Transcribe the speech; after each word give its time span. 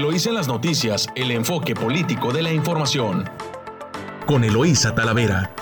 Eloísa 0.00 0.30
en 0.30 0.34
las 0.36 0.48
noticias, 0.48 1.08
el 1.14 1.30
enfoque 1.30 1.74
político 1.74 2.32
de 2.32 2.40
la 2.40 2.50
información. 2.50 3.28
Con 4.26 4.44
Eloísa 4.44 4.94
Talavera. 4.94 5.54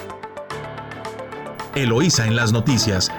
Eloísa 1.74 2.24
en 2.24 2.36
las 2.36 2.52
noticias. 2.52 3.10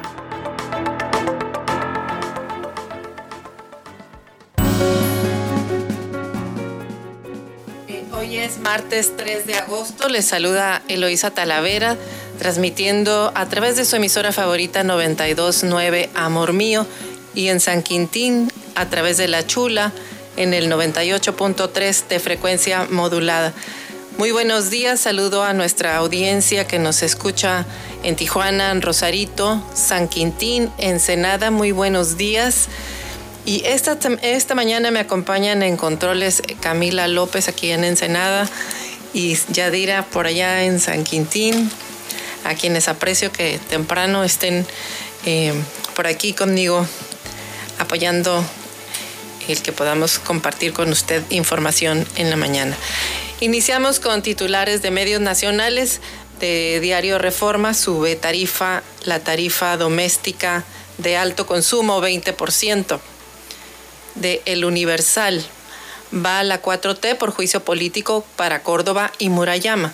Eh, 7.89 8.05
hoy 8.13 8.37
es 8.37 8.59
martes 8.59 9.17
3 9.17 9.45
de 9.45 9.55
agosto. 9.55 10.07
Les 10.07 10.23
saluda 10.23 10.81
Eloísa 10.87 11.31
Talavera, 11.31 11.97
transmitiendo 12.37 13.33
a 13.35 13.45
través 13.47 13.75
de 13.75 13.83
su 13.83 13.97
emisora 13.97 14.31
favorita 14.31 14.85
929 14.85 16.11
Amor 16.15 16.53
Mío 16.53 16.87
y 17.35 17.49
en 17.49 17.59
San 17.59 17.83
Quintín 17.83 18.49
a 18.75 18.85
través 18.85 19.17
de 19.17 19.27
La 19.27 19.45
Chula 19.45 19.91
en 20.39 20.53
el 20.53 20.71
98.3 20.71 22.07
de 22.07 22.19
frecuencia 22.19 22.87
modulada. 22.89 23.53
Muy 24.17 24.31
buenos 24.31 24.69
días, 24.69 25.01
saludo 25.01 25.43
a 25.43 25.53
nuestra 25.53 25.97
audiencia 25.97 26.65
que 26.65 26.79
nos 26.79 27.03
escucha 27.03 27.65
en 28.03 28.15
Tijuana, 28.15 28.71
en 28.71 28.81
Rosarito, 28.81 29.61
San 29.73 30.07
Quintín, 30.07 30.71
Ensenada, 30.77 31.51
muy 31.51 31.73
buenos 31.73 32.17
días. 32.17 32.69
Y 33.45 33.63
esta, 33.65 33.97
esta 34.21 34.55
mañana 34.55 34.91
me 34.91 34.99
acompañan 34.99 35.61
en 35.61 35.75
controles 35.75 36.41
Camila 36.61 37.07
López 37.09 37.49
aquí 37.49 37.71
en 37.71 37.83
Ensenada 37.83 38.49
y 39.13 39.37
Yadira 39.51 40.05
por 40.05 40.25
allá 40.25 40.63
en 40.63 40.79
San 40.79 41.03
Quintín, 41.03 41.69
a 42.45 42.55
quienes 42.55 42.87
aprecio 42.87 43.31
que 43.31 43.59
temprano 43.69 44.23
estén 44.23 44.65
eh, 45.25 45.53
por 45.95 46.07
aquí 46.07 46.31
conmigo 46.31 46.87
apoyando 47.77 48.43
el 49.51 49.61
que 49.61 49.71
podamos 49.71 50.19
compartir 50.19 50.73
con 50.73 50.89
usted 50.89 51.23
información 51.29 52.07
en 52.15 52.29
la 52.29 52.35
mañana. 52.35 52.77
Iniciamos 53.39 53.99
con 53.99 54.21
titulares 54.21 54.81
de 54.81 54.91
medios 54.91 55.21
nacionales 55.21 56.01
de 56.39 56.79
Diario 56.79 57.17
Reforma, 57.17 57.73
sube 57.73 58.15
tarifa, 58.15 58.83
la 59.03 59.19
tarifa 59.19 59.77
doméstica 59.77 60.63
de 60.97 61.17
alto 61.17 61.45
consumo 61.45 62.01
20%. 62.01 62.99
De 64.15 64.41
El 64.45 64.65
Universal, 64.65 65.45
va 66.13 66.39
a 66.39 66.43
la 66.43 66.61
4T 66.61 67.17
por 67.17 67.31
juicio 67.31 67.63
político 67.63 68.25
para 68.35 68.63
Córdoba 68.63 69.11
y 69.17 69.29
Murayama. 69.29 69.93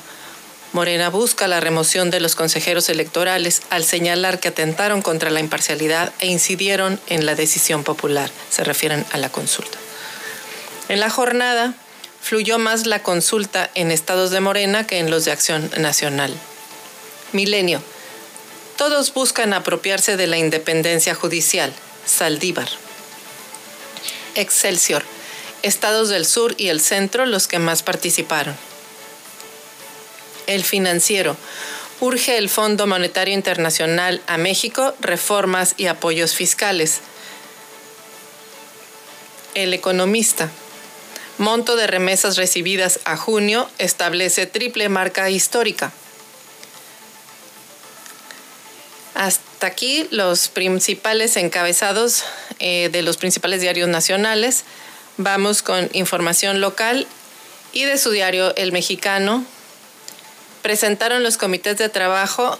Morena 0.75 1.09
busca 1.09 1.47
la 1.47 1.61
remoción 1.61 2.11
de 2.11 2.19
los 2.19 2.35
consejeros 2.35 2.89
electorales 2.89 3.61
al 3.69 3.85
señalar 3.85 4.41
que 4.41 4.49
atentaron 4.49 5.01
contra 5.01 5.29
la 5.29 5.39
imparcialidad 5.39 6.11
e 6.19 6.27
incidieron 6.27 6.99
en 7.07 7.25
la 7.25 7.33
decisión 7.33 7.85
popular. 7.85 8.29
Se 8.49 8.65
refieren 8.65 9.05
a 9.13 9.17
la 9.17 9.31
consulta. 9.31 9.77
En 10.89 10.99
la 10.99 11.09
jornada, 11.09 11.75
fluyó 12.21 12.59
más 12.59 12.87
la 12.87 13.01
consulta 13.01 13.71
en 13.73 13.89
estados 13.89 14.31
de 14.31 14.41
Morena 14.41 14.85
que 14.85 14.99
en 14.99 15.09
los 15.09 15.23
de 15.23 15.31
Acción 15.31 15.71
Nacional. 15.77 16.33
Milenio. 17.31 17.81
Todos 18.75 19.13
buscan 19.13 19.53
apropiarse 19.53 20.17
de 20.17 20.27
la 20.27 20.37
independencia 20.37 21.15
judicial. 21.15 21.71
Saldívar. 22.05 22.67
Excelsior. 24.35 25.05
Estados 25.61 26.09
del 26.09 26.25
sur 26.25 26.53
y 26.57 26.67
el 26.67 26.81
centro 26.81 27.25
los 27.25 27.47
que 27.47 27.59
más 27.59 27.81
participaron. 27.81 28.57
El 30.47 30.63
financiero. 30.63 31.35
Urge 31.99 32.37
el 32.37 32.49
Fondo 32.49 32.87
Monetario 32.87 33.33
Internacional 33.33 34.21
a 34.27 34.37
México 34.37 34.93
reformas 34.99 35.75
y 35.77 35.87
apoyos 35.87 36.35
fiscales. 36.35 36.99
El 39.53 39.73
economista. 39.73 40.49
Monto 41.37 41.75
de 41.75 41.87
remesas 41.87 42.37
recibidas 42.37 42.99
a 43.05 43.17
junio 43.17 43.69
establece 43.77 44.45
triple 44.45 44.89
marca 44.89 45.29
histórica. 45.29 45.91
Hasta 49.15 49.67
aquí 49.67 50.07
los 50.11 50.49
principales 50.49 51.37
encabezados 51.37 52.23
eh, 52.59 52.89
de 52.91 53.01
los 53.01 53.15
principales 53.15 53.61
diarios 53.61 53.87
nacionales. 53.87 54.65
Vamos 55.17 55.61
con 55.61 55.89
información 55.93 56.59
local 56.59 57.07
y 57.71 57.85
de 57.85 57.97
su 57.97 58.11
diario 58.11 58.53
El 58.57 58.73
Mexicano, 58.73 59.45
presentaron 60.65 61.21
los 61.21 61.37
comités 61.37 61.77
de 61.77 61.89
trabajo, 61.89 62.57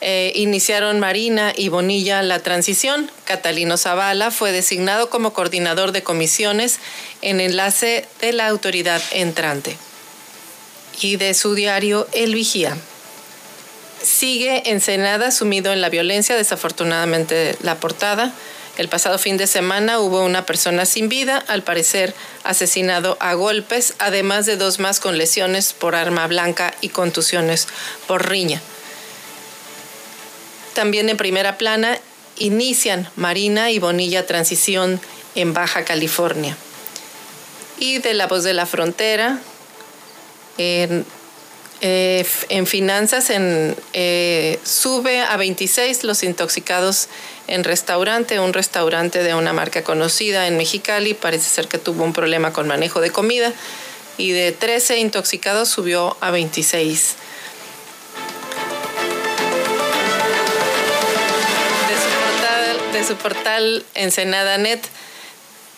eh, 0.00 0.32
iniciaron 0.36 1.00
Marina 1.00 1.52
y 1.54 1.68
Bonilla 1.68 2.22
la 2.22 2.38
transición. 2.38 3.10
Catalino 3.24 3.76
Zavala 3.76 4.30
fue 4.30 4.52
designado 4.52 5.10
como 5.10 5.34
coordinador 5.34 5.92
de 5.92 6.02
comisiones 6.02 6.78
en 7.20 7.40
enlace 7.40 8.08
de 8.22 8.32
la 8.32 8.46
autoridad 8.46 9.02
entrante. 9.10 9.76
Y 10.98 11.16
de 11.16 11.34
su 11.34 11.54
diario 11.54 12.08
El 12.14 12.34
Vigía. 12.34 12.74
Sigue 14.02 14.70
Ensenada 14.70 15.30
sumido 15.30 15.74
en 15.74 15.82
la 15.82 15.90
violencia, 15.90 16.36
desafortunadamente 16.36 17.58
la 17.60 17.74
portada. 17.74 18.32
El 18.78 18.88
pasado 18.88 19.18
fin 19.18 19.36
de 19.36 19.46
semana 19.46 19.98
hubo 20.00 20.24
una 20.24 20.46
persona 20.46 20.86
sin 20.86 21.10
vida, 21.10 21.44
al 21.46 21.62
parecer 21.62 22.14
asesinado 22.42 23.18
a 23.20 23.34
golpes, 23.34 23.94
además 23.98 24.46
de 24.46 24.56
dos 24.56 24.78
más 24.78 24.98
con 24.98 25.18
lesiones 25.18 25.74
por 25.74 25.94
arma 25.94 26.26
blanca 26.26 26.72
y 26.80 26.88
contusiones 26.88 27.68
por 28.06 28.28
riña. 28.30 28.62
También 30.74 31.10
en 31.10 31.18
primera 31.18 31.58
plana 31.58 31.98
inician 32.38 33.10
Marina 33.14 33.70
y 33.70 33.78
Bonilla 33.78 34.26
transición 34.26 35.00
en 35.34 35.52
Baja 35.52 35.84
California. 35.84 36.56
Y 37.78 37.98
de 37.98 38.14
la 38.14 38.26
voz 38.26 38.42
de 38.42 38.54
la 38.54 38.64
frontera, 38.64 39.38
en 40.56 41.04
eh, 41.80 42.64
finanzas 42.66 43.28
en, 43.30 43.76
eh, 43.92 44.60
sube 44.62 45.20
a 45.20 45.36
26 45.36 46.04
los 46.04 46.22
intoxicados 46.22 47.08
en 47.48 47.64
restaurante, 47.64 48.40
un 48.40 48.52
restaurante 48.52 49.22
de 49.22 49.34
una 49.34 49.52
marca 49.52 49.82
conocida 49.82 50.46
en 50.46 50.56
Mexicali, 50.56 51.14
parece 51.14 51.48
ser 51.48 51.68
que 51.68 51.78
tuvo 51.78 52.04
un 52.04 52.12
problema 52.12 52.52
con 52.52 52.66
manejo 52.66 53.00
de 53.00 53.10
comida 53.10 53.52
y 54.18 54.32
de 54.32 54.52
13 54.52 54.98
intoxicados 54.98 55.68
subió 55.68 56.16
a 56.20 56.30
26. 56.30 57.14
De 61.88 61.94
su 61.94 62.08
portal, 62.20 62.92
de 62.92 63.04
su 63.04 63.16
portal 63.16 63.84
Ensenada 63.94 64.58
Net 64.58 64.80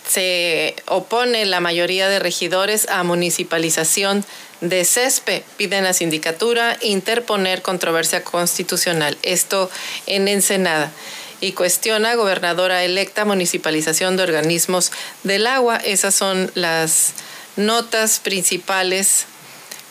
se 0.06 0.76
opone 0.86 1.46
la 1.46 1.60
mayoría 1.60 2.08
de 2.08 2.18
regidores 2.18 2.88
a 2.90 3.02
municipalización 3.02 4.24
de 4.60 4.84
CESPE. 4.84 5.44
Piden 5.56 5.86
a 5.86 5.92
sindicatura 5.92 6.76
interponer 6.82 7.62
controversia 7.62 8.22
constitucional. 8.22 9.16
Esto 9.22 9.70
en 10.06 10.28
Ensenada. 10.28 10.92
Y 11.40 11.52
cuestiona 11.52 12.14
gobernadora 12.14 12.84
electa 12.84 13.24
municipalización 13.24 14.16
de 14.16 14.22
organismos 14.22 14.92
del 15.24 15.46
agua. 15.46 15.76
Esas 15.76 16.14
son 16.14 16.50
las 16.54 17.12
notas 17.56 18.20
principales 18.20 19.26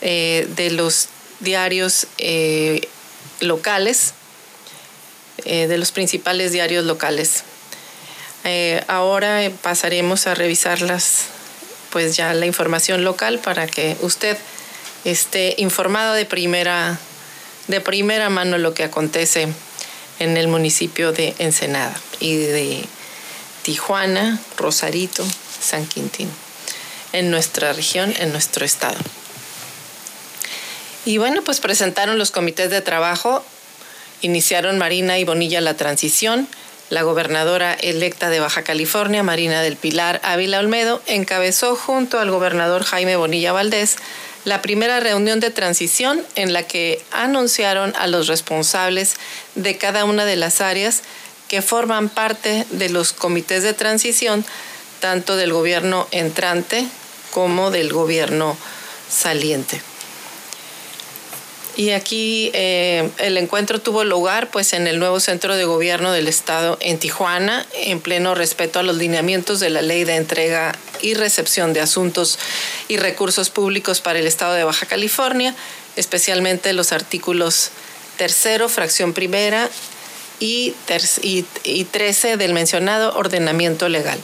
eh, 0.02 0.48
de 0.56 0.72
los 0.72 1.08
diarios 1.40 2.08
eh, 2.18 2.88
locales, 3.40 4.14
eh, 5.46 5.68
de 5.68 5.78
los 5.78 5.92
principales 5.92 6.52
diarios 6.52 6.86
locales. 6.86 7.44
ahora 8.88 9.50
pasaremos 9.62 10.28
a 10.28 10.36
revisarlas, 10.36 11.26
pues 11.92 12.18
ya 12.18 12.34
la 12.34 12.46
información 12.46 13.06
local 13.06 13.40
para 13.40 13.68
que 13.68 13.96
usted 14.02 14.38
esté 15.06 15.56
informado 15.58 16.14
de 16.14 16.26
primera, 16.26 17.00
de 17.68 17.80
primera 17.80 18.30
mano 18.30 18.58
lo 18.58 18.74
que 18.74 18.84
acontece 18.84 19.48
en 20.20 20.38
el 20.38 20.48
municipio 20.48 21.12
de 21.12 21.34
Ensenada 21.40 22.00
y 22.20 22.38
de 22.38 22.86
Tijuana, 23.64 24.40
Rosarito, 24.58 25.26
San 25.60 25.86
Quintín, 25.86 26.30
en 27.14 27.32
nuestra 27.32 27.74
región, 27.74 28.14
en 28.18 28.32
nuestro 28.32 28.66
estado. 28.66 28.98
Y 31.06 31.18
bueno, 31.18 31.42
pues 31.44 31.60
presentaron 31.60 32.18
los 32.18 32.32
comités 32.32 32.70
de 32.70 32.82
trabajo, 32.82 33.44
iniciaron 34.22 34.78
Marina 34.78 35.20
y 35.20 35.26
Bonilla 35.26 35.62
la 35.62 35.76
transición, 35.76 36.48
la 36.90 37.04
gobernadora 37.04 37.74
electa 37.74 38.30
de 38.30 38.40
Baja 38.40 38.64
California, 38.64 39.24
Marina 39.24 39.62
del 39.62 39.78
Pilar 39.78 40.22
Ávila 40.24 40.60
Olmedo, 40.60 41.02
encabezó 41.08 41.76
junto 41.76 42.20
al 42.20 42.30
gobernador 42.30 42.84
Jaime 42.84 43.16
Bonilla 43.16 43.52
Valdés 43.52 43.98
la 44.46 44.62
primera 44.62 45.00
reunión 45.00 45.40
de 45.40 45.52
transición 45.52 46.22
en 46.36 46.54
la 46.54 46.64
que 46.64 47.04
anunciaron 47.12 47.94
a 47.98 48.08
los 48.08 48.28
responsables 48.28 49.16
de 49.56 49.78
cada 49.78 50.06
una 50.06 50.26
de 50.26 50.36
las 50.36 50.62
áreas 50.62 51.02
que 51.48 51.62
forman 51.62 52.10
parte 52.10 52.66
de 52.72 52.90
los 52.90 53.14
comités 53.14 53.64
de 53.64 53.74
transición, 53.74 54.46
tanto 55.00 55.36
del 55.36 55.54
gobierno 55.54 56.08
entrante 56.12 56.88
como 57.32 57.72
del 57.72 57.92
gobierno 57.92 58.58
saliente. 59.10 59.82
Y 61.76 61.90
aquí 61.90 62.52
eh, 62.54 63.10
el 63.18 63.38
encuentro 63.38 63.82
tuvo 63.82 64.04
lugar 64.04 64.52
pues 64.52 64.74
en 64.74 64.86
el 64.86 65.00
nuevo 65.00 65.20
centro 65.20 65.56
de 65.56 65.66
gobierno 65.66 66.12
del 66.12 66.28
estado 66.28 66.78
en 66.82 67.00
Tijuana, 67.00 67.66
en 67.74 68.00
pleno 68.00 68.36
respeto 68.36 68.80
a 68.80 68.84
los 68.84 68.98
lineamientos 68.98 69.60
de 69.60 69.72
la 69.72 69.82
ley 69.82 70.04
de 70.04 70.16
entrega 70.16 70.76
y 71.02 71.16
recepción 71.16 71.74
de 71.74 71.82
asuntos 71.82 72.38
y 72.88 72.98
recursos 72.98 73.50
públicos 73.50 74.02
para 74.02 74.20
el 74.20 74.28
estado 74.28 74.54
de 74.54 74.64
Baja 74.64 74.86
California, 74.86 75.56
especialmente 75.96 76.74
los 76.74 76.92
artículos 76.92 77.72
tercero, 78.18 78.70
fracción 78.70 79.14
primera 79.14 79.68
y, 80.40 80.76
y 81.64 81.84
13 81.86 82.38
del 82.38 82.54
mencionado 82.54 83.16
ordenamiento 83.16 83.90
legal 83.90 84.20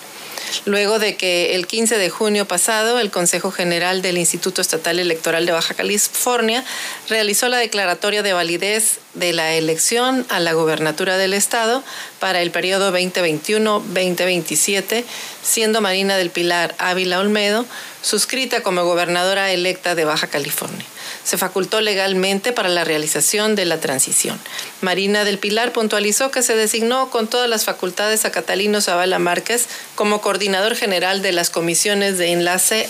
luego 0.65 0.99
de 0.99 1.15
que 1.15 1.55
el 1.55 1.65
15 1.67 1.97
de 1.97 2.09
junio 2.09 2.45
pasado 2.45 2.99
el 2.99 3.11
Consejo 3.11 3.51
General 3.51 4.01
del 4.01 4.17
Instituto 4.17 4.61
Estatal 4.61 4.99
Electoral 4.99 5.45
de 5.45 5.51
Baja 5.51 5.73
California 5.73 6.63
realizó 7.09 7.49
la 7.49 7.57
declaratoria 7.57 8.23
de 8.23 8.31
validez 8.33 8.99
de 9.13 9.33
la 9.33 9.53
elección 9.53 10.25
a 10.29 10.39
la 10.39 10.53
gobernatura 10.53 11.17
del 11.17 11.33
estado 11.33 11.83
para 12.19 12.41
el 12.41 12.51
periodo 12.51 12.95
2021-2027, 12.95 15.03
siendo 15.43 15.81
Marina 15.81 16.15
del 16.17 16.29
Pilar 16.29 16.75
Ávila 16.77 17.19
Olmedo 17.19 17.65
suscrita 18.01 18.63
como 18.63 18.85
gobernadora 18.85 19.51
electa 19.51 19.95
de 19.95 20.05
Baja 20.05 20.27
California 20.27 20.85
se 21.29 21.37
facultó 21.37 21.79
legalmente 21.79 22.53
para 22.53 22.69
la 22.69 22.83
realización 22.83 23.53
de 23.53 23.65
la 23.65 23.79
transición. 23.79 24.39
Marina 24.81 25.23
del 25.25 25.37
Pilar 25.37 25.71
puntualizó 25.71 26.31
que 26.31 26.41
se 26.41 26.55
designó 26.55 27.11
con 27.11 27.27
todas 27.27 27.47
las 27.47 27.65
facultades 27.65 28.25
a 28.25 28.31
Catalino 28.31 28.81
Zavala 28.81 29.19
Márquez 29.19 29.67
como 29.93 30.21
coordinador 30.21 30.75
general 30.75 31.21
de 31.21 31.31
las 31.31 31.51
comisiones 31.51 32.17
de 32.17 32.31
enlace 32.31 32.89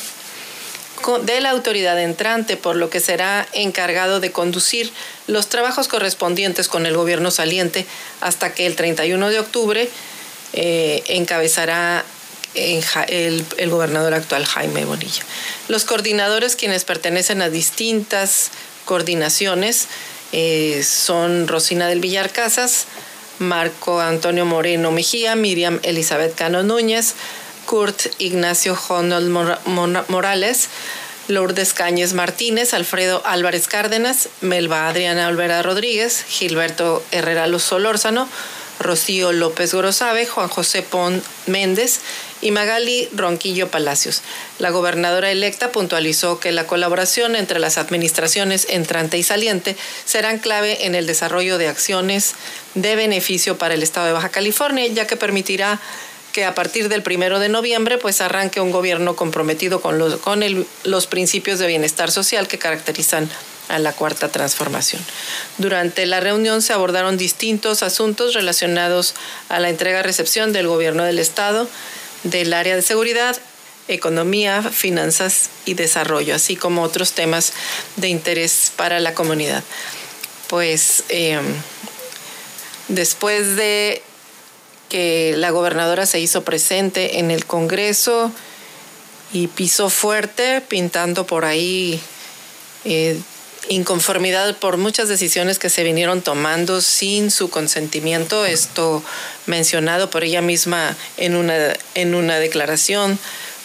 de 1.25 1.41
la 1.41 1.49
autoridad 1.49 2.01
entrante, 2.01 2.55
por 2.55 2.77
lo 2.77 2.89
que 2.89 3.01
será 3.01 3.45
encargado 3.51 4.21
de 4.21 4.31
conducir 4.31 4.93
los 5.27 5.49
trabajos 5.49 5.89
correspondientes 5.89 6.69
con 6.69 6.85
el 6.85 6.95
gobierno 6.95 7.31
saliente 7.31 7.85
hasta 8.21 8.53
que 8.53 8.65
el 8.65 8.77
31 8.77 9.31
de 9.31 9.39
octubre 9.39 9.89
eh, 10.53 11.03
encabezará 11.07 12.05
el, 12.59 13.69
gobernador 13.69 14.13
actual 14.13 14.45
Jaime 14.45 14.85
Bonilla. 14.85 15.23
Los 15.67 15.85
coordinadores 15.85 16.55
quienes 16.55 16.85
pertenecen 16.85 17.41
a 17.41 17.49
distintas 17.49 18.51
coordinaciones 18.85 19.87
eh, 20.31 20.83
son 20.83 21.47
Rosina 21.47 21.87
del 21.87 22.01
Villar 22.01 22.31
Casas, 22.31 22.85
Marco 23.39 24.01
Antonio 24.01 24.45
Moreno 24.45 24.91
Mejía, 24.91 25.35
Miriam 25.35 25.79
Elizabeth 25.83 26.35
Cano 26.35 26.63
Núñez, 26.63 27.15
Kurt 27.65 28.07
Ignacio 28.19 28.77
Honnold 28.87 29.29
Morales, 30.07 30.69
Lourdes 31.27 31.73
Cáñez 31.73 32.13
Martínez, 32.13 32.73
Alfredo 32.73 33.21
Álvarez 33.25 33.67
Cárdenas, 33.67 34.29
Melba 34.41 34.89
Adriana 34.89 35.27
Olvera 35.27 35.61
Rodríguez, 35.61 36.25
Gilberto 36.27 37.03
Herrera 37.11 37.47
Solórzano, 37.59 38.27
Rocío 38.79 39.31
López 39.31 39.73
Gorosabe, 39.73 40.25
Juan 40.25 40.47
José 40.47 40.81
Pon 40.81 41.21
Méndez 41.47 41.99
y 42.41 42.51
Magali 42.51 43.09
Ronquillo 43.13 43.69
Palacios. 43.69 44.21
La 44.57 44.69
gobernadora 44.69 45.31
electa 45.31 45.71
puntualizó 45.71 46.39
que 46.39 46.51
la 46.51 46.65
colaboración 46.65 47.35
entre 47.35 47.59
las 47.59 47.77
administraciones 47.77 48.67
entrante 48.69 49.17
y 49.17 49.23
saliente 49.23 49.75
serán 50.05 50.39
clave 50.39 50.85
en 50.85 50.95
el 50.95 51.05
desarrollo 51.05 51.57
de 51.57 51.67
acciones 51.67 52.35
de 52.75 52.95
beneficio 52.95 53.57
para 53.57 53.73
el 53.73 53.83
estado 53.83 54.07
de 54.07 54.13
Baja 54.13 54.29
California, 54.29 54.87
ya 54.87 55.07
que 55.07 55.17
permitirá 55.17 55.79
que 56.31 56.45
a 56.45 56.55
partir 56.55 56.89
del 56.89 57.03
primero 57.03 57.39
de 57.39 57.49
noviembre 57.49 57.97
pues 57.97 58.21
arranque 58.21 58.61
un 58.61 58.71
gobierno 58.71 59.15
comprometido 59.15 59.81
con 59.81 59.97
los, 59.97 60.17
con 60.17 60.43
los 60.83 61.07
principios 61.07 61.59
de 61.59 61.67
bienestar 61.67 62.11
social 62.11 62.47
que 62.47 62.59
caracterizan 62.59 63.29
a 63.69 63.79
la 63.79 63.93
cuarta 63.93 64.29
transformación. 64.29 65.01
Durante 65.57 66.05
la 66.05 66.19
reunión 66.19 66.61
se 66.61 66.73
abordaron 66.73 67.17
distintos 67.17 67.83
asuntos 67.83 68.33
relacionados 68.33 69.13
a 69.47 69.59
la 69.59 69.69
entrega-recepción 69.69 70.51
del 70.51 70.67
gobierno 70.67 71.03
del 71.03 71.19
Estado, 71.19 71.69
del 72.23 72.53
área 72.53 72.75
de 72.75 72.81
seguridad, 72.81 73.37
economía, 73.87 74.61
finanzas 74.61 75.49
y 75.65 75.75
desarrollo, 75.75 76.35
así 76.35 76.55
como 76.55 76.83
otros 76.83 77.13
temas 77.13 77.53
de 77.95 78.09
interés 78.09 78.71
para 78.75 78.99
la 78.99 79.13
comunidad. 79.13 79.63
Pues 80.47 81.03
em, 81.09 81.45
después 82.87 83.55
de 83.55 84.01
que 84.89 85.35
la 85.37 85.51
gobernadora 85.51 86.05
se 86.05 86.19
hizo 86.19 86.43
presente 86.43 87.19
en 87.19 87.31
el 87.31 87.45
Congreso 87.45 88.31
y 89.31 89.47
pisó 89.47 89.89
fuerte, 89.89 90.61
pintando 90.61 91.25
por 91.25 91.45
ahí 91.45 92.01
eh, 92.85 93.19
inconformidad 93.67 94.55
por 94.57 94.77
muchas 94.77 95.09
decisiones 95.09 95.59
que 95.59 95.69
se 95.69 95.83
vinieron 95.83 96.21
tomando 96.21 96.81
sin 96.81 97.29
su 97.29 97.49
consentimiento, 97.49 98.45
esto 98.45 99.03
mencionado 99.45 100.09
por 100.09 100.23
ella 100.23 100.41
misma 100.41 100.95
en 101.17 101.35
una, 101.35 101.73
en 101.95 102.15
una 102.15 102.39
declaración 102.39 103.19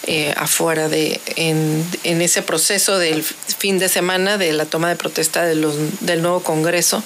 eh, 0.07 0.35
afuera 0.37 0.89
de, 0.89 1.21
en, 1.37 1.87
ese 2.03 2.43
proceso 2.43 2.99
del 2.99 3.23
fin 3.23 3.79
de 3.79 3.89
semana 3.89 4.37
de 4.37 4.53
la 4.53 4.67
toma 4.67 4.89
de 4.89 4.97
protesta 4.97 5.45
de 5.45 5.55
los, 5.55 5.75
del 6.01 6.21
nuevo 6.21 6.43
Congreso. 6.43 7.03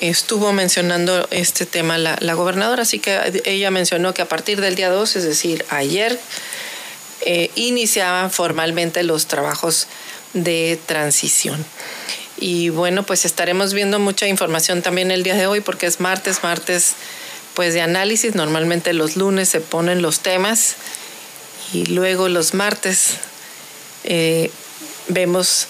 Estuvo 0.00 0.52
mencionando 0.52 1.26
este 1.30 1.64
tema 1.64 1.96
la, 1.96 2.18
la 2.20 2.34
gobernadora, 2.34 2.82
así 2.82 2.98
que 2.98 3.42
ella 3.44 3.70
mencionó 3.70 4.12
que 4.12 4.22
a 4.22 4.28
partir 4.28 4.60
del 4.60 4.74
día 4.74 4.90
2, 4.90 5.16
es 5.16 5.24
decir, 5.24 5.64
ayer, 5.70 6.18
eh, 7.22 7.50
iniciaban 7.56 8.30
formalmente 8.30 9.02
los 9.02 9.26
trabajos 9.26 9.88
de 10.34 10.78
transición. 10.86 11.64
Y 12.40 12.68
bueno, 12.68 13.04
pues 13.04 13.24
estaremos 13.24 13.74
viendo 13.74 13.98
mucha 13.98 14.26
información 14.28 14.82
también 14.82 15.10
el 15.10 15.22
día 15.22 15.34
de 15.34 15.46
hoy 15.46 15.60
porque 15.60 15.86
es 15.86 16.00
martes, 16.00 16.42
martes 16.42 16.94
pues 17.54 17.74
de 17.74 17.80
análisis. 17.80 18.34
Normalmente 18.34 18.92
los 18.92 19.16
lunes 19.16 19.48
se 19.48 19.60
ponen 19.60 20.02
los 20.02 20.20
temas 20.20 20.76
y 21.72 21.86
luego 21.86 22.28
los 22.28 22.54
martes 22.54 23.14
eh, 24.04 24.50
vemos 25.08 25.66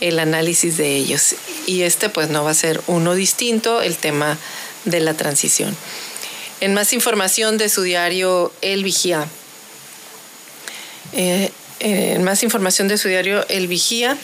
el 0.00 0.18
análisis 0.18 0.76
de 0.76 0.96
ellos. 0.96 1.36
Y 1.66 1.82
este 1.82 2.08
pues 2.08 2.30
no 2.30 2.44
va 2.44 2.50
a 2.50 2.54
ser 2.54 2.80
uno 2.86 3.14
distinto, 3.14 3.80
el 3.80 3.96
tema 3.96 4.36
de 4.84 5.00
la 5.00 5.14
transición. 5.14 5.76
En 6.60 6.74
más 6.74 6.92
información 6.92 7.58
de 7.58 7.68
su 7.68 7.82
diario 7.82 8.52
El 8.60 8.82
Vigía. 8.82 9.28
Eh, 11.12 11.52
en 11.80 12.22
más 12.24 12.42
información 12.42 12.88
de 12.88 12.98
su 12.98 13.08
diario 13.08 13.44
El 13.48 13.68
Vigía, 13.68 14.16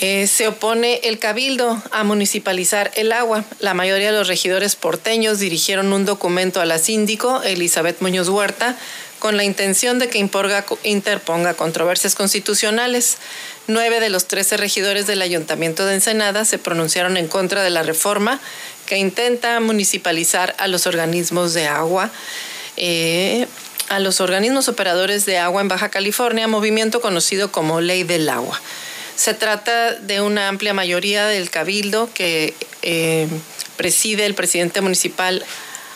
eh, 0.00 0.28
se 0.28 0.46
opone 0.46 1.00
el 1.02 1.18
cabildo 1.18 1.82
a 1.90 2.04
municipalizar 2.04 2.92
el 2.94 3.10
agua. 3.10 3.44
La 3.58 3.74
mayoría 3.74 4.12
de 4.12 4.18
los 4.18 4.28
regidores 4.28 4.76
porteños 4.76 5.40
dirigieron 5.40 5.92
un 5.92 6.04
documento 6.04 6.60
a 6.60 6.66
la 6.66 6.78
síndico, 6.78 7.42
Elizabeth 7.42 8.00
Muñoz 8.00 8.28
Huerta, 8.28 8.76
con 9.18 9.36
la 9.36 9.42
intención 9.42 9.98
de 9.98 10.08
que 10.08 10.18
interponga 10.18 11.54
controversias 11.54 12.14
constitucionales. 12.14 13.18
Nueve 13.66 13.98
de 13.98 14.08
los 14.08 14.26
trece 14.26 14.56
regidores 14.56 15.08
del 15.08 15.20
Ayuntamiento 15.20 15.84
de 15.84 15.94
Ensenada 15.94 16.44
se 16.44 16.58
pronunciaron 16.58 17.16
en 17.16 17.26
contra 17.26 17.64
de 17.64 17.70
la 17.70 17.82
reforma 17.82 18.40
que 18.86 18.98
intenta 18.98 19.58
municipalizar 19.58 20.54
a 20.58 20.68
los 20.68 20.86
organismos 20.86 21.54
de 21.54 21.66
agua. 21.66 22.12
Eh, 22.76 23.48
a 23.88 23.98
los 23.98 24.20
organismos 24.20 24.68
operadores 24.68 25.26
de 25.26 25.38
agua 25.38 25.62
en 25.62 25.68
Baja 25.68 25.88
California, 25.88 26.46
movimiento 26.46 27.00
conocido 27.00 27.50
como 27.50 27.80
Ley 27.80 28.02
del 28.02 28.28
Agua. 28.28 28.60
Se 29.16 29.34
trata 29.34 29.94
de 29.94 30.20
una 30.20 30.48
amplia 30.48 30.74
mayoría 30.74 31.26
del 31.26 31.50
cabildo 31.50 32.08
que 32.14 32.54
eh, 32.82 33.26
preside 33.76 34.26
el 34.26 34.34
presidente 34.34 34.80
municipal 34.80 35.44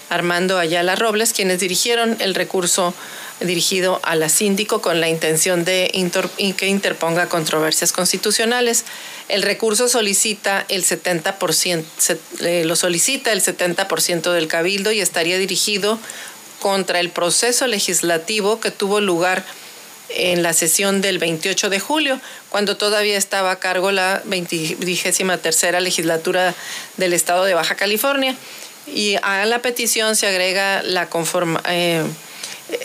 Armando 0.09 0.59
Ayala 0.59 0.97
Robles, 0.97 1.33
quienes 1.33 1.61
dirigieron 1.61 2.17
el 2.21 2.35
recurso 2.35 2.95
dirigido 3.41 4.01
a 4.03 4.15
la 4.15 4.29
síndico 4.29 4.83
con 4.83 5.01
la 5.01 5.09
intención 5.09 5.65
de 5.65 5.91
que 6.57 6.67
interponga 6.67 7.29
controversias 7.29 7.93
constitucionales. 7.93 8.85
El 9.29 9.43
recurso 9.43 9.89
solicita 9.89 10.65
el 10.69 10.85
70%, 10.85 12.19
eh, 12.41 12.65
lo 12.65 12.77
solicita 12.77 13.33
el 13.33 13.41
70% 13.41 14.33
del 14.33 14.49
cabildo 14.49 14.93
y 14.93 15.01
estaría 15.01 15.39
dirigido 15.39 15.99
contra 16.63 17.01
el 17.01 17.11
proceso 17.11 17.67
legislativo 17.67 18.61
que 18.61 18.71
tuvo 18.71 19.01
lugar 19.01 19.45
en 20.11 20.45
la 20.45 20.53
sesión 20.53 21.01
del 21.01 21.19
28 21.19 21.69
de 21.71 21.81
julio, 21.81 22.21
cuando 22.51 22.77
todavía 22.77 23.19
estaba 23.19 23.51
a 23.51 23.59
cargo 23.59 23.91
la 23.91 24.23
23 24.27 25.21
legislatura 25.81 26.55
del 26.99 27.15
estado 27.15 27.45
de 27.45 27.55
Baja 27.55 27.75
California. 27.75 28.37
Y 28.87 29.17
a 29.23 29.45
la 29.45 29.59
petición 29.59 30.15
se 30.15 30.29
agrega 30.29 30.83
la, 30.85 31.09
eh, 31.69 32.05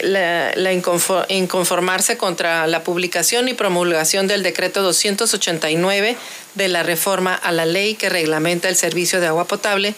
la, 0.01 0.73
inconformarse 1.29 2.17
contra 2.17 2.65
la 2.65 2.83
publicación 2.83 3.47
y 3.47 3.53
promulgación 3.53 4.27
del 4.27 4.41
decreto 4.41 4.81
289 4.81 6.17
de 6.55 6.67
la 6.67 6.81
reforma 6.81 7.35
a 7.35 7.51
la 7.51 7.67
ley 7.67 7.93
que 7.93 8.09
reglamenta 8.09 8.69
el 8.69 8.75
servicio 8.75 9.19
de 9.19 9.27
agua 9.27 9.45
potable 9.45 9.93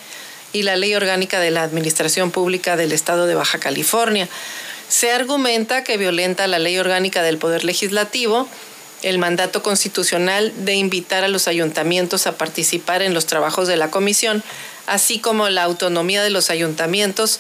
y 0.54 0.64
la 0.64 0.76
Ley 0.76 0.96
Orgánica 0.96 1.40
de 1.40 1.52
la 1.52 1.64
Administración 1.64 2.32
Pública 2.32 2.76
del 2.76 2.92
Estado 2.92 3.28
de 3.28 3.36
Baja 3.36 3.60
California. 3.60 4.28
Se 4.88 5.12
argumenta 5.12 5.84
que 5.84 5.98
violenta 5.98 6.48
la 6.48 6.60
Ley 6.60 6.78
Orgánica 6.78 7.22
del 7.22 7.38
Poder 7.38 7.64
Legislativo 7.64 8.48
el 9.02 9.18
mandato 9.18 9.64
constitucional 9.64 10.52
de 10.66 10.76
invitar 10.76 11.24
a 11.24 11.30
los 11.30 11.48
ayuntamientos 11.48 12.28
a 12.28 12.38
participar 12.38 13.02
en 13.02 13.14
los 13.14 13.26
trabajos 13.26 13.68
de 13.68 13.78
la 13.78 13.92
comisión, 13.92 14.44
así 14.88 15.20
como 15.20 15.50
la 15.50 15.64
autonomía 15.64 16.24
de 16.24 16.30
los 16.30 16.50
ayuntamientos 16.50 17.40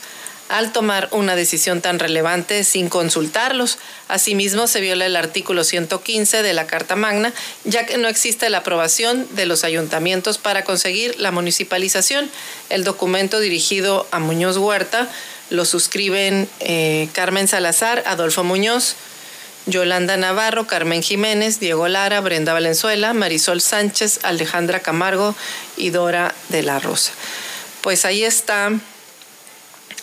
al 0.49 0.71
tomar 0.73 1.07
una 1.11 1.35
decisión 1.35 1.79
tan 1.81 1.99
relevante 1.99 2.63
sin 2.63 2.89
consultarlos. 2.89 3.77
Asimismo, 4.07 4.67
se 4.67 4.81
viola 4.81 5.05
el 5.05 5.15
artículo 5.15 5.63
115 5.63 6.43
de 6.43 6.53
la 6.53 6.67
Carta 6.67 6.95
Magna, 6.95 7.31
ya 7.63 7.85
que 7.85 7.97
no 7.97 8.07
existe 8.07 8.49
la 8.49 8.59
aprobación 8.59 9.27
de 9.35 9.45
los 9.45 9.63
ayuntamientos 9.63 10.37
para 10.37 10.63
conseguir 10.63 11.19
la 11.19 11.31
municipalización. 11.31 12.29
El 12.69 12.83
documento 12.83 13.39
dirigido 13.39 14.07
a 14.11 14.19
Muñoz 14.19 14.57
Huerta 14.57 15.07
lo 15.49 15.65
suscriben 15.65 16.49
eh, 16.59 17.09
Carmen 17.13 17.47
Salazar, 17.47 18.03
Adolfo 18.05 18.43
Muñoz, 18.43 18.95
Yolanda 19.65 20.17
Navarro, 20.17 20.67
Carmen 20.67 21.03
Jiménez, 21.03 21.59
Diego 21.59 21.87
Lara, 21.87 22.21
Brenda 22.21 22.53
Valenzuela, 22.53 23.13
Marisol 23.13 23.61
Sánchez, 23.61 24.19
Alejandra 24.23 24.79
Camargo 24.79 25.35
y 25.77 25.91
Dora 25.91 26.33
de 26.49 26.63
la 26.63 26.79
Rosa. 26.79 27.11
Pues 27.81 28.05
ahí 28.05 28.23
está, 28.23 28.71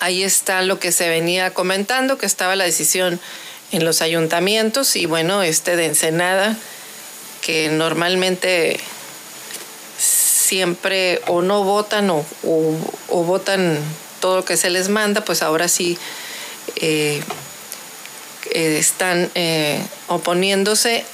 ahí 0.00 0.22
está 0.22 0.62
lo 0.62 0.78
que 0.78 0.92
se 0.92 1.08
venía 1.08 1.52
comentando, 1.52 2.18
que 2.18 2.26
estaba 2.26 2.56
la 2.56 2.64
decisión 2.64 3.20
en 3.72 3.84
los 3.84 4.02
ayuntamientos 4.02 4.96
y 4.96 5.06
bueno, 5.06 5.42
este 5.42 5.76
de 5.76 5.86
Ensenada, 5.86 6.56
que 7.40 7.68
normalmente 7.68 8.80
siempre 9.98 11.20
o 11.26 11.42
no 11.42 11.64
votan 11.64 12.10
o, 12.10 12.24
votan 13.08 13.78
todo 14.20 14.36
lo 14.36 14.44
que 14.44 14.56
se 14.56 14.70
les 14.70 14.88
manda, 14.88 15.24
pues 15.24 15.42
ahora 15.42 15.68
sí 15.68 15.98
eh, 16.76 17.20
eh, 18.50 18.78
están 18.78 19.30
eh, 19.34 19.82
oponiéndose 20.08 21.04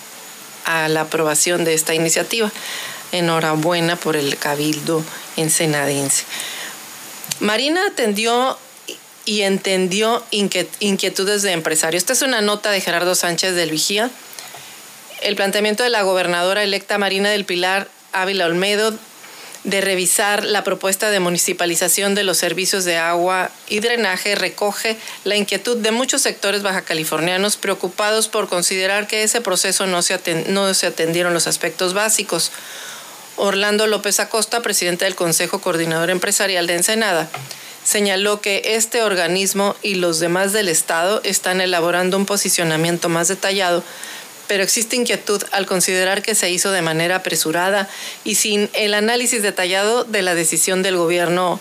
a 0.64 0.88
la 0.88 1.02
aprobación 1.02 1.64
de 1.64 1.74
esta 1.74 1.94
iniciativa. 1.94 2.50
Enhorabuena 3.12 3.96
por 3.96 4.16
el 4.16 4.36
cabildo 4.38 5.02
ensenadense. 5.36 6.24
Marina 7.40 7.86
atendió 7.86 8.56
y 9.24 9.42
entendió 9.42 10.24
inquietudes 10.30 11.42
de 11.42 11.52
empresarios. 11.52 12.02
Esta 12.02 12.12
es 12.12 12.22
una 12.22 12.40
nota 12.40 12.70
de 12.70 12.80
Gerardo 12.80 13.14
Sánchez 13.14 13.54
del 13.54 13.70
Vigía. 13.70 14.10
El 15.20 15.36
planteamiento 15.36 15.82
de 15.82 15.90
la 15.90 16.02
gobernadora 16.02 16.62
electa 16.64 16.98
Marina 16.98 17.30
del 17.30 17.44
Pilar 17.44 17.88
Ávila 18.12 18.46
Olmedo 18.46 18.92
de 19.64 19.80
revisar 19.80 20.44
la 20.44 20.64
propuesta 20.64 21.10
de 21.10 21.20
municipalización 21.20 22.16
de 22.16 22.24
los 22.24 22.38
servicios 22.38 22.84
de 22.84 22.96
agua 22.96 23.50
y 23.68 23.78
drenaje 23.78 24.34
recoge 24.34 24.96
la 25.22 25.36
inquietud 25.36 25.76
de 25.76 25.92
muchos 25.92 26.22
sectores 26.22 26.62
baja 26.62 26.82
californianos 26.82 27.56
preocupados 27.56 28.26
por 28.26 28.48
considerar 28.48 29.06
que 29.06 29.22
ese 29.22 29.40
proceso 29.40 29.86
no 29.86 30.02
se, 30.02 30.18
no 30.48 30.74
se 30.74 30.86
atendieron 30.86 31.32
los 31.32 31.46
aspectos 31.46 31.94
básicos. 31.94 32.50
Orlando 33.36 33.86
López 33.86 34.20
Acosta, 34.20 34.60
presidente 34.62 35.04
del 35.04 35.14
Consejo 35.14 35.60
Coordinador 35.60 36.10
Empresarial 36.10 36.66
de 36.66 36.74
Ensenada, 36.74 37.30
señaló 37.84 38.40
que 38.40 38.62
este 38.64 39.02
organismo 39.02 39.76
y 39.82 39.96
los 39.96 40.20
demás 40.20 40.52
del 40.52 40.68
Estado 40.68 41.20
están 41.24 41.60
elaborando 41.60 42.16
un 42.16 42.26
posicionamiento 42.26 43.08
más 43.08 43.28
detallado 43.28 43.82
pero 44.52 44.64
existe 44.64 44.96
inquietud 44.96 45.42
al 45.52 45.64
considerar 45.64 46.20
que 46.20 46.34
se 46.34 46.50
hizo 46.50 46.72
de 46.72 46.82
manera 46.82 47.16
apresurada 47.16 47.88
y 48.22 48.34
sin 48.34 48.68
el 48.74 48.92
análisis 48.92 49.42
detallado 49.42 50.04
de 50.04 50.20
la 50.20 50.34
decisión 50.34 50.82
del 50.82 50.98
gobierno 50.98 51.58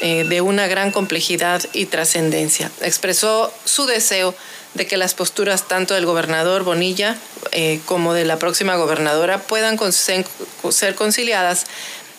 eh, 0.00 0.24
de 0.24 0.40
una 0.40 0.66
gran 0.66 0.90
complejidad 0.90 1.62
y 1.72 1.86
trascendencia. 1.86 2.72
Expresó 2.80 3.54
su 3.64 3.86
deseo 3.86 4.34
de 4.74 4.86
que 4.88 4.96
las 4.96 5.14
posturas 5.14 5.68
tanto 5.68 5.94
del 5.94 6.06
gobernador 6.06 6.64
Bonilla 6.64 7.16
eh, 7.52 7.78
como 7.84 8.14
de 8.14 8.24
la 8.24 8.36
próxima 8.38 8.74
gobernadora 8.74 9.38
puedan 9.38 9.78
ser 9.92 10.94
conciliadas 10.96 11.66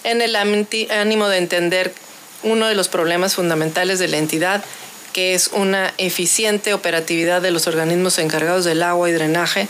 en 0.06 0.22
el 0.22 0.38
ánimo 0.38 1.28
de 1.28 1.38
entender 1.38 1.94
uno 2.44 2.68
de 2.68 2.76
los 2.76 2.88
problemas 2.88 3.36
fundamentales 3.36 4.00
de 4.00 4.08
la 4.08 4.18
entidad, 4.18 4.64
que 5.14 5.34
es 5.34 5.50
una 5.54 5.94
eficiente 5.98 6.74
operatividad 6.74 7.42
de 7.42 7.52
los 7.52 7.68
organismos 7.68 8.20
encargados 8.20 8.66
del 8.66 8.84
agua 8.84 9.10
y 9.10 9.14
drenaje, 9.14 9.68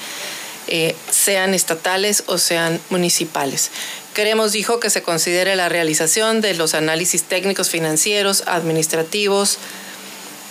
eh, 0.68 0.96
sean 1.12 1.54
estatales 1.54 2.24
o 2.26 2.40
sean 2.40 2.80
municipales. 2.90 3.70
Queremos, 4.16 4.52
dijo, 4.52 4.80
que 4.80 4.90
se 4.90 5.04
considere 5.04 5.56
la 5.56 5.70
realización 5.70 6.42
de 6.42 6.56
los 6.56 6.74
análisis 6.74 7.24
técnicos 7.24 7.70
financieros, 7.70 8.44
administrativos 8.48 9.60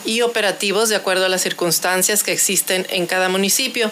y 0.05 0.21
operativos 0.21 0.89
de 0.89 0.97
acuerdo 0.97 1.25
a 1.25 1.29
las 1.29 1.43
circunstancias 1.43 2.23
que 2.23 2.33
existen 2.33 2.87
en 2.91 3.07
cada 3.07 3.29
municipio, 3.29 3.91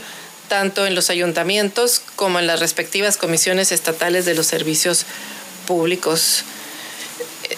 tanto 0.48 0.86
en 0.86 0.94
los 0.94 1.10
ayuntamientos 1.10 2.02
como 2.14 2.38
en 2.38 2.46
las 2.46 2.60
respectivas 2.60 3.16
comisiones 3.16 3.72
estatales 3.72 4.24
de 4.24 4.34
los 4.34 4.46
servicios 4.46 5.06
públicos 5.66 6.44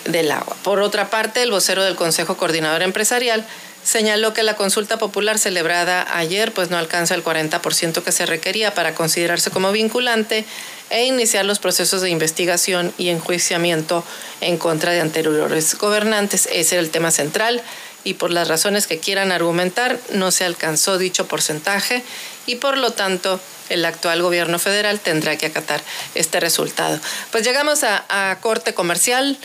del 0.04 0.30
agua. 0.30 0.56
Por 0.62 0.80
otra 0.80 1.10
parte, 1.10 1.42
el 1.42 1.50
vocero 1.50 1.84
del 1.84 1.96
Consejo 1.96 2.36
Coordinador 2.36 2.82
Empresarial 2.82 3.44
señaló 3.84 4.32
que 4.32 4.42
la 4.42 4.56
consulta 4.56 4.98
popular 4.98 5.38
celebrada 5.38 6.06
ayer 6.16 6.52
pues 6.52 6.70
no 6.70 6.78
alcanza 6.78 7.14
el 7.14 7.22
40% 7.22 8.02
que 8.02 8.12
se 8.12 8.26
requería 8.26 8.72
para 8.72 8.94
considerarse 8.94 9.50
como 9.50 9.72
vinculante 9.72 10.44
e 10.90 11.04
iniciar 11.04 11.44
los 11.44 11.58
procesos 11.58 12.00
de 12.00 12.10
investigación 12.10 12.92
y 12.98 13.10
enjuiciamiento 13.10 14.04
en 14.40 14.56
contra 14.56 14.92
de 14.92 15.00
anteriores 15.00 15.76
gobernantes. 15.76 16.48
Ese 16.52 16.76
era 16.76 16.82
el 16.82 16.90
tema 16.90 17.10
central 17.10 17.62
y 18.04 18.14
por 18.14 18.30
las 18.30 18.48
razones 18.48 18.86
que 18.86 18.98
quieran 18.98 19.32
argumentar 19.32 19.98
no 20.12 20.30
se 20.30 20.44
alcanzó 20.44 20.98
dicho 20.98 21.26
porcentaje 21.26 22.02
y 22.46 22.56
por 22.56 22.76
lo 22.78 22.92
tanto 22.92 23.40
el 23.70 23.84
actual 23.84 24.22
gobierno 24.22 24.58
federal 24.58 25.00
tendrá 25.00 25.36
que 25.36 25.46
acatar 25.46 25.82
este 26.14 26.38
resultado. 26.40 27.00
Pues 27.32 27.44
llegamos 27.44 27.82
a, 27.82 28.04
a 28.08 28.38
corte 28.40 28.74
comercial. 28.74 29.38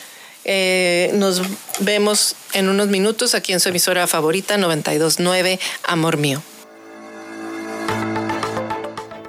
Eh, 0.51 1.11
nos 1.13 1.43
vemos 1.79 2.35
en 2.53 2.69
unos 2.69 2.87
minutos 2.87 3.35
aquí 3.35 3.53
en 3.53 3.59
su 3.59 3.69
emisora 3.69 4.07
favorita 4.07 4.57
929 4.57 5.59
Amor 5.83 6.17
Mío. 6.17 6.41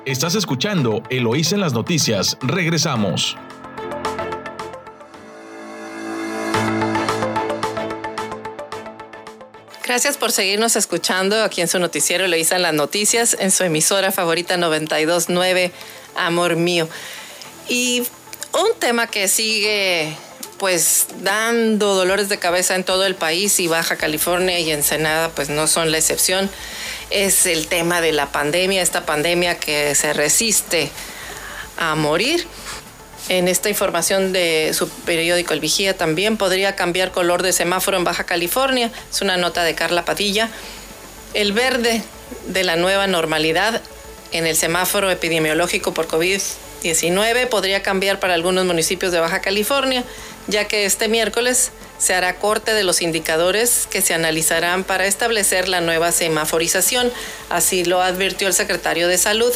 Estás 0.07 0.35
escuchando 0.35 1.03
Eloísa 1.11 1.57
en 1.57 1.61
las 1.61 1.75
noticias. 1.75 2.39
Regresamos. 2.41 3.37
Gracias 9.85 10.17
por 10.17 10.33
seguirnos 10.33 10.75
escuchando 10.75 11.45
aquí 11.45 11.61
en 11.61 11.69
su 11.69 11.79
noticiero 11.79 12.25
Eloísa 12.25 12.57
en 12.57 12.63
las 12.63 12.73
noticias, 12.73 13.37
en 13.39 13.51
su 13.51 13.63
emisora 13.63 14.11
favorita 14.11 14.57
929 14.57 15.71
Amor 16.17 16.57
Mío. 16.57 16.89
Y 17.69 18.05
un 18.55 18.71
tema 18.79 19.07
que 19.07 19.29
sigue 19.29 20.17
pues 20.61 21.07
dando 21.23 21.95
dolores 21.95 22.29
de 22.29 22.39
cabeza 22.39 22.75
en 22.75 22.85
todo 22.85 23.07
el 23.07 23.15
país 23.15 23.59
y 23.61 23.67
Baja 23.67 23.97
California 23.97 24.61
y 24.61 24.71
Ensenada 24.71 25.31
pues 25.31 25.49
no 25.49 25.67
son 25.67 25.91
la 25.91 25.97
excepción. 25.97 26.51
Es 27.09 27.47
el 27.47 27.67
tema 27.67 28.03
de 28.03 28.13
la 28.13 28.31
pandemia, 28.31 28.83
esta 28.83 29.07
pandemia 29.07 29.59
que 29.59 29.95
se 29.95 30.13
resiste 30.13 30.91
a 31.79 31.95
morir. 31.95 32.47
En 33.31 33.49
esta 33.49 33.71
información 33.71 34.35
de 34.35 34.73
su 34.75 34.87
periódico 34.91 35.55
El 35.55 35.61
Vigía 35.61 35.97
también 35.97 36.37
podría 36.37 36.77
cambiar 36.77 37.11
color 37.11 37.43
de 37.43 37.55
semáforo 37.55 37.97
en 37.97 38.05
Baja 38.05 38.25
California. 38.25 38.91
Es 39.11 39.23
una 39.23 39.39
nota 39.39 39.65
de 39.65 39.75
Carla 39.75 40.05
Padilla. 40.05 40.51
El 41.33 41.55
verde 41.55 42.03
de 42.49 42.65
la 42.65 42.77
nueva 42.77 43.07
normalidad 43.07 43.81
en 44.33 44.47
el 44.47 44.57
semáforo 44.57 45.11
epidemiológico 45.11 45.95
por 45.95 46.07
COVID-19 46.07 47.49
podría 47.49 47.83
cambiar 47.83 48.21
para 48.21 48.35
algunos 48.35 48.67
municipios 48.67 49.11
de 49.11 49.21
Baja 49.21 49.41
California 49.41 50.05
ya 50.47 50.67
que 50.67 50.85
este 50.85 51.09
miércoles 51.09 51.71
se 51.99 52.15
hará 52.15 52.37
corte 52.37 52.73
de 52.73 52.83
los 52.83 53.03
indicadores 53.03 53.87
que 53.91 54.01
se 54.01 54.15
analizarán 54.15 54.85
para 54.85 55.07
establecer 55.07 55.69
la 55.69 55.81
nueva 55.81 56.13
semaforización. 56.13 57.13
Así 57.51 57.85
lo 57.85 58.01
advirtió 58.01 58.49
el 58.49 58.55
secretario 58.55 59.07
de 59.07 59.19
Salud 59.19 59.53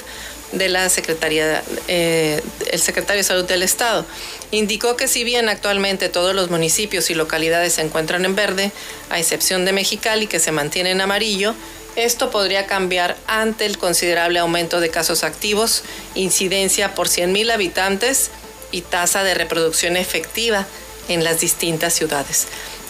de 0.52 0.68
la 0.68 0.88
Secretaría, 0.88 1.62
eh, 1.88 2.40
el 2.70 2.80
secretario 2.80 3.20
de 3.20 3.24
Salud 3.24 3.44
del 3.44 3.62
Estado. 3.62 4.04
Indicó 4.50 4.96
que 4.96 5.08
si 5.08 5.24
bien 5.24 5.48
actualmente 5.48 6.08
todos 6.08 6.34
los 6.34 6.50
municipios 6.50 7.10
y 7.10 7.14
localidades 7.14 7.74
se 7.74 7.82
encuentran 7.82 8.24
en 8.24 8.36
verde, 8.36 8.70
a 9.10 9.18
excepción 9.18 9.64
de 9.64 9.72
Mexicali 9.72 10.26
que 10.26 10.38
se 10.38 10.52
mantiene 10.52 10.90
en 10.90 11.00
amarillo, 11.00 11.54
esto 11.96 12.30
podría 12.30 12.66
cambiar 12.66 13.16
ante 13.26 13.66
el 13.66 13.78
considerable 13.78 14.38
aumento 14.40 14.80
de 14.80 14.90
casos 14.90 15.22
activos, 15.24 15.82
incidencia 16.14 16.94
por 16.94 17.08
100.000 17.08 17.52
habitantes 17.52 18.30
y 18.74 18.80
tasa 18.80 19.22
de 19.22 19.34
reproducción 19.34 19.96
efectiva 19.96 20.66
en 21.08 21.22
las 21.22 21.38
distintas 21.40 21.94
ciudades. 21.94 22.48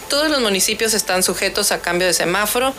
Todos 0.08 0.30
los 0.30 0.40
municipios 0.40 0.94
están 0.94 1.22
sujetos 1.22 1.72
a 1.72 1.80
cambio 1.80 2.06
de 2.06 2.14
semáforo. 2.14 2.72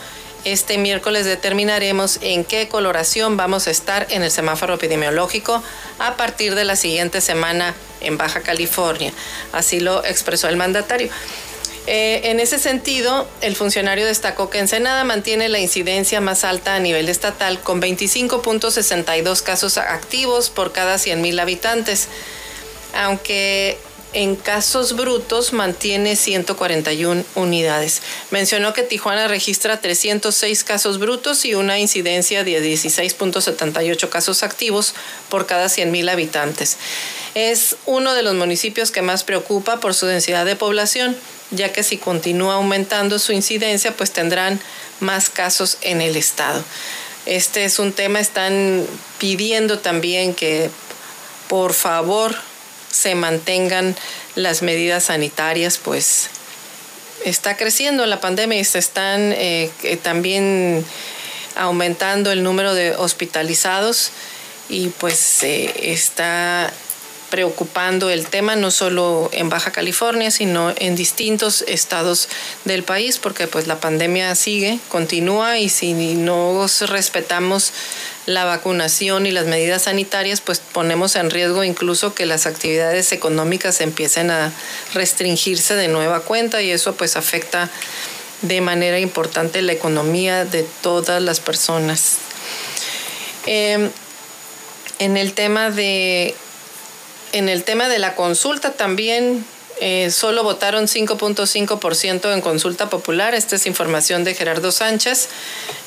Este 0.44 0.76
miércoles 0.76 1.24
determinaremos 1.24 2.18
en 2.20 2.44
qué 2.44 2.68
coloración 2.68 3.36
vamos 3.36 3.68
a 3.68 3.70
estar 3.70 4.08
en 4.10 4.24
el 4.24 4.30
semáforo 4.32 4.74
epidemiológico 4.74 5.62
a 6.00 6.16
partir 6.16 6.56
de 6.56 6.64
la 6.64 6.74
siguiente 6.74 7.20
semana 7.20 7.74
en 8.00 8.18
Baja 8.18 8.40
California. 8.40 9.12
Así 9.52 9.78
lo 9.78 10.04
expresó 10.04 10.48
el 10.48 10.56
mandatario. 10.56 11.08
Eh, 11.86 12.30
en 12.30 12.40
ese 12.40 12.58
sentido, 12.58 13.28
el 13.40 13.54
funcionario 13.54 14.06
destacó 14.06 14.50
que 14.50 14.58
Ensenada 14.58 15.04
mantiene 15.04 15.48
la 15.48 15.60
incidencia 15.60 16.20
más 16.20 16.42
alta 16.42 16.74
a 16.74 16.80
nivel 16.80 17.08
estatal 17.08 17.60
con 17.60 17.80
25.62 17.80 19.42
casos 19.42 19.78
activos 19.78 20.50
por 20.50 20.72
cada 20.72 20.96
100.000 20.96 21.40
habitantes, 21.40 22.08
aunque 22.96 23.78
en 24.16 24.34
casos 24.34 24.96
brutos 24.96 25.52
mantiene 25.52 26.16
141 26.16 27.22
unidades. 27.34 28.00
Mencionó 28.30 28.72
que 28.72 28.82
Tijuana 28.82 29.28
registra 29.28 29.80
306 29.80 30.64
casos 30.64 30.98
brutos 30.98 31.44
y 31.44 31.54
una 31.54 31.78
incidencia 31.78 32.42
de 32.42 32.62
16.78 32.62 34.08
casos 34.08 34.42
activos 34.42 34.94
por 35.28 35.44
cada 35.44 35.66
100.000 35.66 36.10
habitantes. 36.10 36.78
Es 37.34 37.76
uno 37.84 38.14
de 38.14 38.22
los 38.22 38.34
municipios 38.34 38.90
que 38.90 39.02
más 39.02 39.22
preocupa 39.22 39.80
por 39.80 39.92
su 39.92 40.06
densidad 40.06 40.46
de 40.46 40.56
población, 40.56 41.14
ya 41.50 41.72
que 41.72 41.82
si 41.82 41.98
continúa 41.98 42.54
aumentando 42.54 43.18
su 43.18 43.32
incidencia, 43.32 43.94
pues 43.94 44.12
tendrán 44.12 44.58
más 45.00 45.28
casos 45.28 45.76
en 45.82 46.00
el 46.00 46.16
estado. 46.16 46.64
Este 47.26 47.66
es 47.66 47.78
un 47.78 47.92
tema, 47.92 48.20
están 48.20 48.86
pidiendo 49.18 49.78
también 49.80 50.32
que 50.32 50.70
por 51.48 51.74
favor 51.74 52.34
se 52.96 53.14
mantengan 53.14 53.94
las 54.34 54.62
medidas 54.62 55.04
sanitarias, 55.04 55.78
pues 55.78 56.30
está 57.24 57.56
creciendo 57.56 58.06
la 58.06 58.20
pandemia 58.20 58.58
y 58.58 58.64
se 58.64 58.78
están 58.78 59.32
eh, 59.32 59.70
también 60.02 60.84
aumentando 61.56 62.32
el 62.32 62.42
número 62.42 62.74
de 62.74 62.94
hospitalizados 62.94 64.12
y 64.68 64.88
pues 64.88 65.42
está 65.42 66.72
preocupando 67.30 68.10
el 68.10 68.26
tema 68.26 68.56
no 68.56 68.70
solo 68.70 69.28
en 69.32 69.48
Baja 69.48 69.72
California, 69.72 70.30
sino 70.30 70.72
en 70.76 70.96
distintos 70.96 71.64
estados 71.66 72.28
del 72.64 72.82
país, 72.82 73.18
porque 73.18 73.46
pues 73.46 73.66
la 73.66 73.80
pandemia 73.80 74.34
sigue, 74.34 74.78
continúa 74.88 75.58
y 75.58 75.68
si 75.68 75.92
no 75.92 76.66
respetamos 76.88 77.72
la 78.26 78.44
vacunación 78.44 79.26
y 79.26 79.30
las 79.30 79.46
medidas 79.46 79.82
sanitarias, 79.82 80.40
pues 80.40 80.60
ponemos 80.60 81.16
en 81.16 81.30
riesgo 81.30 81.64
incluso 81.64 82.14
que 82.14 82.26
las 82.26 82.46
actividades 82.46 83.12
económicas 83.12 83.80
empiecen 83.80 84.30
a 84.30 84.52
restringirse 84.94 85.74
de 85.74 85.88
nueva 85.88 86.20
cuenta 86.20 86.60
y 86.62 86.70
eso 86.70 86.94
pues 86.96 87.16
afecta 87.16 87.70
de 88.42 88.60
manera 88.60 88.98
importante 88.98 89.62
la 89.62 89.72
economía 89.72 90.44
de 90.44 90.64
todas 90.82 91.22
las 91.22 91.40
personas. 91.40 92.16
Em, 93.46 93.90
en 94.98 95.16
el 95.16 95.32
tema 95.32 95.70
de 95.70 96.34
en 97.32 97.48
el 97.48 97.64
tema 97.64 97.88
de 97.88 97.98
la 97.98 98.14
consulta 98.14 98.72
también 98.72 99.44
eh, 99.78 100.10
solo 100.10 100.42
votaron 100.42 100.86
5.5% 100.86 102.32
en 102.32 102.40
consulta 102.40 102.88
popular. 102.88 103.34
Esta 103.34 103.56
es 103.56 103.66
información 103.66 104.24
de 104.24 104.34
Gerardo 104.34 104.72
Sánchez. 104.72 105.28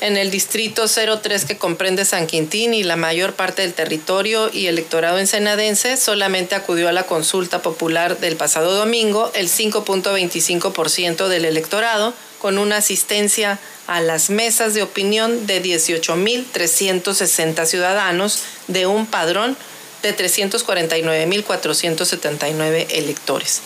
En 0.00 0.16
el 0.16 0.30
distrito 0.30 0.84
03 0.86 1.44
que 1.44 1.58
comprende 1.58 2.04
San 2.04 2.28
Quintín 2.28 2.72
y 2.72 2.84
la 2.84 2.94
mayor 2.94 3.34
parte 3.34 3.62
del 3.62 3.74
territorio 3.74 4.48
y 4.52 4.68
electorado 4.68 5.18
ensenadense 5.18 5.96
solamente 5.96 6.54
acudió 6.54 6.88
a 6.88 6.92
la 6.92 7.02
consulta 7.02 7.62
popular 7.62 8.20
del 8.20 8.36
pasado 8.36 8.74
domingo 8.74 9.32
el 9.34 9.48
5.25% 9.48 11.26
del 11.26 11.44
electorado 11.44 12.14
con 12.38 12.58
una 12.58 12.76
asistencia 12.76 13.58
a 13.88 14.00
las 14.00 14.30
mesas 14.30 14.74
de 14.74 14.82
opinión 14.82 15.48
de 15.48 15.60
18.360 15.62 17.66
ciudadanos 17.66 18.44
de 18.68 18.86
un 18.86 19.06
padrón 19.06 19.56
de 20.02 20.16
349.479 20.16 22.86
electores. 22.90 23.60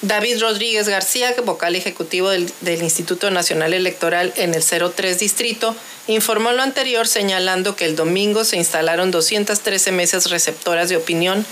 David 0.00 0.40
Rodríguez 0.40 0.88
García, 0.88 1.34
vocal 1.44 1.74
ejecutivo 1.74 2.30
del, 2.30 2.52
Instituto 2.82 3.32
Nacional 3.32 3.74
Electoral 3.74 4.32
en 4.36 4.54
el 4.54 4.62
03 4.62 5.18
Distrito, 5.18 5.74
informó 6.06 6.52
lo 6.52 6.62
anterior 6.62 7.08
señalando 7.08 7.74
que 7.74 7.84
el 7.84 7.96
domingo 7.96 8.44
se 8.44 8.56
instalaron 8.56 9.10
213 9.10 9.90
mesas 9.90 10.30
receptoras 10.30 10.88
de 10.88 10.96
opinión 10.96 11.44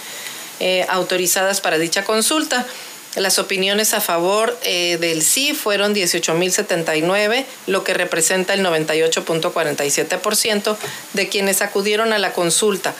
eh, 0.60 0.86
autorizadas 0.88 1.60
para 1.60 1.78
dicha 1.78 2.04
consulta. 2.04 2.64
Las 3.16 3.40
opiniones 3.40 3.94
a 3.94 4.00
favor 4.00 4.56
eh, 4.62 4.98
del 5.00 5.22
sí 5.22 5.52
fueron 5.54 5.92
18.079, 5.94 7.46
lo 7.66 7.82
que 7.82 7.94
representa 7.94 8.54
el 8.54 8.64
98.47% 8.64 10.76
de 11.14 11.28
quienes 11.28 11.62
acudieron 11.62 12.12
a 12.12 12.18
la 12.18 12.32
consulta. 12.32 12.94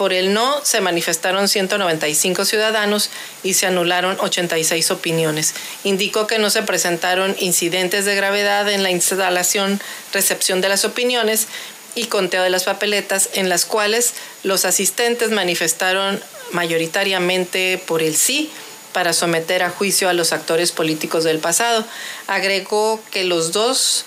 Por 0.00 0.14
el 0.14 0.32
no 0.32 0.64
se 0.64 0.80
manifestaron 0.80 1.46
195 1.46 2.46
ciudadanos 2.46 3.10
y 3.42 3.52
se 3.52 3.66
anularon 3.66 4.16
86 4.18 4.92
opiniones. 4.92 5.52
Indicó 5.84 6.26
que 6.26 6.38
no 6.38 6.48
se 6.48 6.62
presentaron 6.62 7.36
incidentes 7.38 8.06
de 8.06 8.14
gravedad 8.14 8.66
en 8.70 8.82
la 8.82 8.90
instalación, 8.90 9.78
recepción 10.14 10.62
de 10.62 10.70
las 10.70 10.86
opiniones 10.86 11.48
y 11.94 12.06
conteo 12.06 12.42
de 12.42 12.48
las 12.48 12.64
papeletas 12.64 13.28
en 13.34 13.50
las 13.50 13.66
cuales 13.66 14.14
los 14.42 14.64
asistentes 14.64 15.32
manifestaron 15.32 16.18
mayoritariamente 16.52 17.78
por 17.86 18.02
el 18.02 18.16
sí 18.16 18.50
para 18.94 19.12
someter 19.12 19.62
a 19.62 19.68
juicio 19.68 20.08
a 20.08 20.14
los 20.14 20.32
actores 20.32 20.72
políticos 20.72 21.24
del 21.24 21.40
pasado. 21.40 21.84
Agregó 22.26 23.02
que 23.10 23.24
los 23.24 23.52
dos 23.52 24.06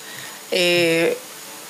eh, 0.49 1.15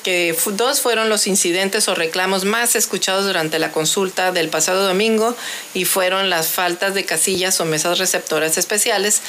que 0.04 0.38
dos 0.52 0.82
fueron 0.82 1.10
los 1.10 1.26
incidentes 1.26 1.88
o 1.88 1.96
reclamos 1.96 2.46
más 2.46 2.76
escuchados 2.76 3.26
durante 3.26 3.58
la 3.58 3.72
consulta 3.72 4.32
del 4.32 4.50
pasado 4.50 4.86
domingo 4.86 5.36
y 5.74 5.86
fueron 5.86 6.30
las 6.30 6.48
faltas 6.48 6.94
de 6.94 7.06
casillas 7.06 7.60
o 7.60 7.66
mesas 7.66 7.98
receptoras 7.98 8.58
especiales 8.58 9.22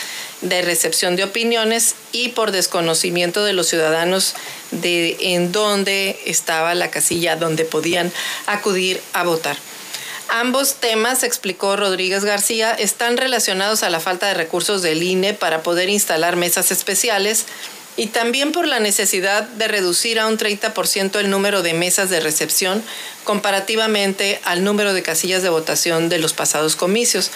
de 0.43 0.63
recepción 0.63 1.17
de 1.17 1.25
opiniones 1.25 1.95
y 2.13 2.31
por 2.31 2.51
desconocimiento 2.51 3.45
de 3.45 3.55
los 3.55 3.69
ciudadanos 3.69 4.35
de 4.73 5.17
en 5.21 5.53
dónde 5.53 6.21
estaba 6.27 6.75
la 6.75 6.91
casilla 6.91 7.37
donde 7.37 7.65
podían 7.65 8.13
acudir 8.47 9.01
a 9.13 9.23
votar. 9.23 9.57
Ambos 10.29 10.77
temas, 10.77 11.23
explicó 11.23 11.77
Rodríguez 11.77 12.25
García, 12.25 12.73
están 12.73 13.17
relacionados 13.17 13.83
a 13.83 13.91
la 13.91 14.01
falta 14.01 14.27
de 14.27 14.35
recursos 14.35 14.83
del 14.83 15.03
INE 15.03 15.35
para 15.35 15.63
poder 15.63 15.89
instalar 15.89 16.37
mesas 16.37 16.73
especiales 16.73 17.45
y 17.97 18.09
también 18.09 18.53
por 18.53 18.67
la 18.67 18.81
necesidad 18.81 19.43
de 19.43 19.69
reducir 19.69 20.19
a 20.19 20.27
un 20.27 20.37
30% 20.37 21.19
el 21.19 21.31
número 21.31 21.63
de 21.63 21.75
mesas 21.75 22.11
de 22.11 22.21
recepción 22.21 22.83
comparativamente 23.23 24.41
al 24.45 24.65
número 24.65 24.95
de 24.95 25.03
casillas 25.03 25.43
de 25.43 25.49
votación 25.49 26.09
de 26.09 26.19
los 26.19 26.33
pasados 26.33 26.77
comicios. 26.77 27.31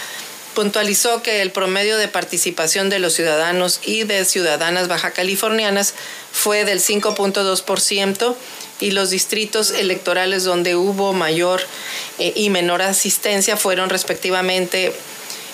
Puntualizó 0.54 1.22
que 1.22 1.42
el 1.42 1.52
promedio 1.52 1.98
de 1.98 2.08
participación 2.08 2.90
de 2.90 2.98
los 2.98 3.12
ciudadanos 3.12 3.80
y 3.84 4.02
de 4.02 4.24
ciudadanas 4.24 4.88
baja 4.88 5.12
californianas 5.12 5.94
fue 6.32 6.64
del 6.64 6.80
5.2% 6.80 8.34
y 8.80 8.90
los 8.90 9.10
distritos 9.10 9.70
electorales 9.70 10.42
donde 10.42 10.74
hubo 10.74 11.12
mayor 11.12 11.62
eh, 12.18 12.32
y 12.34 12.50
menor 12.50 12.82
asistencia 12.82 13.56
fueron 13.56 13.90
respectivamente 13.90 14.92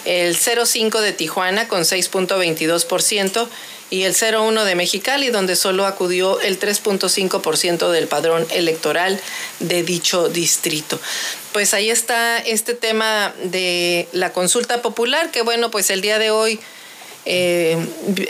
el 0.07 0.37
0.5 0.37 1.01
de 1.01 1.13
Tijuana 1.13 1.69
con 1.69 1.83
6.22% 1.83 3.49
y 3.91 4.03
el 4.03 4.15
01 4.15 4.65
de 4.65 4.75
Mexicali, 4.75 5.31
donde 5.31 5.57
solo 5.57 5.87
acudió 5.87 6.41
el 6.41 6.59
3.5% 6.59 7.91
del 7.91 8.09
padrón 8.09 8.47
electoral 8.51 9.21
de 9.61 9.83
dicho 9.83 10.29
distrito. 10.29 10.99
Pues 11.53 11.75
ahí 11.75 11.91
está 11.91 12.39
este 12.39 12.75
tema 12.75 13.35
de 13.45 14.09
la 14.13 14.33
consulta 14.33 14.83
popular, 14.83 15.31
que 15.31 15.43
bueno, 15.43 15.71
pues 15.71 15.91
el 15.91 16.01
día 16.01 16.19
de 16.19 16.31
hoy 16.31 16.59
eh, 17.27 17.79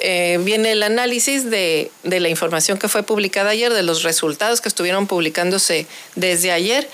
eh, 0.02 0.38
viene 0.42 0.72
el 0.72 0.82
análisis 0.82 1.50
de, 1.50 1.90
de 2.02 2.20
la 2.20 2.28
información 2.28 2.78
que 2.78 2.88
fue 2.88 3.02
publicada 3.02 3.50
ayer, 3.50 3.72
de 3.72 3.82
los 3.82 4.02
resultados 4.02 4.60
que 4.60 4.68
estuvieron 4.68 5.06
publicándose 5.06 5.86
desde 6.14 6.52
ayer. 6.52 6.88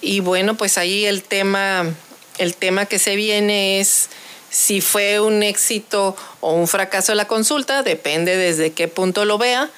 Y 0.00 0.20
bueno, 0.20 0.56
pues 0.56 0.78
ahí 0.78 1.04
el 1.06 1.22
tema, 1.22 1.94
el 2.38 2.54
tema 2.54 2.86
que 2.86 2.98
se 2.98 3.16
viene 3.16 3.80
es 3.80 4.08
si 4.52 4.82
fue 4.82 5.18
un 5.18 5.42
éxito 5.42 6.14
o 6.40 6.52
un 6.52 6.68
fracaso 6.68 7.14
la 7.14 7.26
consulta, 7.26 7.82
depende 7.82 8.36
desde 8.36 8.72
qué 8.72 8.86
punto 8.86 9.24
lo 9.24 9.38
vea. 9.38 9.70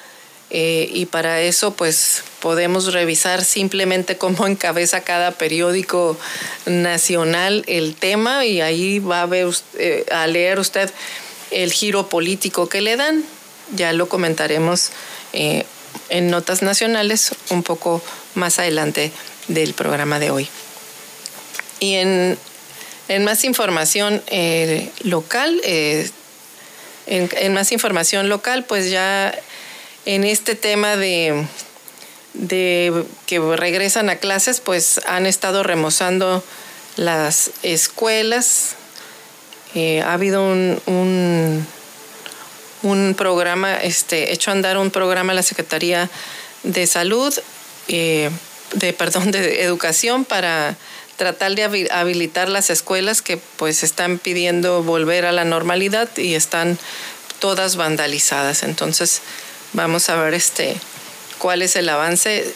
Eh, 0.51 0.87
y 0.93 1.07
para 1.07 1.41
eso 1.41 1.73
pues 1.73 2.23
podemos 2.39 2.93
revisar 2.93 3.43
simplemente 3.43 4.17
cómo 4.19 4.45
encabeza 4.45 5.01
cada 5.01 5.31
periódico 5.31 6.17
nacional 6.67 7.63
el 7.67 7.95
tema 7.95 8.45
y 8.45 8.61
ahí 8.61 8.99
va 8.99 9.23
a, 9.23 9.25
ver, 9.25 9.47
eh, 9.79 10.05
a 10.11 10.27
leer 10.27 10.59
usted 10.59 10.91
el 11.49 11.71
giro 11.71 12.09
político 12.09 12.67
que 12.67 12.81
le 12.81 12.97
dan. 12.97 13.23
Ya 13.73 13.93
lo 13.93 14.09
comentaremos 14.09 14.91
eh, 15.33 15.63
en 16.09 16.29
notas 16.29 16.61
nacionales 16.61 17.31
un 17.49 17.63
poco 17.63 18.01
más 18.35 18.59
adelante 18.59 19.11
del 19.47 19.73
programa 19.73 20.19
de 20.19 20.31
hoy. 20.31 20.49
Y 21.79 21.95
en 21.95 22.37
en 23.07 23.23
más 23.23 23.43
información 23.43 24.21
eh, 24.27 24.89
local, 25.03 25.61
eh, 25.63 26.09
en, 27.07 27.53
más 27.53 27.71
información 27.71 28.29
local, 28.29 28.65
pues 28.65 28.89
ya 28.89 29.33
en 30.05 30.23
este 30.23 30.55
tema 30.55 30.95
de, 30.95 31.45
de 32.33 33.05
que 33.27 33.39
regresan 33.39 34.09
a 34.09 34.15
clases, 34.15 34.59
pues 34.59 35.01
han 35.05 35.25
estado 35.25 35.61
remozando 35.63 36.43
las 36.95 37.51
escuelas. 37.61 38.75
Eh, 39.75 40.01
ha 40.01 40.13
habido 40.13 40.43
un, 40.43 41.67
un 42.81 43.15
programa, 43.15 43.75
este, 43.77 44.33
hecho 44.33 44.51
andar 44.51 44.77
un 44.77 44.89
programa 44.89 45.33
a 45.33 45.35
la 45.35 45.43
Secretaría 45.43 46.09
de 46.63 46.87
Salud, 46.87 47.33
de, 47.87 48.93
perdón, 48.97 49.29
de 49.31 49.61
Educación 49.63 50.25
para 50.25 50.75
tratar 51.17 51.55
de 51.55 51.89
habilitar 51.91 52.49
las 52.49 52.69
escuelas 52.69 53.21
que 53.21 53.37
pues 53.37 53.83
están 53.83 54.19
pidiendo 54.19 54.83
volver 54.83 55.25
a 55.25 55.31
la 55.31 55.45
normalidad 55.45 56.09
y 56.17 56.35
están 56.35 56.77
todas 57.39 57.75
vandalizadas. 57.75 58.63
Entonces, 58.63 59.21
vamos 59.73 60.09
a 60.09 60.15
ver 60.15 60.33
este 60.33 60.75
cuál 61.37 61.61
es 61.61 61.75
el 61.75 61.89
avance 61.89 62.51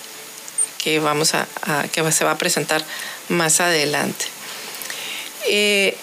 que 0.77 0.99
vamos 0.99 1.33
a, 1.35 1.47
que 1.91 2.09
se 2.11 2.23
va 2.23 2.31
a 2.31 2.37
presentar 2.37 2.83
más 3.27 3.59
adelante. 3.59 4.25
Eh, 5.47 5.97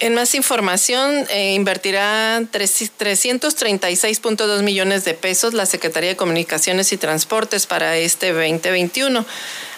en 0.00 0.14
más 0.14 0.34
información, 0.34 1.26
eh, 1.30 1.54
invertirá 1.54 2.40
336.2 2.40 4.62
millones 4.62 5.04
de 5.04 5.14
pesos 5.14 5.54
la 5.54 5.64
Secretaría 5.64 6.10
de 6.10 6.16
Comunicaciones 6.16 6.92
y 6.92 6.96
Transportes 6.96 7.66
para 7.66 7.96
este 7.96 8.32
2021. 8.32 9.24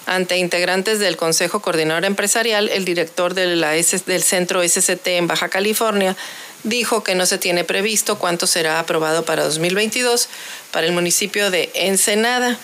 Ante 0.07 0.37
integrantes 0.37 0.99
del 0.99 1.17
Consejo 1.17 1.61
Coordinador 1.61 2.05
Empresarial, 2.05 2.69
el 2.69 2.85
director 2.85 3.35
de 3.35 3.57
la 3.57 3.73
del 3.73 4.23
Centro 4.23 4.67
SCT 4.67 5.07
en 5.07 5.27
Baja 5.27 5.49
California 5.49 6.15
dijo 6.63 7.03
que 7.05 7.15
no 7.15 7.27
se 7.27 7.39
tiene 7.39 7.65
previsto 7.65 8.19
cuánto 8.19 8.47
será 8.47 8.81
aprobado 8.81 9.25
para 9.25 9.45
2022 9.45 10.29
para 10.73 10.87
el 10.87 10.93
municipio 10.93 11.51
de 11.51 11.71
Ensenada. 11.75 12.59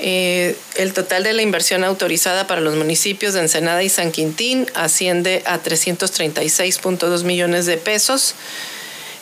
Eh, 0.00 0.56
el 0.76 0.92
total 0.92 1.24
de 1.24 1.32
la 1.32 1.42
inversión 1.42 1.82
autorizada 1.82 2.46
para 2.46 2.60
los 2.60 2.76
municipios 2.76 3.34
de 3.34 3.40
Ensenada 3.40 3.82
y 3.82 3.88
San 3.88 4.12
Quintín 4.12 4.66
asciende 4.74 5.42
a 5.44 5.60
336.2 5.60 7.24
millones 7.24 7.66
de 7.66 7.76
pesos. 7.76 8.34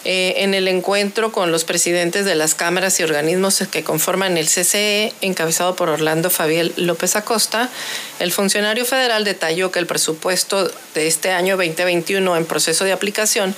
Eh, 0.09 0.45
en 0.45 0.55
el 0.55 0.69
encuentro 0.69 1.33
con 1.33 1.51
los 1.51 1.65
presidentes 1.65 2.25
de 2.25 2.37
las 2.37 2.55
cámaras 2.55 3.01
y 3.01 3.03
organismos 3.03 3.65
que 3.73 3.83
conforman 3.83 4.37
el 4.37 4.47
CCE, 4.47 5.13
encabezado 5.21 5.75
por 5.75 5.89
Orlando 5.89 6.31
Fabiel 6.31 6.73
López 6.77 7.17
Acosta, 7.17 7.71
el 8.21 8.31
funcionario 8.31 8.85
federal 8.85 9.25
detalló 9.25 9.73
que 9.73 9.81
el 9.81 9.87
presupuesto 9.89 10.71
de 10.95 11.09
este 11.09 11.33
año 11.33 11.57
2021 11.57 12.37
en 12.37 12.45
proceso 12.47 12.85
de 12.85 12.93
aplicación 12.93 13.57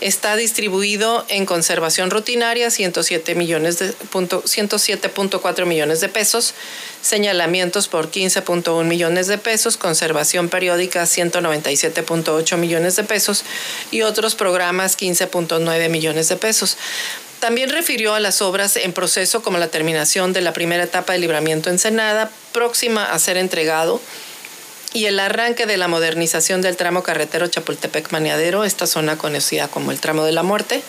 está 0.00 0.36
distribuido 0.36 1.24
en 1.28 1.46
conservación 1.46 2.10
rutinaria 2.10 2.70
107 2.70 3.34
millones 3.34 3.78
de 3.78 3.94
107.4 3.94 5.66
millones 5.66 6.00
de 6.00 6.08
pesos, 6.08 6.54
señalamientos 7.02 7.88
por 7.88 8.10
15.1 8.10 8.84
millones 8.84 9.26
de 9.26 9.38
pesos, 9.38 9.76
conservación 9.76 10.48
periódica 10.48 11.02
197.8 11.02 12.56
millones 12.56 12.96
de 12.96 13.04
pesos. 13.04 13.44
Y 13.90 14.02
otros 14.02 14.34
programas 14.34 14.98
15.9 14.98 15.88
millones 15.88 16.28
de 16.28 16.36
pesos. 16.36 16.76
También 17.40 17.70
refirió 17.70 18.14
a 18.14 18.20
las 18.20 18.42
obras 18.42 18.76
en 18.76 18.92
proceso 18.92 19.42
como 19.42 19.56
la 19.56 19.68
terminación 19.68 20.32
de 20.32 20.42
la 20.42 20.52
primera 20.52 20.84
etapa 20.84 21.14
de 21.14 21.20
libramiento 21.20 21.70
en 21.70 21.78
Senada, 21.78 22.30
próxima 22.52 23.04
a 23.04 23.18
ser 23.18 23.38
entregado 23.38 24.00
y 24.92 25.06
el 25.06 25.20
arranque 25.20 25.66
de 25.66 25.76
la 25.76 25.88
modernización 25.88 26.62
del 26.62 26.76
tramo 26.76 27.02
carretero 27.02 27.46
Chapultepec-Maniadero, 27.46 28.64
esta 28.64 28.86
zona 28.86 29.16
conocida 29.16 29.68
como 29.68 29.92
el 29.92 30.00
tramo 30.00 30.24
de 30.24 30.32
la 30.32 30.42
muerte, 30.42 30.82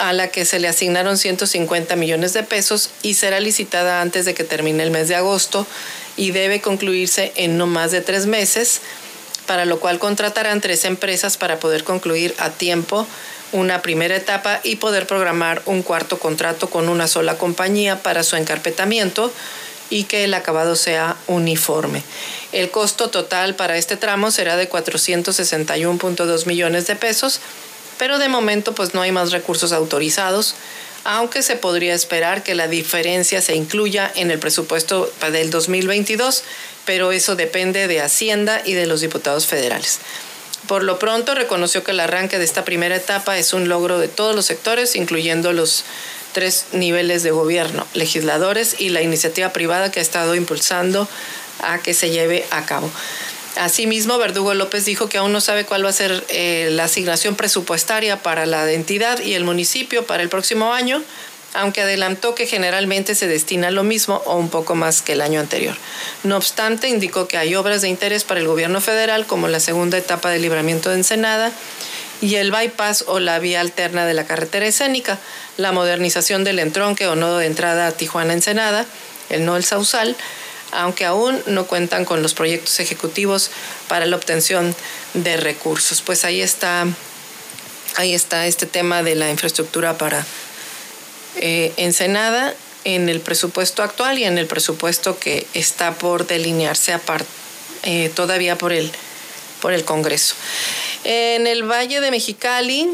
a 0.00 0.12
la 0.12 0.28
que 0.28 0.44
se 0.44 0.60
le 0.60 0.68
asignaron 0.68 1.16
150 1.16 1.96
millones 1.96 2.34
de 2.34 2.42
pesos 2.42 2.90
y 3.02 3.14
será 3.14 3.40
licitada 3.40 4.00
antes 4.00 4.26
de 4.26 4.34
que 4.34 4.44
termine 4.44 4.82
el 4.82 4.90
mes 4.90 5.08
de 5.08 5.16
agosto 5.16 5.66
y 6.16 6.30
debe 6.30 6.60
concluirse 6.60 7.32
en 7.36 7.56
no 7.56 7.66
más 7.66 7.90
de 7.90 8.00
tres 8.00 8.26
meses, 8.26 8.80
para 9.46 9.64
lo 9.64 9.80
cual 9.80 9.98
contratarán 9.98 10.60
tres 10.60 10.84
empresas 10.84 11.36
para 11.36 11.58
poder 11.58 11.82
concluir 11.82 12.34
a 12.38 12.50
tiempo 12.50 13.06
una 13.52 13.82
primera 13.82 14.16
etapa 14.16 14.60
y 14.64 14.76
poder 14.76 15.06
programar 15.06 15.62
un 15.66 15.82
cuarto 15.82 16.18
contrato 16.18 16.68
con 16.68 16.88
una 16.88 17.08
sola 17.08 17.38
compañía 17.38 18.02
para 18.02 18.22
su 18.22 18.36
encarpetamiento 18.36 19.32
y 19.90 20.04
que 20.04 20.24
el 20.24 20.34
acabado 20.34 20.76
sea 20.76 21.16
uniforme. 21.26 22.02
El 22.52 22.70
costo 22.70 23.10
total 23.10 23.54
para 23.54 23.76
este 23.76 23.96
tramo 23.96 24.30
será 24.30 24.56
de 24.56 24.68
461.2 24.68 26.46
millones 26.46 26.86
de 26.86 26.96
pesos, 26.96 27.40
pero 27.98 28.18
de 28.18 28.28
momento 28.28 28.74
pues 28.74 28.94
no 28.94 29.02
hay 29.02 29.12
más 29.12 29.32
recursos 29.32 29.72
autorizados, 29.72 30.54
aunque 31.04 31.42
se 31.42 31.56
podría 31.56 31.94
esperar 31.94 32.42
que 32.42 32.54
la 32.54 32.66
diferencia 32.66 33.42
se 33.42 33.54
incluya 33.54 34.10
en 34.14 34.30
el 34.30 34.38
presupuesto 34.38 35.12
del 35.30 35.50
2022, 35.50 36.44
pero 36.84 37.12
eso 37.12 37.36
depende 37.36 37.88
de 37.88 38.00
Hacienda 38.00 38.62
y 38.64 38.72
de 38.72 38.86
los 38.86 39.00
diputados 39.00 39.46
federales. 39.46 40.00
Por 40.66 40.82
lo 40.82 40.98
pronto 40.98 41.34
reconoció 41.34 41.84
que 41.84 41.90
el 41.90 42.00
arranque 42.00 42.38
de 42.38 42.44
esta 42.44 42.64
primera 42.64 42.96
etapa 42.96 43.36
es 43.36 43.52
un 43.52 43.68
logro 43.68 43.98
de 43.98 44.08
todos 44.08 44.34
los 44.34 44.46
sectores, 44.46 44.96
incluyendo 44.96 45.52
los 45.52 45.84
tres 46.34 46.66
niveles 46.72 47.22
de 47.22 47.30
gobierno, 47.30 47.86
legisladores 47.94 48.76
y 48.78 48.90
la 48.90 49.00
iniciativa 49.00 49.54
privada 49.54 49.90
que 49.90 50.00
ha 50.00 50.02
estado 50.02 50.34
impulsando 50.34 51.08
a 51.60 51.78
que 51.78 51.94
se 51.94 52.10
lleve 52.10 52.44
a 52.50 52.66
cabo. 52.66 52.90
Asimismo, 53.56 54.18
Verdugo 54.18 54.52
López 54.52 54.84
dijo 54.84 55.08
que 55.08 55.18
aún 55.18 55.32
no 55.32 55.40
sabe 55.40 55.64
cuál 55.64 55.84
va 55.84 55.90
a 55.90 55.92
ser 55.92 56.24
eh, 56.28 56.68
la 56.72 56.84
asignación 56.84 57.36
presupuestaria 57.36 58.20
para 58.20 58.46
la 58.46 58.70
entidad 58.72 59.20
y 59.20 59.34
el 59.34 59.44
municipio 59.44 60.04
para 60.04 60.22
el 60.22 60.28
próximo 60.28 60.72
año, 60.72 61.02
aunque 61.54 61.82
adelantó 61.82 62.34
que 62.34 62.46
generalmente 62.46 63.14
se 63.14 63.28
destina 63.28 63.70
lo 63.70 63.84
mismo 63.84 64.20
o 64.26 64.36
un 64.36 64.50
poco 64.50 64.74
más 64.74 65.02
que 65.02 65.12
el 65.12 65.20
año 65.20 65.38
anterior. 65.38 65.76
No 66.24 66.36
obstante, 66.36 66.88
indicó 66.88 67.28
que 67.28 67.38
hay 67.38 67.54
obras 67.54 67.80
de 67.80 67.88
interés 67.88 68.24
para 68.24 68.40
el 68.40 68.48
gobierno 68.48 68.80
federal, 68.80 69.24
como 69.24 69.46
la 69.46 69.60
segunda 69.60 69.98
etapa 69.98 70.30
de 70.30 70.40
libramiento 70.40 70.90
de 70.90 70.96
Ensenada 70.96 71.52
y 72.20 72.36
el 72.36 72.50
bypass 72.50 73.04
o 73.06 73.20
la 73.20 73.38
vía 73.38 73.60
alterna 73.60 74.04
de 74.04 74.14
la 74.14 74.26
carretera 74.26 74.66
escénica, 74.66 75.18
la 75.56 75.72
modernización 75.72 76.44
del 76.44 76.58
entronque 76.58 77.06
o 77.06 77.16
nodo 77.16 77.38
de 77.38 77.46
entrada 77.46 77.86
a 77.86 77.92
Tijuana-Ensenada, 77.92 78.86
el 79.30 79.44
nodo 79.44 79.54
del 79.54 79.64
Sausal, 79.64 80.16
aunque 80.72 81.04
aún 81.04 81.40
no 81.46 81.66
cuentan 81.66 82.04
con 82.04 82.22
los 82.22 82.34
proyectos 82.34 82.80
ejecutivos 82.80 83.50
para 83.88 84.06
la 84.06 84.16
obtención 84.16 84.74
de 85.14 85.36
recursos. 85.36 86.02
Pues 86.02 86.24
ahí 86.24 86.40
está, 86.40 86.86
ahí 87.96 88.14
está 88.14 88.46
este 88.46 88.66
tema 88.66 89.02
de 89.02 89.14
la 89.14 89.30
infraestructura 89.30 89.96
para 89.96 90.26
eh, 91.36 91.72
Ensenada 91.76 92.54
en 92.84 93.08
el 93.08 93.20
presupuesto 93.20 93.82
actual 93.82 94.18
y 94.18 94.24
en 94.24 94.38
el 94.38 94.46
presupuesto 94.46 95.18
que 95.18 95.46
está 95.54 95.94
por 95.94 96.26
delinearse 96.26 96.98
eh, 97.82 98.10
todavía 98.14 98.58
por 98.58 98.72
el, 98.72 98.90
por 99.60 99.72
el 99.72 99.84
Congreso. 99.84 100.34
En 101.04 101.46
el 101.46 101.62
Valle 101.62 102.00
de 102.00 102.10
Mexicali, 102.10 102.88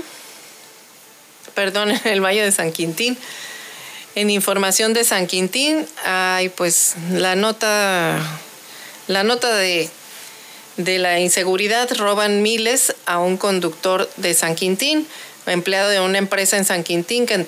perdón, 1.61 1.91
en 1.91 2.01
el 2.05 2.25
Valle 2.25 2.43
de 2.43 2.53
San 2.53 2.73
Quintín, 2.73 3.19
en 4.15 4.31
información 4.31 4.95
de 4.95 5.05
San 5.05 5.27
Quintín 5.27 5.87
hay 6.07 6.49
pues 6.49 6.95
la 7.13 7.37
nota, 7.37 8.19
la 9.09 9.25
nota 9.25 9.55
de, 9.55 9.91
de 10.79 10.99
la 10.99 11.21
inseguridad, 11.21 11.95
roban 11.99 12.41
miles 12.41 12.97
a 13.05 13.19
un 13.19 13.37
conductor 13.37 14.09
de 14.17 14.33
San 14.33 14.55
Quintín, 14.55 15.07
empleado 15.45 15.91
de 15.91 16.01
una 16.01 16.17
empresa 16.17 16.57
en 16.57 16.65
San 16.65 16.83
Quintín 16.83 17.27
que, 17.27 17.45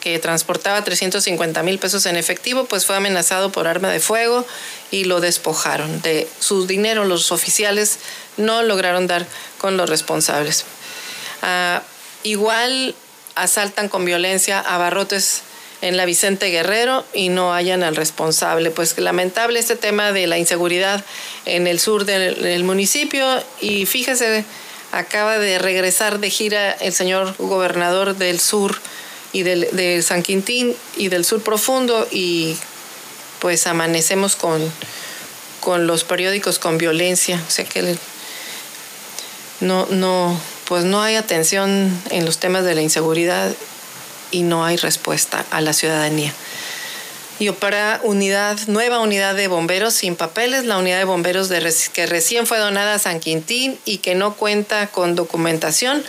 que 0.00 0.18
transportaba 0.18 0.82
350 0.82 1.62
mil 1.62 1.78
pesos 1.78 2.06
en 2.06 2.16
efectivo, 2.16 2.64
pues 2.64 2.86
fue 2.86 2.96
amenazado 2.96 3.52
por 3.52 3.68
arma 3.68 3.90
de 3.90 4.00
fuego 4.00 4.46
y 4.90 5.04
lo 5.04 5.20
despojaron 5.20 6.00
de 6.00 6.26
su 6.40 6.66
dinero. 6.66 7.04
Los 7.04 7.32
oficiales 7.32 7.98
no 8.38 8.62
lograron 8.62 9.06
dar 9.06 9.26
con 9.58 9.76
los 9.76 9.90
responsables. 9.90 10.64
Ah, 11.42 11.82
igual 12.22 12.94
asaltan 13.34 13.88
con 13.88 14.04
violencia 14.04 14.60
a 14.60 14.78
barrotes 14.78 15.42
en 15.82 15.96
la 15.96 16.04
Vicente 16.04 16.46
Guerrero 16.46 17.04
y 17.12 17.28
no 17.28 17.52
hayan 17.52 17.82
al 17.82 17.96
responsable. 17.96 18.70
Pues 18.70 18.96
lamentable 18.98 19.58
este 19.58 19.76
tema 19.76 20.12
de 20.12 20.26
la 20.26 20.38
inseguridad 20.38 21.04
en 21.44 21.66
el 21.66 21.80
sur 21.80 22.04
del, 22.04 22.64
municipio 22.64 23.26
y 23.60 23.84
fíjese, 23.84 24.44
acaba 24.92 25.38
de 25.38 25.58
regresar 25.58 26.20
de 26.20 26.30
gira 26.30 26.72
el 26.72 26.92
señor 26.92 27.34
gobernador 27.38 28.16
del 28.16 28.38
sur 28.38 28.80
y 29.32 29.42
del, 29.42 29.68
de 29.72 30.02
San 30.02 30.22
Quintín 30.22 30.74
y 30.96 31.08
del 31.08 31.24
sur 31.24 31.42
profundo 31.42 32.06
y 32.10 32.56
pues 33.40 33.66
amanecemos 33.66 34.36
con, 34.36 34.62
con 35.60 35.88
los 35.88 36.04
periódicos 36.04 36.60
con 36.60 36.78
violencia. 36.78 37.42
O 37.48 37.50
sea 37.50 37.64
que 37.64 37.96
no, 39.60 39.86
no, 39.90 40.40
pues 40.66 40.84
no 40.84 41.02
hay 41.02 41.16
atención 41.16 41.90
en 42.10 42.24
los 42.24 42.38
temas 42.38 42.64
de 42.64 42.74
la 42.74 42.82
inseguridad 42.82 43.52
y 44.30 44.42
no 44.42 44.64
hay 44.64 44.76
respuesta 44.76 45.44
a 45.50 45.60
la 45.60 45.72
ciudadanía. 45.72 46.32
Y 47.38 47.48
opera 47.48 48.00
unidad, 48.04 48.58
nueva 48.68 49.00
unidad 49.00 49.34
de 49.34 49.48
bomberos 49.48 49.94
sin 49.94 50.16
papeles, 50.16 50.64
la 50.64 50.78
unidad 50.78 50.98
de 50.98 51.04
bomberos 51.04 51.50
que 51.92 52.06
recién 52.06 52.46
fue 52.46 52.58
donada 52.58 52.94
a 52.94 52.98
San 52.98 53.20
Quintín 53.20 53.78
y 53.84 53.98
que 53.98 54.14
no 54.14 54.34
cuenta 54.34 54.86
con 54.86 55.14
documentación, 55.14 56.04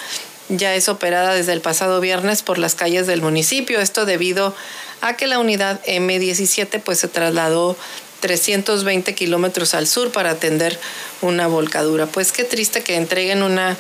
ya 0.50 0.76
es 0.76 0.90
operada 0.90 1.34
desde 1.34 1.54
el 1.54 1.62
pasado 1.62 2.00
viernes 2.02 2.44
por 2.44 2.58
las 2.58 2.76
calles 2.76 3.08
del 3.08 3.22
municipio. 3.22 3.80
Esto 3.80 4.06
debido 4.06 4.56
a 5.02 5.16
que 5.16 5.28
la 5.28 5.40
unidad 5.40 5.82
M17 5.86 6.82
pues 6.82 7.00
se 7.00 7.08
trasladó 7.08 7.76
320 8.20 9.16
kilómetros 9.16 9.74
al 9.74 9.88
sur 9.88 10.12
para 10.12 10.32
atender 10.32 10.80
una 11.22 11.48
volcadura. 11.48 12.06
Pues 12.06 12.32
qué 12.32 12.44
triste 12.44 12.84
que 12.84 12.96
entreguen 12.96 13.44
una, 13.44 13.78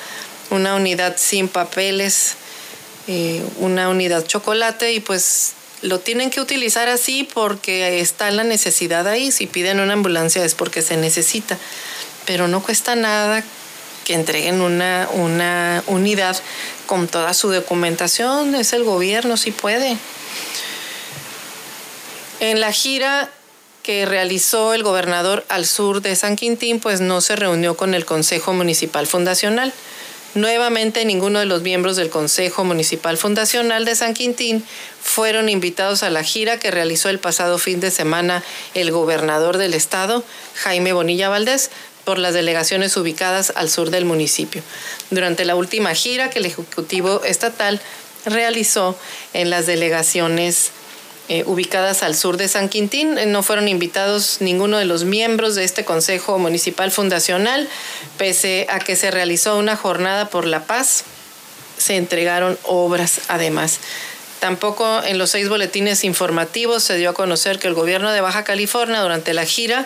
una 0.49 0.75
unidad 0.75 1.15
sin 1.17 1.47
papeles 1.47 2.36
eh, 3.06 3.43
una 3.58 3.89
unidad 3.89 4.25
chocolate 4.25 4.93
y 4.93 5.01
pues 5.01 5.53
lo 5.82 5.99
tienen 5.99 6.29
que 6.29 6.39
utilizar 6.39 6.88
así 6.88 7.27
porque 7.34 7.99
está 7.99 8.32
la 8.32 8.45
necesidad 8.45 9.06
ahí. 9.08 9.29
Si 9.32 9.45
piden 9.45 9.82
una 9.82 9.91
ambulancia 9.91 10.45
es 10.45 10.56
porque 10.56 10.82
se 10.82 10.95
necesita, 10.95 11.58
pero 12.25 12.47
no 12.47 12.63
cuesta 12.63 12.95
nada 12.95 13.43
que 14.06 14.13
entreguen 14.13 14.62
una, 14.62 15.10
una 15.12 15.84
unidad 15.88 16.38
con 16.86 17.10
toda 17.10 17.34
su 17.34 17.51
documentación. 17.51 18.56
Es 18.56 18.71
el 18.71 18.86
gobierno, 18.86 19.36
si 19.36 19.51
puede. 19.51 19.97
En 22.39 22.62
la 22.62 22.71
gira 22.71 23.29
que 23.82 24.06
realizó 24.06 24.73
el 24.73 24.84
gobernador 24.84 25.45
al 25.49 25.65
sur 25.65 26.01
de 26.01 26.15
San 26.15 26.38
Quintín, 26.38 26.79
pues 26.79 27.01
no 27.01 27.19
se 27.19 27.36
reunió 27.36 27.75
con 27.75 27.93
el 27.93 28.06
Consejo 28.06 28.53
Municipal 28.53 29.08
Fundacional. 29.08 29.73
Nuevamente, 30.35 31.05
ninguno 31.05 31.39
de 31.39 31.45
los 31.45 31.61
miembros 31.61 31.95
del 31.95 32.09
Consejo 32.09 32.63
Municipal 32.63 33.17
Fundacional 33.17 33.85
de 33.85 33.95
San 33.95 34.15
Quintín 34.15 34.65
fueron 34.99 35.47
invitados 35.47 36.01
a 36.01 36.09
la 36.09 36.23
gira 36.23 36.57
que 36.57 36.71
realizó 36.71 37.09
el 37.09 37.19
pasado 37.19 37.59
fin 37.59 37.79
de 37.79 37.91
semana 37.91 38.43
el 38.73 38.89
gobernador 38.89 39.57
del 39.57 39.75
estado, 39.75 40.23
Jaime 40.55 40.91
Bonilla 40.91 41.29
Valdés, 41.29 41.69
por 42.03 42.17
las 42.17 42.33
delegaciones 42.33 42.97
ubicadas 42.97 43.53
al 43.55 43.69
sur 43.69 43.91
del 43.91 44.05
municipio. 44.05 44.63
Durante 45.11 45.45
la 45.45 45.55
última 45.55 45.93
gira 45.93 46.31
que 46.31 46.39
el 46.39 46.47
Ejecutivo 46.47 47.23
Estatal 47.23 47.79
realizó 48.25 48.97
en 49.33 49.51
las 49.51 49.67
delegaciones 49.67 50.71
eh, 51.29 51.43
ubicadas 51.45 52.03
al 52.03 52.15
sur 52.15 52.38
de 52.38 52.47
San 52.47 52.67
Quintín. 52.67 53.17
Eh, 53.17 53.25
no 53.25 53.43
fueron 53.43 53.67
invitados 53.67 54.38
ninguno 54.41 54.77
de 54.77 54.86
los 54.86 55.05
miembros 55.05 55.55
de 55.55 55.63
este 55.63 55.86
Consejo 55.86 56.38
Municipal 56.38 56.91
Fundacional, 56.91 57.69
pese 58.17 58.67
a 58.69 58.79
que 58.79 58.95
se 58.95 59.09
realizó 59.09 59.57
una 59.57 59.77
jornada 59.77 60.29
por 60.29 60.45
la 60.45 60.65
paz. 60.65 61.05
Se 61.77 61.95
entregaron 61.95 62.57
obras 62.63 63.21
además. 63.29 63.79
Tampoco 64.39 65.01
en 65.05 65.17
los 65.17 65.29
seis 65.29 65.47
boletines 65.47 66.03
informativos 66.03 66.83
se 66.83 66.97
dio 66.97 67.12
a 67.12 67.13
conocer 67.13 67.59
que 67.59 67.69
el 67.69 67.73
gobierno 67.73 68.12
de 68.12 68.19
Baja 68.19 68.43
California 68.43 68.99
durante 68.99 69.33
la 69.33 69.45
gira 69.45 69.86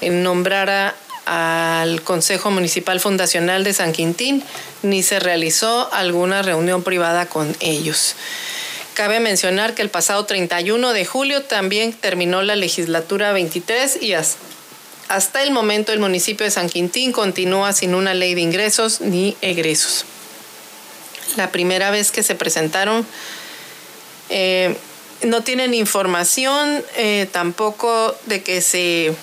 eh, 0.00 0.10
nombrara 0.10 0.94
al 1.26 2.02
Consejo 2.02 2.52
Municipal 2.52 3.00
Fundacional 3.00 3.64
de 3.64 3.74
San 3.74 3.92
Quintín, 3.92 4.44
ni 4.82 5.02
se 5.02 5.18
realizó 5.18 5.92
alguna 5.92 6.42
reunión 6.42 6.84
privada 6.84 7.26
con 7.26 7.56
ellos. 7.58 8.14
Cabe 8.98 9.20
mencionar 9.20 9.76
que 9.76 9.82
el 9.82 9.90
pasado 9.90 10.24
31 10.24 10.92
de 10.92 11.04
julio 11.04 11.44
también 11.44 11.92
terminó 11.92 12.42
la 12.42 12.56
legislatura 12.56 13.30
23 13.30 14.02
y 14.02 14.14
hasta 14.14 15.42
el 15.44 15.52
momento 15.52 15.92
el 15.92 16.00
municipio 16.00 16.42
de 16.42 16.50
San 16.50 16.68
Quintín 16.68 17.12
continúa 17.12 17.72
sin 17.72 17.94
una 17.94 18.12
ley 18.12 18.34
de 18.34 18.40
ingresos 18.40 19.00
ni 19.00 19.36
egresos. 19.40 20.04
La 21.36 21.52
primera 21.52 21.92
vez 21.92 22.10
que 22.10 22.24
se 22.24 22.34
presentaron 22.34 23.06
eh, 24.30 24.74
no 25.22 25.44
tienen 25.44 25.74
información 25.74 26.82
eh, 26.96 27.28
tampoco 27.30 28.16
de 28.26 28.42
que 28.42 28.60
se 28.60 29.14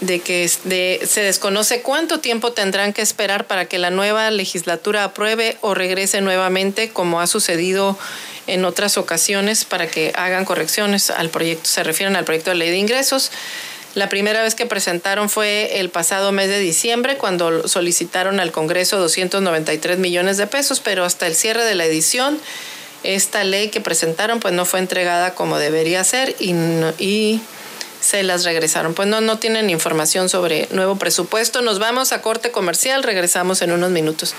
de 0.00 0.20
que 0.20 0.48
se 0.48 1.20
desconoce 1.22 1.80
cuánto 1.80 2.20
tiempo 2.20 2.52
tendrán 2.52 2.92
que 2.92 3.02
esperar 3.02 3.46
para 3.46 3.64
que 3.64 3.78
la 3.78 3.90
nueva 3.90 4.30
legislatura 4.30 5.04
apruebe 5.04 5.56
o 5.62 5.74
regrese 5.74 6.20
nuevamente, 6.20 6.90
como 6.90 7.20
ha 7.20 7.26
sucedido 7.26 7.98
en 8.46 8.64
otras 8.64 8.98
ocasiones, 8.98 9.64
para 9.64 9.86
que 9.86 10.12
hagan 10.14 10.44
correcciones 10.44 11.10
al 11.10 11.30
proyecto. 11.30 11.68
Se 11.68 11.82
refieren 11.82 12.14
al 12.16 12.24
proyecto 12.24 12.50
de 12.50 12.56
ley 12.56 12.70
de 12.70 12.76
ingresos. 12.76 13.30
La 13.94 14.10
primera 14.10 14.42
vez 14.42 14.54
que 14.54 14.66
presentaron 14.66 15.30
fue 15.30 15.80
el 15.80 15.88
pasado 15.88 16.30
mes 16.30 16.48
de 16.48 16.58
diciembre, 16.58 17.16
cuando 17.16 17.66
solicitaron 17.66 18.40
al 18.40 18.52
Congreso 18.52 18.98
293 18.98 19.98
millones 19.98 20.36
de 20.36 20.46
pesos, 20.46 20.80
pero 20.80 21.06
hasta 21.06 21.26
el 21.26 21.34
cierre 21.34 21.64
de 21.64 21.74
la 21.74 21.86
edición, 21.86 22.38
esta 23.02 23.42
ley 23.44 23.70
que 23.70 23.80
presentaron 23.80 24.38
pues 24.40 24.52
no 24.52 24.66
fue 24.66 24.80
entregada 24.80 25.34
como 25.34 25.58
debería 25.58 26.04
ser 26.04 26.36
y, 26.38 26.54
y 26.98 27.40
se 28.00 28.22
las 28.22 28.44
regresaron. 28.44 28.94
Pues 28.94 29.08
no, 29.08 29.20
no 29.20 29.38
tienen 29.38 29.70
información 29.70 30.28
sobre 30.28 30.68
nuevo 30.70 30.96
presupuesto. 30.96 31.62
Nos 31.62 31.78
vamos 31.78 32.12
a 32.12 32.22
corte 32.22 32.50
comercial, 32.50 33.02
regresamos 33.02 33.62
en 33.62 33.72
unos 33.72 33.90
minutos. 33.90 34.34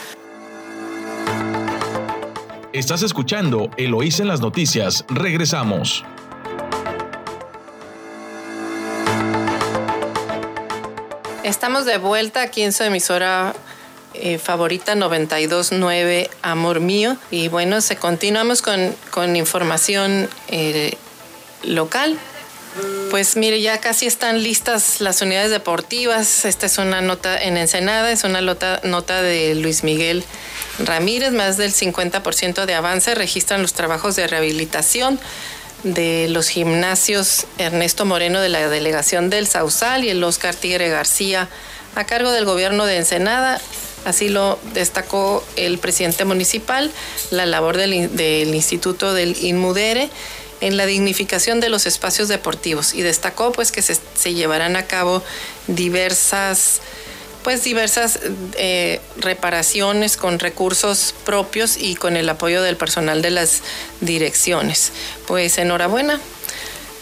Estás 2.74 3.02
escuchando 3.02 3.72
Eloís 3.78 4.20
en 4.20 4.28
las 4.28 4.40
noticias. 4.40 5.06
Regresamos. 5.10 6.04
Estamos 11.44 11.86
de 11.86 11.98
vuelta 11.98 12.42
aquí 12.42 12.62
en 12.62 12.74
su 12.74 12.84
emisora 12.84 13.56
eh, 14.14 14.38
favorita 14.38 14.96
929 14.96 16.30
Amor 16.42 16.80
Mío. 16.82 17.18
Y 17.32 17.48
bueno, 17.48 17.82
se 17.82 17.96
continuamos 17.96 18.62
con, 18.62 18.94
con 19.12 19.36
información 19.36 20.30
eh, 20.50 20.98
local. 21.64 22.20
Pues 23.10 23.38
mire, 23.38 23.62
ya 23.62 23.80
casi 23.80 24.06
están 24.06 24.44
listas 24.44 25.02
las 25.02 25.22
unidades 25.22 25.50
deportivas. 25.50 26.46
Esta 26.46 26.66
es 26.66 26.78
una 26.78 27.02
nota 27.02 27.42
en 27.42 27.58
Ensenada, 27.58 28.12
es 28.12 28.24
una 28.24 28.42
nota, 28.42 28.82
nota 28.84 29.22
de 29.22 29.56
Luis 29.56 29.84
Miguel 29.84 30.24
Ramírez. 30.80 31.32
Más 31.32 31.58
del 31.58 31.74
50% 31.74 32.66
de 32.66 32.74
avance 32.76 33.16
registran 33.16 33.62
los 33.62 33.74
trabajos 33.74 34.16
de 34.16 34.28
rehabilitación 34.28 35.20
de 35.84 36.28
los 36.30 36.50
gimnasios 36.50 37.46
Ernesto 37.58 38.06
Moreno 38.06 38.42
de 38.42 38.50
la 38.50 38.68
delegación 38.68 39.30
del 39.30 39.48
Sausal 39.48 40.04
y 40.04 40.10
el 40.10 40.24
Oscar 40.24 40.56
Tigre 40.56 40.90
García 40.90 41.48
a 41.96 42.04
cargo 42.06 42.32
del 42.32 42.46
gobierno 42.46 42.86
de 42.86 42.98
Ensenada. 42.98 43.62
Así 44.06 44.30
lo 44.30 44.58
destacó 44.74 45.44
el 45.56 45.80
presidente 45.80 46.26
municipal, 46.26 46.92
la 47.32 47.46
labor 47.46 47.78
del, 47.78 47.94
Instituto 47.94 49.14
del 49.14 49.36
Inmudere 49.44 50.10
en 50.62 50.78
la 50.78 50.86
dignificación 50.86 51.60
de 51.60 51.70
los 51.70 51.86
espacios 51.86 52.28
deportivos 52.28 52.94
y 52.94 53.02
destacó 53.02 53.52
pues 53.52 53.72
que 53.72 53.82
se, 53.82 54.34
llevarán 54.34 54.76
a 54.76 54.88
cabo 54.88 55.24
diversas 55.68 56.82
pues 57.44 57.64
diversas 57.64 58.20
eh, 58.58 59.00
reparaciones 59.18 60.18
con 60.18 60.40
recursos 60.40 61.14
propios 61.24 61.78
y 61.78 61.96
con 61.96 62.18
el 62.18 62.28
apoyo 62.28 62.62
del 62.62 62.76
personal 62.76 63.22
de 63.22 63.32
las 63.32 63.62
direcciones. 64.02 64.92
Pues 65.28 65.58
enhorabuena 65.58 66.20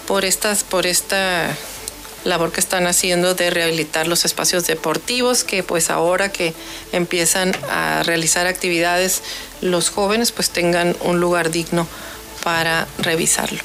por 0.05 0.23
estas 0.23 0.63
por 0.63 0.85
esta 0.85 1.55
labor 2.25 2.51
que 2.51 2.59
están 2.59 2.87
haciendo 2.87 3.35
de 3.35 3.49
rehabilitar 3.49 4.07
los 4.07 4.25
espacios 4.25 4.67
deportivos 4.67 5.43
que 5.43 5.63
pues 5.63 5.89
ahora 5.89 6.31
que 6.31 6.53
empiezan 6.91 7.55
a 7.69 8.03
realizar 8.03 8.47
actividades 8.47 9.23
los 9.61 9.89
jóvenes 9.89 10.31
pues 10.31 10.49
tengan 10.49 10.95
un 11.01 11.19
lugar 11.19 11.51
digno 11.51 11.87
para 12.43 12.87
revisarlo. 12.97 13.59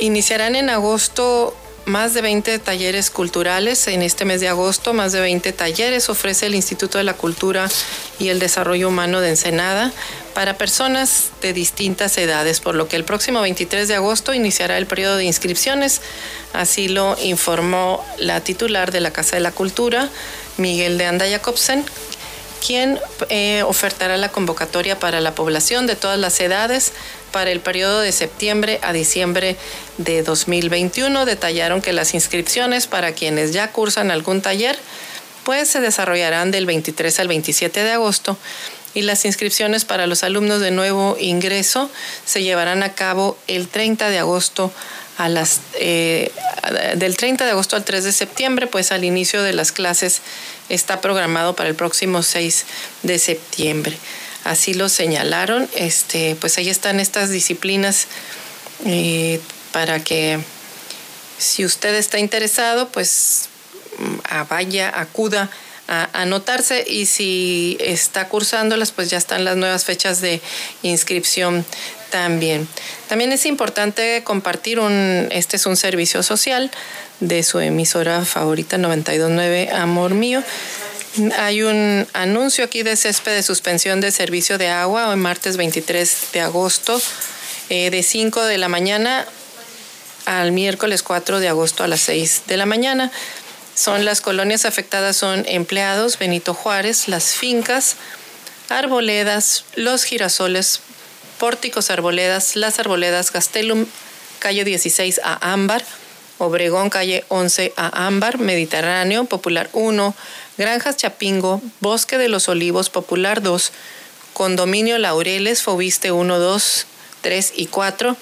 Iniciarán 0.00 0.56
en 0.56 0.68
agosto 0.68 1.56
más 1.86 2.14
de 2.14 2.22
20 2.22 2.58
talleres 2.58 3.10
culturales. 3.10 3.86
En 3.88 4.02
este 4.02 4.24
mes 4.24 4.40
de 4.40 4.48
agosto, 4.48 4.92
más 4.92 5.12
de 5.12 5.20
20 5.20 5.52
talleres 5.52 6.08
ofrece 6.08 6.46
el 6.46 6.54
Instituto 6.54 6.98
de 6.98 7.04
la 7.04 7.14
Cultura 7.14 7.68
y 8.18 8.28
el 8.28 8.38
Desarrollo 8.38 8.88
Humano 8.88 9.20
de 9.20 9.30
Ensenada 9.30 9.92
para 10.34 10.58
personas 10.58 11.30
de 11.40 11.52
distintas 11.52 12.18
edades, 12.18 12.60
por 12.60 12.74
lo 12.74 12.88
que 12.88 12.96
el 12.96 13.04
próximo 13.04 13.40
23 13.40 13.86
de 13.86 13.94
agosto 13.94 14.34
iniciará 14.34 14.78
el 14.78 14.86
periodo 14.86 15.16
de 15.16 15.24
inscripciones. 15.24 16.00
Así 16.52 16.88
lo 16.88 17.16
informó 17.22 18.04
la 18.18 18.40
titular 18.40 18.90
de 18.90 19.00
la 19.00 19.12
Casa 19.12 19.36
de 19.36 19.40
la 19.40 19.52
Cultura, 19.52 20.08
Miguel 20.56 20.98
de 20.98 21.06
Anda 21.06 21.28
Jacobsen, 21.28 21.84
quien 22.66 22.98
eh, 23.28 23.62
ofertará 23.66 24.16
la 24.16 24.30
convocatoria 24.30 24.98
para 24.98 25.20
la 25.20 25.34
población 25.34 25.86
de 25.86 25.96
todas 25.96 26.18
las 26.18 26.40
edades 26.40 26.92
para 27.34 27.50
el 27.50 27.58
periodo 27.58 27.98
de 27.98 28.12
septiembre 28.12 28.78
a 28.82 28.92
diciembre 28.92 29.56
de 29.98 30.22
2021. 30.22 31.24
Detallaron 31.24 31.82
que 31.82 31.92
las 31.92 32.14
inscripciones 32.14 32.86
para 32.86 33.10
quienes 33.10 33.52
ya 33.52 33.72
cursan 33.72 34.12
algún 34.12 34.40
taller 34.40 34.78
pues 35.42 35.68
se 35.68 35.80
desarrollarán 35.80 36.52
del 36.52 36.64
23 36.64 37.18
al 37.18 37.26
27 37.26 37.82
de 37.82 37.90
agosto 37.90 38.38
y 38.94 39.02
las 39.02 39.24
inscripciones 39.24 39.84
para 39.84 40.06
los 40.06 40.22
alumnos 40.22 40.60
de 40.60 40.70
nuevo 40.70 41.16
ingreso 41.18 41.90
se 42.24 42.44
llevarán 42.44 42.84
a 42.84 42.92
cabo 42.92 43.36
el 43.48 43.66
30 43.66 44.10
de 44.10 44.18
agosto 44.20 44.72
a 45.18 45.28
las 45.28 45.60
eh, 45.74 46.30
del 46.94 47.16
30 47.16 47.44
de 47.44 47.50
agosto 47.50 47.74
al 47.74 47.84
3 47.84 48.04
de 48.04 48.12
septiembre, 48.12 48.68
pues 48.68 48.92
al 48.92 49.04
inicio 49.04 49.42
de 49.42 49.52
las 49.52 49.72
clases 49.72 50.22
está 50.68 51.00
programado 51.00 51.56
para 51.56 51.68
el 51.68 51.74
próximo 51.74 52.22
6 52.22 52.64
de 53.02 53.18
septiembre 53.18 53.98
así 54.44 54.74
lo 54.74 54.88
señalaron. 54.88 55.68
Este, 55.74 56.36
pues 56.36 56.58
ahí 56.58 56.68
están 56.68 57.00
estas 57.00 57.30
disciplinas 57.30 58.06
eh, 58.86 59.40
para 59.72 60.02
que 60.02 60.38
si 61.38 61.64
usted 61.64 61.94
está 61.94 62.18
interesado, 62.18 62.88
pues 62.88 63.48
mm, 63.98 64.46
vaya, 64.48 64.92
acuda 64.94 65.50
a 65.86 66.08
anotarse 66.22 66.84
y 66.86 67.06
si 67.06 67.76
está 67.80 68.28
cursándolas, 68.28 68.92
pues 68.92 69.10
ya 69.10 69.18
están 69.18 69.44
las 69.44 69.56
nuevas 69.56 69.84
fechas 69.84 70.20
de 70.20 70.40
inscripción 70.82 71.64
también. 72.10 72.68
También 73.08 73.32
es 73.32 73.44
importante 73.44 74.22
compartir 74.24 74.78
un, 74.78 75.28
este 75.30 75.56
es 75.56 75.66
un 75.66 75.76
servicio 75.76 76.22
social 76.22 76.70
de 77.20 77.42
su 77.42 77.58
emisora 77.60 78.24
favorita 78.24 78.78
929 78.78 79.70
Amor 79.72 80.14
Mío 80.14 80.42
Hay 81.36 81.62
un 81.62 82.08
anuncio 82.12 82.64
aquí 82.64 82.82
de 82.82 82.96
césped 82.96 83.36
de 83.36 83.44
suspensión 83.44 84.00
de 84.00 84.10
servicio 84.10 84.58
de 84.58 84.68
agua 84.68 85.10
hoy 85.10 85.16
martes 85.16 85.56
23 85.56 86.32
de 86.32 86.40
agosto 86.40 87.00
eh, 87.68 87.90
de 87.90 88.02
5 88.02 88.42
de 88.42 88.58
la 88.58 88.66
mañana 88.66 89.24
al 90.24 90.50
miércoles 90.50 91.04
4 91.04 91.38
de 91.38 91.48
agosto 91.48 91.84
a 91.84 91.86
las 91.86 92.00
6 92.00 92.42
de 92.48 92.56
la 92.56 92.66
mañana. 92.66 93.12
Son 93.76 94.04
las 94.04 94.20
colonias 94.20 94.64
afectadas 94.64 95.16
son 95.16 95.44
empleados, 95.46 96.18
Benito 96.18 96.52
Juárez, 96.52 97.06
las 97.06 97.34
fincas, 97.34 97.94
arboledas, 98.68 99.66
los 99.76 100.02
girasoles, 100.02 100.80
pórticos 101.38 101.90
arboledas, 101.90 102.56
las 102.56 102.80
arboledas, 102.80 103.30
Gastelum, 103.30 103.86
calle 104.40 104.64
16 104.64 105.20
a 105.22 105.52
Ámbar, 105.52 105.84
Obregón, 106.38 106.90
calle 106.90 107.24
11 107.28 107.72
a 107.76 108.06
Ámbar, 108.06 108.38
Mediterráneo, 108.38 109.26
Popular 109.26 109.70
1, 109.72 110.14
Granjas 110.56 110.96
Chapingo, 110.96 111.60
Bosque 111.80 112.16
de 112.18 112.28
los 112.28 112.48
Olivos, 112.48 112.90
Popular 112.90 113.42
2, 113.42 113.72
Condominio 114.32 114.98
Laureles, 114.98 115.62
Fobiste 115.62 116.12
1, 116.12 116.38
2, 116.38 116.86
3 117.22 117.52
y 117.56 117.66
4, 117.66 118.16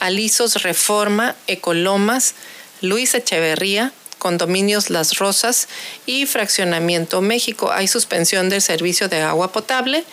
Alisos 0.00 0.62
Reforma, 0.62 1.34
Ecolomas, 1.46 2.34
Luis 2.80 3.14
Echeverría, 3.14 3.92
Condominios 4.18 4.88
Las 4.88 5.18
Rosas 5.18 5.68
y 6.06 6.26
Fraccionamiento 6.26 7.20
México. 7.20 7.72
Hay 7.72 7.88
suspensión 7.88 8.48
del 8.48 8.62
servicio 8.62 9.08
de 9.08 9.20
agua 9.20 9.52
potable. 9.52 10.04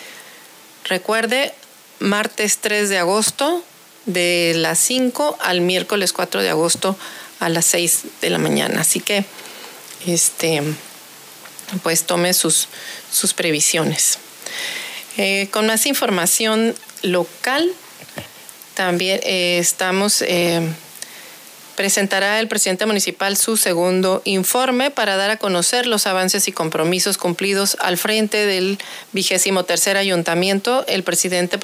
Recuerde, 0.85 1.53
martes 1.99 2.57
3 2.57 2.89
de 2.89 2.97
agosto 2.97 3.63
de 4.05 4.53
las 4.55 4.79
5 4.79 5.37
al 5.41 5.61
miércoles 5.61 6.11
4 6.11 6.41
de 6.41 6.49
agosto 6.49 6.97
a 7.39 7.49
las 7.49 7.65
6 7.67 8.01
de 8.21 8.29
la 8.29 8.37
mañana. 8.37 8.81
Así 8.81 8.99
que, 8.99 9.25
este, 10.07 10.61
pues 11.83 12.03
tome 12.03 12.33
sus, 12.33 12.67
sus 13.11 13.33
previsiones. 13.33 14.19
Eh, 15.17 15.49
con 15.51 15.67
más 15.67 15.85
información 15.85 16.73
local, 17.01 17.69
también 18.75 19.19
eh, 19.23 19.57
estamos, 19.59 20.21
eh, 20.21 20.61
presentará 21.75 22.39
el 22.39 22.47
presidente 22.47 22.85
municipal 22.85 23.35
su 23.35 23.57
segundo 23.57 24.21
informe 24.23 24.89
para 24.89 25.17
dar 25.17 25.29
a 25.29 25.37
conocer 25.37 25.85
los 25.85 26.07
avances 26.07 26.47
y 26.47 26.51
compromisos 26.51 27.17
cumplidos 27.17 27.75
al 27.81 27.97
frente 27.97 28.45
del 28.45 28.77
vigésimo 29.11 29.65
tercer 29.65 29.97
ayuntamiento. 29.97 30.85
El 30.87 31.03
presidente 31.03 31.57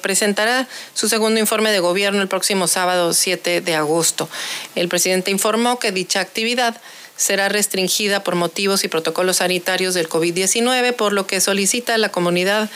presentará 0.00 0.68
su 0.94 1.08
segundo 1.08 1.40
informe 1.40 1.72
de 1.72 1.80
gobierno 1.80 2.22
el 2.22 2.28
próximo 2.28 2.68
sábado 2.68 3.12
7 3.12 3.60
de 3.60 3.74
agosto. 3.74 4.28
El 4.74 4.88
presidente 4.88 5.30
informó 5.30 5.78
que 5.78 5.92
dicha 5.92 6.20
actividad 6.20 6.80
será 7.18 7.50
restringida 7.50 8.24
por 8.24 8.36
motivos 8.36 8.84
y 8.84 8.88
protocolos 8.88 9.36
sanitarios 9.38 9.92
del 9.92 10.08
COVID-19, 10.08 10.94
por 10.94 11.12
lo 11.12 11.26
que 11.26 11.42
solicita 11.42 11.94
a 11.94 11.98
la 11.98 12.10
comunidad 12.10 12.70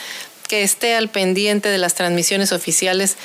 que 0.47 0.61
esté 0.61 0.93
al 0.95 1.09
pendiente 1.09 1.69
de 1.69 1.77
las 1.77 1.95
transmisiones 1.95 2.51
oficiales, 2.51 3.15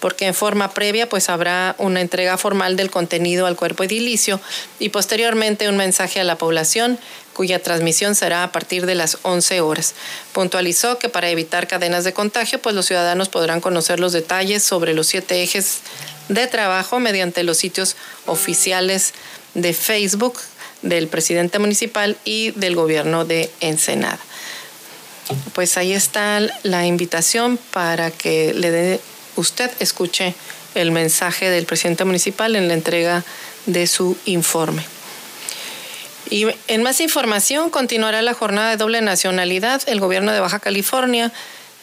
porque 0.00 0.26
en 0.26 0.34
forma 0.34 0.72
previa 0.72 1.08
pues 1.08 1.28
habrá 1.28 1.74
una 1.78 2.00
entrega 2.00 2.38
formal 2.38 2.76
del 2.76 2.90
contenido 2.90 3.46
al 3.46 3.56
cuerpo 3.56 3.84
edilicio 3.84 4.40
y 4.78 4.88
posteriormente 4.90 5.68
un 5.68 5.76
mensaje 5.76 6.20
a 6.20 6.24
la 6.24 6.38
población 6.38 6.98
cuya 7.34 7.62
transmisión 7.62 8.14
será 8.14 8.42
a 8.42 8.52
partir 8.52 8.86
de 8.86 8.94
las 8.94 9.18
11 9.22 9.60
horas. 9.60 9.94
Puntualizó 10.32 10.98
que 10.98 11.08
para 11.08 11.28
evitar 11.28 11.66
cadenas 11.66 12.04
de 12.04 12.12
contagio, 12.12 12.60
pues 12.60 12.74
los 12.74 12.86
ciudadanos 12.86 13.28
podrán 13.28 13.60
conocer 13.60 14.00
los 14.00 14.12
detalles 14.12 14.62
sobre 14.62 14.94
los 14.94 15.08
siete 15.08 15.42
ejes 15.42 15.80
de 16.28 16.46
trabajo 16.46 17.00
mediante 17.00 17.42
los 17.42 17.58
sitios 17.58 17.96
oficiales 18.26 19.14
de 19.54 19.72
Facebook 19.72 20.38
del 20.82 21.08
presidente 21.08 21.58
municipal 21.58 22.16
y 22.24 22.52
del 22.52 22.74
gobierno 22.74 23.24
de 23.24 23.50
Ensenada 23.60 24.20
pues 25.52 25.76
ahí 25.76 25.92
está 25.92 26.40
la 26.62 26.86
invitación 26.86 27.58
para 27.72 28.10
que 28.10 28.54
le 28.54 28.70
dé 28.70 29.00
usted 29.36 29.70
escuche 29.78 30.34
el 30.74 30.90
mensaje 30.90 31.50
del 31.50 31.66
presidente 31.66 32.04
municipal 32.04 32.56
en 32.56 32.68
la 32.68 32.74
entrega 32.74 33.24
de 33.66 33.86
su 33.86 34.16
informe. 34.24 34.84
Y 36.30 36.46
en 36.66 36.82
más 36.82 37.00
información, 37.00 37.70
continuará 37.70 38.20
la 38.22 38.34
jornada 38.34 38.70
de 38.70 38.76
doble 38.76 39.00
nacionalidad. 39.00 39.82
El 39.86 40.00
gobierno 40.00 40.32
de 40.32 40.40
Baja 40.40 40.58
California 40.58 41.32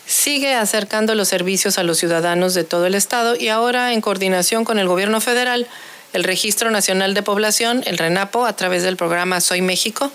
sigue 0.05 0.53
acercando 0.53 1.15
los 1.15 1.27
servicios 1.27 1.79
a 1.79 1.83
los 1.83 1.97
ciudadanos 1.97 2.53
de 2.53 2.63
todo 2.63 2.85
el 2.85 2.93
estado 2.93 3.35
y 3.35 3.47
ahora 3.47 3.93
en 3.93 4.01
coordinación 4.01 4.63
con 4.63 4.77
el 4.77 4.87
gobierno 4.87 5.19
federal, 5.19 5.67
el 6.15 6.23
Registro 6.23 6.71
Nacional 6.71 7.13
de 7.13 7.21
Población, 7.21 7.83
el 7.85 7.97
RENAPO, 7.97 8.45
a 8.45 8.55
través 8.55 8.83
del 8.83 8.95
programa 8.95 9.41
Soy 9.41 9.61
México, 9.61 10.11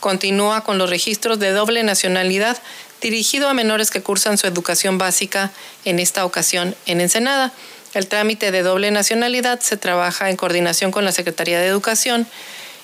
continúa 0.00 0.64
con 0.64 0.78
los 0.78 0.88
registros 0.88 1.38
de 1.38 1.52
doble 1.52 1.82
nacionalidad 1.82 2.56
dirigido 3.02 3.48
a 3.48 3.54
menores 3.54 3.90
que 3.90 4.02
cursan 4.02 4.38
su 4.38 4.46
educación 4.46 4.96
básica, 4.96 5.50
en 5.84 5.98
esta 5.98 6.24
ocasión 6.24 6.74
en 6.86 7.02
Ensenada. 7.02 7.52
El 7.92 8.06
trámite 8.06 8.50
de 8.50 8.62
doble 8.62 8.90
nacionalidad 8.90 9.60
se 9.60 9.76
trabaja 9.76 10.30
en 10.30 10.36
coordinación 10.36 10.90
con 10.90 11.04
la 11.04 11.12
Secretaría 11.12 11.60
de 11.60 11.66
Educación 11.66 12.26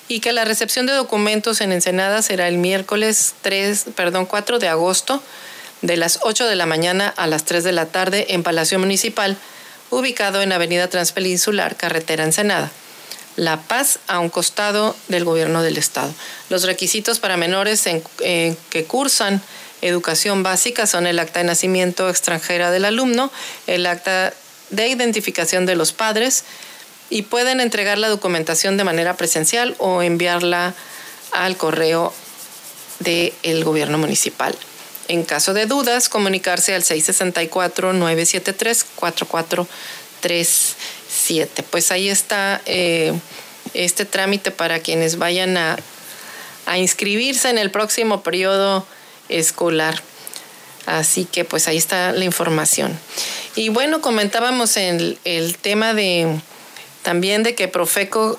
y 0.06 0.20
que 0.20 0.32
la 0.32 0.44
recepción 0.44 0.84
de 0.84 0.92
documentos 0.92 1.62
en 1.62 1.72
Ensenada 1.72 2.20
será 2.20 2.48
el 2.48 2.58
miércoles 2.58 3.34
3, 3.40 3.86
perdón, 3.96 4.26
4 4.26 4.58
de 4.58 4.68
agosto 4.68 5.22
de 5.80 5.96
las 5.96 6.18
8 6.20 6.46
de 6.46 6.56
la 6.56 6.66
mañana 6.66 7.08
a 7.16 7.28
las 7.28 7.44
3 7.44 7.64
de 7.64 7.72
la 7.72 7.86
tarde 7.86 8.26
en 8.34 8.42
Palacio 8.42 8.78
Municipal, 8.78 9.38
ubicado 9.90 10.42
en 10.42 10.52
Avenida 10.52 10.88
Transpeninsular, 10.88 11.76
Carretera 11.76 12.24
Ensenada. 12.24 12.70
La 13.36 13.60
Paz 13.60 14.00
a 14.08 14.18
un 14.18 14.30
costado 14.30 14.96
del 15.06 15.24
gobierno 15.24 15.62
del 15.62 15.76
Estado. 15.76 16.12
Los 16.50 16.64
requisitos 16.64 17.20
para 17.20 17.36
menores 17.36 17.86
eh, 17.86 18.56
que 18.70 18.84
cursan 18.84 19.40
educación 19.80 20.42
básica 20.42 20.86
son 20.86 21.06
el 21.06 21.18
acta 21.18 21.38
de 21.38 21.44
nacimiento 21.44 22.08
extranjera 22.08 22.70
del 22.70 22.84
alumno, 22.84 23.30
el 23.66 23.86
acta 23.86 24.34
de 24.70 24.88
identificación 24.88 25.66
de 25.66 25.76
los 25.76 25.92
padres 25.92 26.44
y 27.10 27.22
pueden 27.22 27.60
entregar 27.60 27.98
la 27.98 28.08
documentación 28.08 28.76
de 28.76 28.84
manera 28.84 29.16
presencial 29.16 29.74
o 29.78 30.02
enviarla 30.02 30.74
al 31.32 31.56
correo 31.56 32.12
del 32.98 33.64
gobierno 33.64 33.98
municipal. 33.98 34.54
En 35.08 35.24
caso 35.24 35.54
de 35.54 35.66
dudas, 35.66 36.08
comunicarse 36.08 36.74
al 36.74 36.84
664-973-4433 36.84 39.68
pues 41.70 41.90
ahí 41.90 42.08
está 42.08 42.60
eh, 42.66 43.12
este 43.74 44.04
trámite 44.04 44.50
para 44.50 44.80
quienes 44.80 45.18
vayan 45.18 45.56
a, 45.56 45.78
inscribirse 46.76 47.48
en 47.48 47.56
el 47.56 47.70
próximo 47.70 48.22
periodo 48.22 48.86
escolar. 49.30 50.02
Así 50.84 51.24
que 51.24 51.46
pues 51.46 51.66
ahí 51.66 51.78
está 51.78 52.12
la 52.12 52.26
información. 52.26 52.98
Y 53.56 53.70
bueno, 53.70 54.02
comentábamos 54.02 54.76
el, 54.76 55.18
el 55.24 55.56
tema 55.56 55.94
de 55.94 56.42
también 57.02 57.42
de 57.42 57.54
que 57.54 57.68
Profeco 57.68 58.38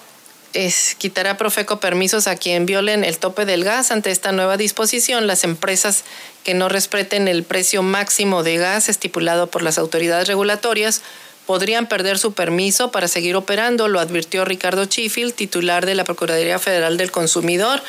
es, 0.53 0.95
quitará 0.95 1.37
Profeco 1.37 1.79
permisos 1.79 2.27
a 2.27 2.35
quien 2.35 2.65
violen 2.65 3.03
el 3.03 3.17
tope 3.17 3.45
del 3.45 3.63
gas. 3.63 3.91
Ante 3.91 4.11
esta 4.11 4.31
nueva 4.31 4.57
disposición, 4.57 5.27
las 5.27 5.43
empresas 5.43 6.03
que 6.43 6.53
no 6.53 6.69
respeten 6.69 7.27
el 7.27 7.43
precio 7.43 7.83
máximo 7.83 8.43
de 8.43 8.57
gas 8.57 8.89
estipulado 8.89 9.47
por 9.47 9.61
las 9.61 9.77
autoridades 9.77 10.27
regulatorias 10.27 11.01
podrían 11.45 11.87
perder 11.87 12.19
su 12.19 12.33
permiso 12.33 12.91
para 12.91 13.07
seguir 13.07 13.35
operando, 13.35 13.87
lo 13.87 13.99
advirtió 13.99 14.45
Ricardo 14.45 14.85
Chifil, 14.85 15.33
titular 15.33 15.85
de 15.85 15.95
la 15.95 16.03
Procuraduría 16.03 16.59
Federal 16.59 16.97
del 16.97 17.11
Consumidor, 17.11 17.81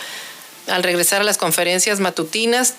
al 0.66 0.83
regresar 0.83 1.20
a 1.20 1.25
las 1.25 1.37
conferencias 1.37 2.01
matutinas. 2.01 2.75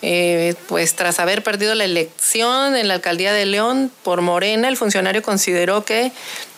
Eh, 0.00 0.54
pues 0.68 0.94
tras 0.94 1.18
haber 1.18 1.42
perdido 1.42 1.74
la 1.74 1.84
elección 1.84 2.76
en 2.76 2.86
la 2.86 2.94
alcaldía 2.94 3.32
de 3.32 3.46
León 3.46 3.90
por 4.04 4.22
Morena, 4.22 4.68
el 4.68 4.76
funcionario 4.76 5.22
consideró 5.22 5.84
que 5.84 6.12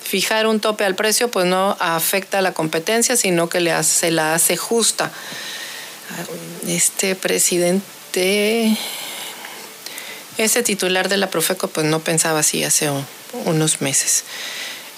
fijar 0.05 0.47
un 0.47 0.61
tope 0.61 0.85
al 0.85 0.95
precio 0.95 1.31
pues 1.31 1.47
no 1.47 1.77
afecta 1.81 2.39
a 2.39 2.43
la 2.43 2.53
competencia, 2.53 3.17
sino 3.17 3.49
que 3.49 3.61
le 3.61 3.83
se 3.83 4.11
la 4.11 4.35
hace 4.35 4.57
justa. 4.57 5.11
Este 6.67 7.15
presidente, 7.15 8.77
ese 10.37 10.63
titular 10.63 11.09
de 11.09 11.17
la 11.17 11.31
Profeco 11.31 11.69
pues 11.69 11.87
no 11.87 12.01
pensaba 12.01 12.41
así 12.41 12.63
hace 12.65 12.91
un 12.91 13.07
unos 13.45 13.81
meses. 13.81 14.25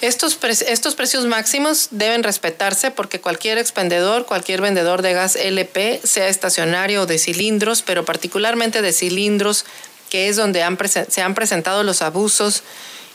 Estos, 0.02 0.36
estos 0.66 0.96
precios 0.96 1.26
máximos 1.26 1.86
deben 1.92 2.24
respetarse 2.24 2.90
porque 2.90 3.20
cualquier 3.20 3.56
expendedor, 3.58 4.26
cualquier 4.26 4.60
vendedor 4.60 5.00
de 5.00 5.12
gas 5.12 5.36
LP, 5.36 6.00
sea 6.02 6.26
estacionario 6.26 7.02
o 7.02 7.06
de 7.06 7.18
cilindros, 7.18 7.82
pero 7.82 8.04
particularmente 8.04 8.82
de 8.82 8.92
cilindros, 8.92 9.64
que 10.10 10.28
es 10.28 10.34
donde 10.34 10.64
se 11.08 11.22
han 11.22 11.34
presentado 11.36 11.84
los 11.84 12.02
abusos 12.02 12.64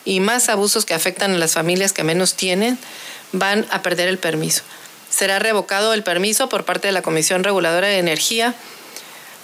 y 0.06 0.22
más 0.22 0.48
abusos 0.48 0.86
que 0.86 0.94
afectan 0.94 1.34
a 1.34 1.38
las 1.38 1.56
familias 1.56 1.92
que 1.92 2.06
menos 2.06 2.36
tienen, 2.36 2.80
van 3.34 3.68
a 3.70 3.82
perder 3.82 4.08
el 4.08 4.18
permiso. 4.18 4.64
Será 5.10 5.40
revocado 5.40 5.94
el 5.94 6.04
permiso 6.04 6.48
por 6.48 6.64
parte 6.64 6.88
de 6.88 6.94
la 6.94 7.02
Comisión 7.02 7.44
Reguladora 7.44 7.90
de 7.90 7.98
Energía 7.98 8.56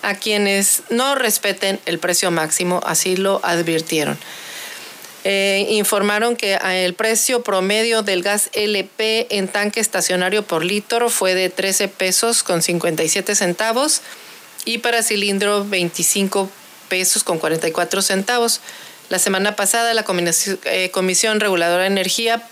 a 0.02 0.16
quienes 0.16 0.84
no 0.89 1.16
respeten 1.16 1.82
el 1.86 2.00
precio 2.00 2.32
máximo, 2.32 2.80
así 2.86 3.18
lo 3.18 3.41
advirtieron. 3.44 4.18
Eh, 5.24 5.67
informaron 5.69 6.36
que 6.36 6.55
el 6.55 6.93
precio 6.95 7.43
promedio 7.43 8.01
del 8.03 8.24
gas 8.24 8.49
LP 8.53 9.28
en 9.38 9.47
tanque 9.47 9.80
estacionario 9.80 10.43
por 10.43 10.65
litro 10.65 11.09
fue 11.09 11.34
de 11.34 11.49
13 11.49 11.88
pesos 11.88 12.43
con 12.43 12.61
57 12.61 13.36
centavos 13.36 14.01
y 14.65 14.80
para 14.80 15.01
cilindro 15.01 15.65
25 15.65 16.49
pesos 16.89 17.24
con 17.24 17.39
44 17.39 18.01
centavos. 18.01 18.59
La 19.09 19.19
semana 19.19 19.55
pasada 19.55 19.93
la 19.93 20.05
eh, 20.65 20.89
Comisión 20.91 21.39
Reguladora 21.39 21.84
de 21.84 21.88
Energía 21.88 22.45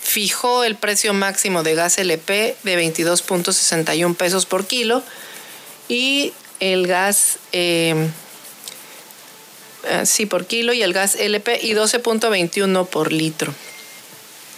fijó 0.00 0.64
el 0.64 0.74
precio 0.74 1.12
máximo 1.14 1.62
de 1.62 1.74
gas 1.74 1.98
LP 1.98 2.56
de 2.62 2.84
22.61 2.84 4.16
pesos 4.16 4.46
por 4.46 4.66
kilo 4.66 5.02
y 5.88 6.32
el 6.60 6.86
gas 6.86 7.38
Ah, 7.52 8.08
sí, 10.04 10.26
por 10.26 10.46
kilo 10.46 10.72
y 10.72 10.82
el 10.82 10.92
gas 10.92 11.16
LP 11.16 11.60
y 11.62 11.72
12.21 11.72 12.86
por 12.86 13.12
litro. 13.12 13.52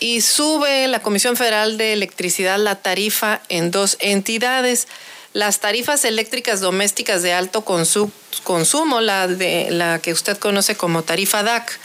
Y 0.00 0.22
sube 0.22 0.88
la 0.88 1.02
Comisión 1.02 1.36
Federal 1.36 1.76
de 1.76 1.92
Electricidad 1.92 2.58
la 2.58 2.76
tarifa 2.76 3.42
en 3.48 3.70
dos 3.70 3.96
entidades. 4.00 4.88
Las 5.32 5.60
tarifas 5.60 6.04
eléctricas 6.04 6.60
domésticas 6.60 7.22
de 7.22 7.34
alto 7.34 7.64
consumo, 7.64 9.00
la, 9.00 9.28
de, 9.28 9.70
la 9.70 10.00
que 10.00 10.12
usted 10.12 10.38
conoce 10.38 10.74
como 10.74 11.02
tarifa 11.02 11.42
DAC, 11.42 11.78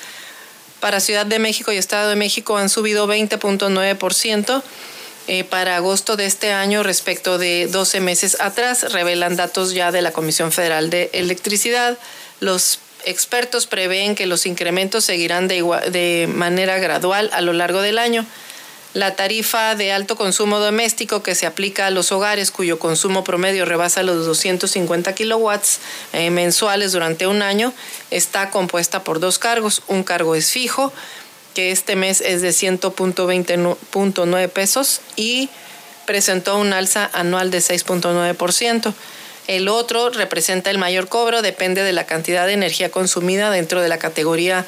para 0.80 1.00
Ciudad 1.00 1.26
de 1.26 1.40
México 1.40 1.72
y 1.72 1.78
Estado 1.78 2.10
de 2.10 2.16
México 2.16 2.58
han 2.58 2.70
subido 2.70 3.08
20.9%. 3.08 4.64
Eh, 5.28 5.44
para 5.44 5.76
agosto 5.76 6.18
de 6.18 6.28
este 6.28 6.54
año 6.54 6.84
respecto 6.84 7.40
de 7.40 7.66
12 7.66 8.00
meses 8.00 8.38
atrás, 8.40 8.94
revelan 8.94 9.36
datos 9.36 9.74
ya 9.74 9.92
de 9.92 10.04
la 10.04 10.12
Comisión 10.12 10.52
Federal 10.52 10.92
de 10.92 11.10
Electricidad. 11.14 11.98
Los 12.40 12.78
expertos 13.06 13.68
prevén 13.68 14.16
que 14.16 14.26
los 14.26 14.46
incrementos 14.46 15.06
seguirán 15.06 15.48
de, 15.48 16.30
manera 16.34 16.80
gradual 16.80 17.30
a 17.34 17.42
lo 17.42 17.54
largo 17.54 17.82
del 17.82 18.00
año. 18.00 18.26
La 18.94 19.16
tarifa 19.16 19.76
de 19.76 19.92
alto 19.92 20.16
consumo 20.16 20.60
doméstico 20.60 21.22
que 21.22 21.36
se 21.36 21.46
aplica 21.46 21.88
a 21.88 21.92
los 21.92 22.14
hogares 22.14 22.52
cuyo 22.52 22.80
consumo 22.80 23.26
promedio 23.26 23.66
rebasa 23.66 24.04
los 24.04 24.26
250 24.26 25.14
kilowatts 25.14 25.80
eh, 26.14 26.30
mensuales 26.30 26.94
durante 26.94 27.28
un 27.28 27.42
año 27.42 27.74
está 28.10 28.52
compuesta 28.52 29.04
por 29.04 29.20
dos 29.20 29.38
cargos. 29.38 29.82
Un 29.88 30.04
cargo 30.04 30.36
es 30.36 30.52
fijo, 30.52 30.94
que 31.54 31.72
este 31.72 31.98
mes 31.98 32.22
es 32.22 32.42
de 32.42 32.50
100.29 32.50 34.50
pesos 34.50 35.02
y 35.18 35.50
presentó 36.06 36.58
un 36.58 36.72
alza 36.72 37.10
anual 37.14 37.52
de 37.52 37.58
6.9%. 37.58 38.94
El 39.48 39.68
otro 39.68 40.10
representa 40.10 40.72
el 40.72 40.78
mayor 40.78 41.08
cobro, 41.08 41.42
depende 41.42 41.84
de 41.84 41.94
la 41.94 42.06
cantidad 42.06 42.48
de 42.48 42.54
energía 42.54 42.90
consumida 42.90 43.52
dentro 43.52 43.82
de 43.82 43.90
la 43.90 44.00
categoría 44.00 44.66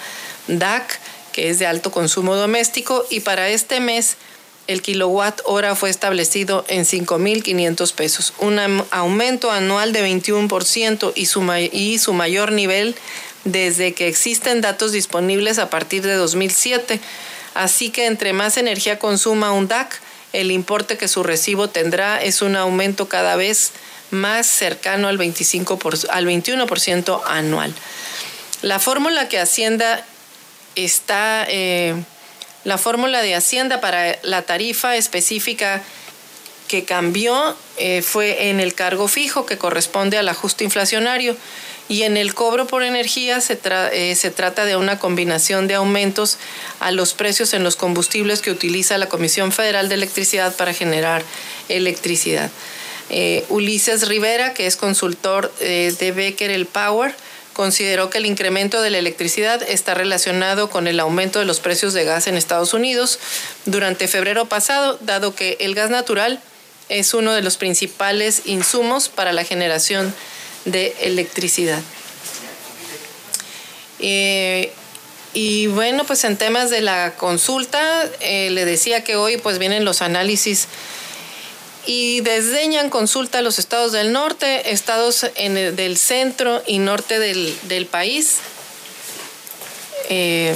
DAC, 0.48 1.00
que 1.32 1.50
es 1.50 1.60
de 1.60 1.68
alto 1.68 1.92
consumo 1.92 2.36
doméstico, 2.36 3.06
y 3.10 3.22
para 3.22 3.50
este 3.50 3.80
mes 3.80 4.18
el 4.68 4.82
kilowatt 4.82 5.42
hora 5.46 5.76
fue 5.76 5.90
establecido 5.90 6.66
en 6.68 6.84
5.500 6.84 7.94
pesos, 7.94 8.34
un 8.40 8.60
aumento 8.92 9.50
anual 9.50 9.94
de 9.94 10.06
21% 10.06 11.14
y 11.16 11.26
su, 11.26 11.42
y 11.72 11.98
su 12.00 12.14
mayor 12.14 12.52
nivel 12.52 12.96
desde 13.46 13.94
que 13.94 14.08
existen 14.08 14.62
datos 14.62 14.92
disponibles 14.92 15.58
a 15.58 15.70
partir 15.70 16.04
de 16.04 16.16
2007. 16.16 17.00
Así 17.54 17.90
que 17.90 18.06
entre 18.06 18.34
más 18.34 18.58
energía 18.58 19.00
consuma 19.00 19.54
un 19.54 19.68
DAC, 19.68 20.00
el 20.34 20.52
importe 20.52 20.98
que 20.98 21.08
su 21.08 21.24
recibo 21.24 21.70
tendrá 21.70 22.22
es 22.22 22.42
un 22.42 22.56
aumento 22.56 23.08
cada 23.08 23.38
vez 23.38 23.72
cercano 24.48 25.08
al, 25.08 25.18
25 25.18 25.80
al 26.10 26.26
21% 26.26 27.22
anual. 27.26 27.74
La 28.62 28.80
fórmula 28.80 29.30
que 29.30 29.40
Hacienda 29.40 30.06
está, 30.76 31.46
eh, 31.50 31.96
la 32.64 32.78
fórmula 32.78 33.22
de 33.22 33.36
Hacienda 33.36 33.82
para 33.82 34.18
la 34.24 34.44
tarifa 34.44 34.96
específica 34.96 35.84
que 36.68 36.84
cambió 36.84 37.56
eh, 37.78 38.02
fue 38.02 38.50
en 38.50 38.60
el 38.60 38.74
cargo 38.74 39.08
fijo 39.08 39.46
que 39.46 39.58
corresponde 39.58 40.18
al 40.18 40.28
ajuste 40.28 40.64
inflacionario 40.64 41.38
y 41.90 42.04
en 42.04 42.18
el 42.18 42.34
cobro 42.34 42.68
por 42.68 42.84
energía 42.84 43.40
se, 43.40 43.60
eh, 43.94 44.16
se, 44.16 44.32
trata 44.32 44.66
de 44.66 44.76
una 44.76 45.00
combinación 45.00 45.68
de 45.68 45.76
aumentos 45.76 46.38
a 46.80 46.92
los 46.92 47.14
precios 47.14 47.54
en 47.54 47.64
los 47.64 47.78
combustibles 47.78 48.42
que 48.42 48.52
utiliza 48.52 48.98
la 48.98 49.08
Comisión 49.08 49.52
Federal 49.52 49.88
de 49.88 49.96
Electricidad 49.96 50.54
para 50.56 50.74
generar 50.74 51.24
electricidad. 51.70 52.52
Eh, 53.10 53.46
Ulises 53.50 54.08
Rivera, 54.08 54.54
que 54.54 54.68
es 54.68 54.76
consultor 54.76 55.54
eh, 55.62 55.96
de 55.98 56.12
Becker 56.12 56.52
el 56.52 56.66
Power, 56.66 57.16
consideró 57.54 58.10
que 58.10 58.18
el 58.18 58.26
incremento 58.26 58.82
de 58.82 58.90
la 58.90 58.98
electricidad 58.98 59.64
está 59.64 59.94
relacionado 59.94 60.70
con 60.70 60.88
el 60.88 61.00
aumento 61.00 61.40
de 61.40 61.46
los 61.46 61.60
precios 61.60 61.94
de 61.94 62.04
gas 62.04 62.28
en 62.28 62.36
Estados 62.36 62.74
Unidos 62.74 63.18
durante 63.66 64.08
febrero 64.08 64.46
pasado, 64.48 65.00
dado 65.02 65.34
que 65.34 65.58
el 65.62 65.74
gas 65.74 65.90
natural 65.90 66.42
es 66.90 67.14
uno 67.14 67.34
de 67.34 67.42
los 67.42 67.58
principales 67.58 68.44
insumos 68.46 69.10
para 69.10 69.32
la 69.34 69.44
generación 69.44 70.14
de 70.66 70.94
electricidad. 71.02 71.82
Eh, 74.00 74.72
y 75.34 75.68
bueno, 75.68 76.04
pues 76.04 76.24
en 76.26 76.38
temas 76.38 76.70
de 76.70 76.82
la 76.82 77.16
consulta, 77.16 78.10
le 78.22 78.66
decía 78.66 79.04
que 79.04 79.16
hoy 79.16 79.38
pues 79.38 79.60
vienen 79.60 79.86
los 79.86 80.02
análisis 80.02 80.68
y 81.88 82.22
desdeñan 82.22 82.90
consulta 82.90 83.40
a 83.40 83.42
los 83.42 83.58
estados 83.58 83.94
del 83.94 84.12
norte, 84.12 84.72
estados 84.72 85.26
en 85.36 85.76
del 85.76 85.98
centro 85.98 86.62
y 86.68 86.80
norte 86.80 87.18
del, 87.18 87.58
del 87.64 87.88
país. 87.88 88.38
Eh, 90.10 90.54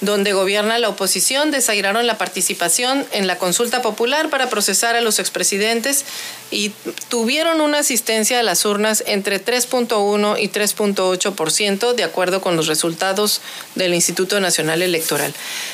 donde 0.00 0.32
gobierna 0.32 0.78
la 0.78 0.88
oposición, 0.88 1.50
desairaron 1.50 2.06
la 2.06 2.18
participación 2.18 3.06
en 3.12 3.26
la 3.26 3.38
consulta 3.38 3.82
popular 3.82 4.28
para 4.28 4.50
procesar 4.50 4.96
a 4.96 5.00
los 5.00 5.18
expresidentes 5.18 6.04
y 6.50 6.72
tuvieron 7.08 7.60
una 7.60 7.78
asistencia 7.78 8.40
a 8.40 8.42
las 8.42 8.64
urnas 8.64 9.02
entre 9.06 9.44
3.1 9.44 10.36
y 10.38 10.48
3.8% 10.48 11.94
de 11.94 12.04
acuerdo 12.04 12.40
con 12.40 12.56
los 12.56 12.66
resultados 12.66 13.40
del 13.74 13.94
Instituto 13.94 14.40
Nacional 14.40 14.82
Electoral. 14.82 15.32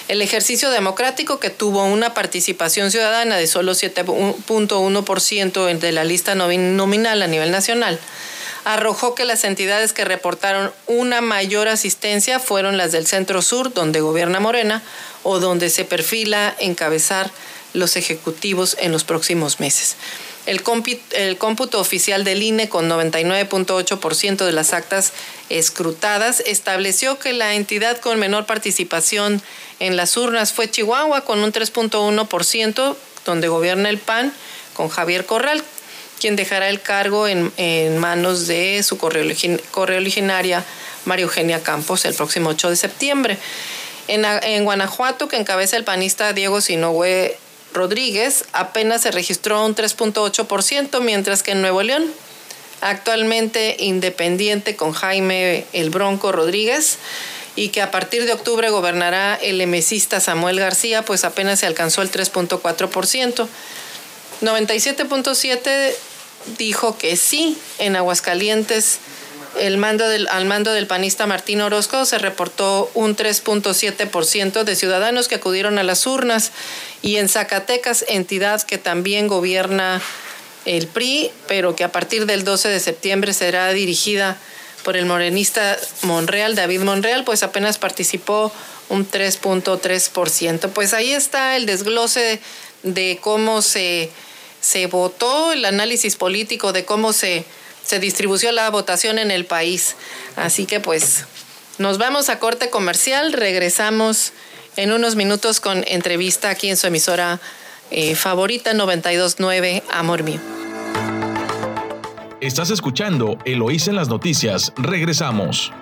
El 0.08 0.22
ejercicio 0.22 0.70
democrático 0.70 1.40
que 1.40 1.50
tuvo 1.50 1.84
una 1.84 2.14
participación 2.14 2.90
ciudadana 2.90 3.36
de 3.36 3.46
solo 3.46 3.72
7.1% 3.72 5.78
de 5.78 5.92
la 5.92 6.04
lista 6.04 6.34
nominal 6.34 7.22
a 7.22 7.26
nivel 7.26 7.50
nacional 7.50 7.98
arrojó 8.64 9.14
que 9.14 9.24
las 9.24 9.44
entidades 9.44 9.92
que 9.92 10.04
reportaron 10.04 10.72
una 10.86 11.20
mayor 11.20 11.68
asistencia 11.68 12.38
fueron 12.38 12.76
las 12.76 12.92
del 12.92 13.06
centro 13.06 13.42
sur, 13.42 13.72
donde 13.72 14.00
gobierna 14.00 14.40
Morena, 14.40 14.82
o 15.22 15.40
donde 15.40 15.70
se 15.70 15.84
perfila 15.84 16.54
encabezar 16.58 17.30
los 17.74 17.96
ejecutivos 17.96 18.76
en 18.80 18.92
los 18.92 19.04
próximos 19.04 19.60
meses. 19.60 19.96
El, 20.44 20.62
cómputo 20.62 21.80
oficial 21.80 22.24
del 22.24 22.42
INE, 22.42 22.68
con 22.68 22.90
99.8% 22.90 24.44
de 24.44 24.52
las 24.52 24.72
actas 24.72 25.12
escrutadas, 25.50 26.40
estableció 26.40 27.18
que 27.18 27.32
la 27.32 27.54
entidad 27.54 27.98
con 27.98 28.18
menor 28.18 28.46
participación 28.46 29.40
en 29.78 29.96
las 29.96 30.16
urnas 30.16 30.52
fue 30.52 30.68
Chihuahua, 30.68 31.20
con 31.20 31.44
un 31.44 31.52
3.1%, 31.52 32.96
donde 33.24 33.48
gobierna 33.48 33.88
el 33.88 33.98
PAN, 33.98 34.32
con 34.74 34.88
Javier 34.88 35.26
Corral, 35.26 35.62
quien 36.22 36.36
dejará 36.36 36.68
el 36.68 36.80
cargo 36.80 37.26
en, 37.26 37.98
manos 37.98 38.46
de 38.46 38.80
su 38.84 38.96
correo, 38.96 39.28
originaria, 39.74 40.64
María 41.04 41.24
Eugenia 41.24 41.64
Campos, 41.64 42.04
el 42.04 42.14
próximo 42.14 42.50
8 42.50 42.70
de 42.70 42.76
septiembre. 42.76 43.38
En, 44.06 44.24
en 44.24 44.62
Guanajuato, 44.62 45.26
que 45.26 45.36
encabeza 45.36 45.76
el 45.76 45.82
panista 45.82 46.32
Diego 46.32 46.60
Sinogüe 46.60 47.36
Rodríguez, 47.74 48.44
apenas 48.52 49.02
se 49.02 49.10
registró 49.10 49.66
un 49.66 49.74
3.8%, 49.74 51.00
mientras 51.00 51.42
que 51.42 51.50
en 51.50 51.60
Nuevo 51.60 51.82
León, 51.82 52.04
actualmente 52.82 53.74
independiente 53.80 54.76
con 54.76 54.92
Jaime 54.92 55.66
El 55.72 55.90
Bronco 55.90 56.30
Rodríguez, 56.30 56.98
y 57.56 57.70
que 57.70 57.82
a 57.82 57.90
partir 57.90 58.26
de 58.26 58.32
octubre 58.32 58.70
gobernará 58.70 59.34
el 59.34 59.60
emesista 59.60 60.20
Samuel 60.20 60.60
García, 60.60 61.04
pues 61.04 61.24
apenas 61.24 61.58
se 61.58 61.66
alcanzó 61.66 62.00
el 62.00 62.12
3.4%. 62.12 63.48
97.7 64.40 65.94
dijo 66.58 66.98
que 66.98 67.16
sí, 67.16 67.56
en 67.78 67.96
Aguascalientes 67.96 68.98
el 69.58 69.76
mando 69.76 70.08
del, 70.08 70.28
al 70.28 70.46
mando 70.46 70.72
del 70.72 70.86
panista 70.86 71.26
Martín 71.26 71.60
Orozco 71.60 72.06
se 72.06 72.18
reportó 72.18 72.90
un 72.94 73.16
3.7% 73.16 74.64
de 74.64 74.76
ciudadanos 74.76 75.28
que 75.28 75.34
acudieron 75.34 75.78
a 75.78 75.82
las 75.82 76.06
urnas 76.06 76.52
y 77.02 77.16
en 77.16 77.28
Zacatecas, 77.28 78.04
entidad 78.08 78.62
que 78.62 78.78
también 78.78 79.28
gobierna 79.28 80.00
el 80.64 80.86
PRI, 80.86 81.30
pero 81.48 81.76
que 81.76 81.84
a 81.84 81.92
partir 81.92 82.26
del 82.26 82.44
12 82.44 82.68
de 82.68 82.80
septiembre 82.80 83.32
será 83.32 83.70
dirigida 83.72 84.38
por 84.84 84.96
el 84.96 85.06
morenista 85.06 85.76
Monreal, 86.02 86.54
David 86.54 86.80
Monreal, 86.80 87.24
pues 87.24 87.42
apenas 87.42 87.78
participó 87.78 88.52
un 88.88 89.08
3.3%. 89.08 90.70
Pues 90.70 90.94
ahí 90.94 91.12
está 91.12 91.56
el 91.56 91.66
desglose 91.66 92.40
de 92.82 93.18
cómo 93.20 93.62
se 93.62 94.10
se 94.62 94.86
votó 94.86 95.52
el 95.52 95.66
análisis 95.66 96.16
político 96.16 96.72
de 96.72 96.86
cómo 96.86 97.12
se, 97.12 97.44
se 97.84 97.98
distribuyó 97.98 98.50
la 98.52 98.70
votación 98.70 99.18
en 99.18 99.30
el 99.30 99.44
país. 99.44 99.96
Así 100.36 100.64
que 100.64 100.80
pues 100.80 101.26
Nos 101.78 101.98
vamos 101.98 102.28
a 102.28 102.38
corte 102.38 102.70
comercial, 102.70 103.32
regresamos 103.32 104.32
en 104.76 104.92
unos 104.92 105.16
minutos 105.16 105.60
con 105.60 105.84
entrevista 105.86 106.50
aquí 106.50 106.70
en 106.70 106.76
su 106.76 106.86
emisora 106.86 107.40
eh, 107.90 108.14
favorita 108.14 108.72
929 108.72 109.82
Amor 109.90 110.22
Mío. 110.22 110.40
Estás 112.40 112.70
escuchando 112.70 113.38
Eloís 113.44 113.88
en 113.88 113.96
las 113.96 114.08
noticias. 114.08 114.72
Regresamos. 114.76 115.72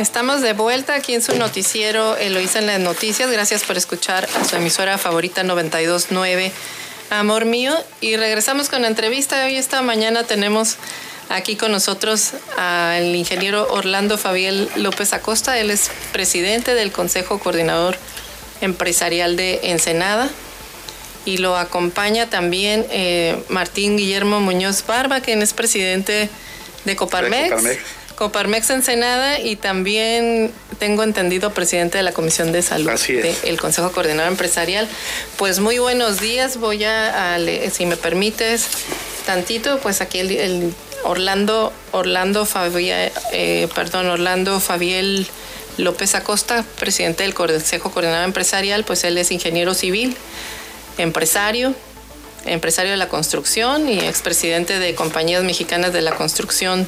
Estamos 0.00 0.40
de 0.40 0.54
vuelta 0.54 0.94
aquí 0.94 1.12
en 1.12 1.20
su 1.20 1.36
noticiero 1.36 2.16
Eloísa 2.16 2.60
en 2.60 2.66
las 2.66 2.80
noticias. 2.80 3.30
Gracias 3.30 3.64
por 3.64 3.76
escuchar 3.76 4.26
a 4.40 4.46
su 4.46 4.56
emisora 4.56 4.96
favorita 4.96 5.42
929 5.42 6.52
Amor 7.10 7.44
Mío. 7.44 7.74
Y 8.00 8.16
regresamos 8.16 8.70
con 8.70 8.80
la 8.80 8.88
entrevista. 8.88 9.44
Hoy 9.44 9.56
esta 9.56 9.82
mañana 9.82 10.24
tenemos 10.24 10.76
aquí 11.28 11.54
con 11.54 11.70
nosotros 11.70 12.30
al 12.56 13.14
ingeniero 13.14 13.70
Orlando 13.70 14.16
Fabiel 14.16 14.70
López 14.76 15.12
Acosta. 15.12 15.58
Él 15.58 15.70
es 15.70 15.90
presidente 16.12 16.72
del 16.72 16.92
Consejo 16.92 17.38
Coordinador 17.38 17.98
Empresarial 18.62 19.36
de 19.36 19.60
Ensenada. 19.64 20.30
Y 21.26 21.36
lo 21.36 21.58
acompaña 21.58 22.30
también 22.30 22.86
eh, 22.88 23.36
Martín 23.50 23.98
Guillermo 23.98 24.40
Muñoz 24.40 24.82
Barba, 24.86 25.20
quien 25.20 25.42
es 25.42 25.52
presidente 25.52 26.30
de 26.86 26.96
Coparmex. 26.96 27.50
Coparmex 27.50 27.99
Ensenada 28.22 29.40
y 29.40 29.56
también 29.56 30.52
tengo 30.78 31.02
entendido 31.02 31.54
presidente 31.54 31.96
de 31.96 32.04
la 32.04 32.12
Comisión 32.12 32.52
de 32.52 32.60
Salud 32.60 32.90
del 33.42 33.58
Consejo 33.58 33.92
Coordinador 33.92 34.30
Empresarial. 34.30 34.86
Pues 35.36 35.58
muy 35.58 35.78
buenos 35.78 36.20
días, 36.20 36.58
voy 36.58 36.84
a, 36.84 37.38
si 37.72 37.86
me 37.86 37.96
permites 37.96 38.68
tantito, 39.24 39.78
pues 39.78 40.02
aquí 40.02 40.18
el, 40.18 40.74
Orlando 41.02 41.72
Orlando 41.92 42.44
Fabiel, 42.44 43.10
eh, 43.32 43.68
perdón, 43.74 44.06
Orlando 44.10 44.60
Fabiel 44.60 45.26
López 45.78 46.14
Acosta, 46.14 46.62
presidente 46.78 47.22
del 47.22 47.32
Consejo 47.32 47.90
Coordinador 47.90 48.26
Empresarial, 48.26 48.84
pues 48.84 49.02
él 49.04 49.16
es 49.16 49.30
ingeniero 49.30 49.72
civil, 49.72 50.14
empresario, 50.98 51.74
empresario 52.44 52.90
de 52.90 52.98
la 52.98 53.08
construcción 53.08 53.88
y 53.88 53.98
expresidente 54.00 54.78
de 54.78 54.94
compañías 54.94 55.42
mexicanas 55.42 55.94
de 55.94 56.02
la 56.02 56.14
construcción 56.14 56.86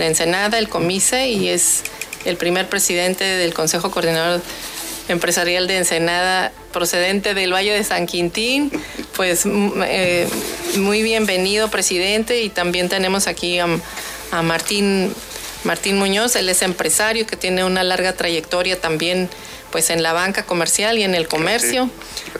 de 0.00 0.06
Ensenada, 0.06 0.58
el 0.58 0.68
COMICE, 0.68 1.28
y 1.28 1.48
es 1.48 1.82
el 2.24 2.36
primer 2.36 2.68
presidente 2.68 3.24
del 3.24 3.54
Consejo 3.54 3.90
Coordinador 3.90 4.40
Empresarial 5.08 5.66
de 5.66 5.76
Ensenada, 5.76 6.52
procedente 6.72 7.34
del 7.34 7.52
Valle 7.52 7.72
de 7.72 7.84
San 7.84 8.06
Quintín. 8.06 8.70
Pues 9.14 9.44
eh, 9.46 10.28
muy 10.76 11.02
bienvenido, 11.02 11.70
presidente, 11.70 12.42
y 12.42 12.48
también 12.48 12.88
tenemos 12.88 13.26
aquí 13.26 13.58
a, 13.58 13.68
Martín, 14.42 15.12
Martín 15.64 15.98
Muñoz, 15.98 16.36
él 16.36 16.48
es 16.48 16.62
empresario 16.62 17.26
que 17.26 17.36
tiene 17.36 17.64
una 17.64 17.82
larga 17.82 18.12
trayectoria 18.12 18.80
también 18.80 19.28
pues 19.70 19.90
en 19.90 20.02
la 20.02 20.12
banca 20.12 20.44
comercial 20.44 20.98
y 20.98 21.02
en 21.02 21.14
el 21.14 21.28
comercio, 21.28 21.88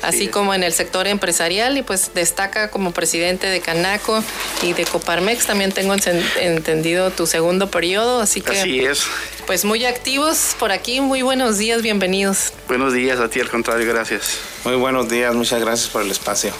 así 0.02 0.28
como 0.28 0.54
en 0.54 0.62
el 0.62 0.72
sector 0.72 1.06
empresarial 1.06 1.76
y 1.78 1.82
pues 1.82 2.12
destaca 2.14 2.70
como 2.70 2.92
presidente 2.92 3.46
de 3.46 3.60
Canaco 3.60 4.22
y 4.62 4.72
de 4.72 4.84
Coparmex. 4.84 5.46
También 5.46 5.72
tengo 5.72 5.94
entendido 6.40 7.10
tu 7.10 7.26
segundo 7.26 7.70
periodo, 7.70 8.20
así 8.20 8.40
que 8.40 8.58
así 8.58 8.80
es. 8.80 9.04
Pues 9.46 9.64
muy 9.64 9.84
activos 9.84 10.56
por 10.58 10.72
aquí. 10.72 11.00
Muy 11.00 11.22
buenos 11.22 11.58
días, 11.58 11.82
bienvenidos. 11.82 12.52
Buenos 12.68 12.92
días 12.92 13.18
a 13.20 13.28
ti, 13.28 13.40
al 13.40 13.48
contrario, 13.48 13.86
gracias. 13.86 14.38
Muy 14.64 14.76
buenos 14.76 15.08
días, 15.08 15.34
muchas 15.34 15.60
gracias 15.60 15.88
por 15.88 16.02
el 16.02 16.10
espacio. 16.10 16.52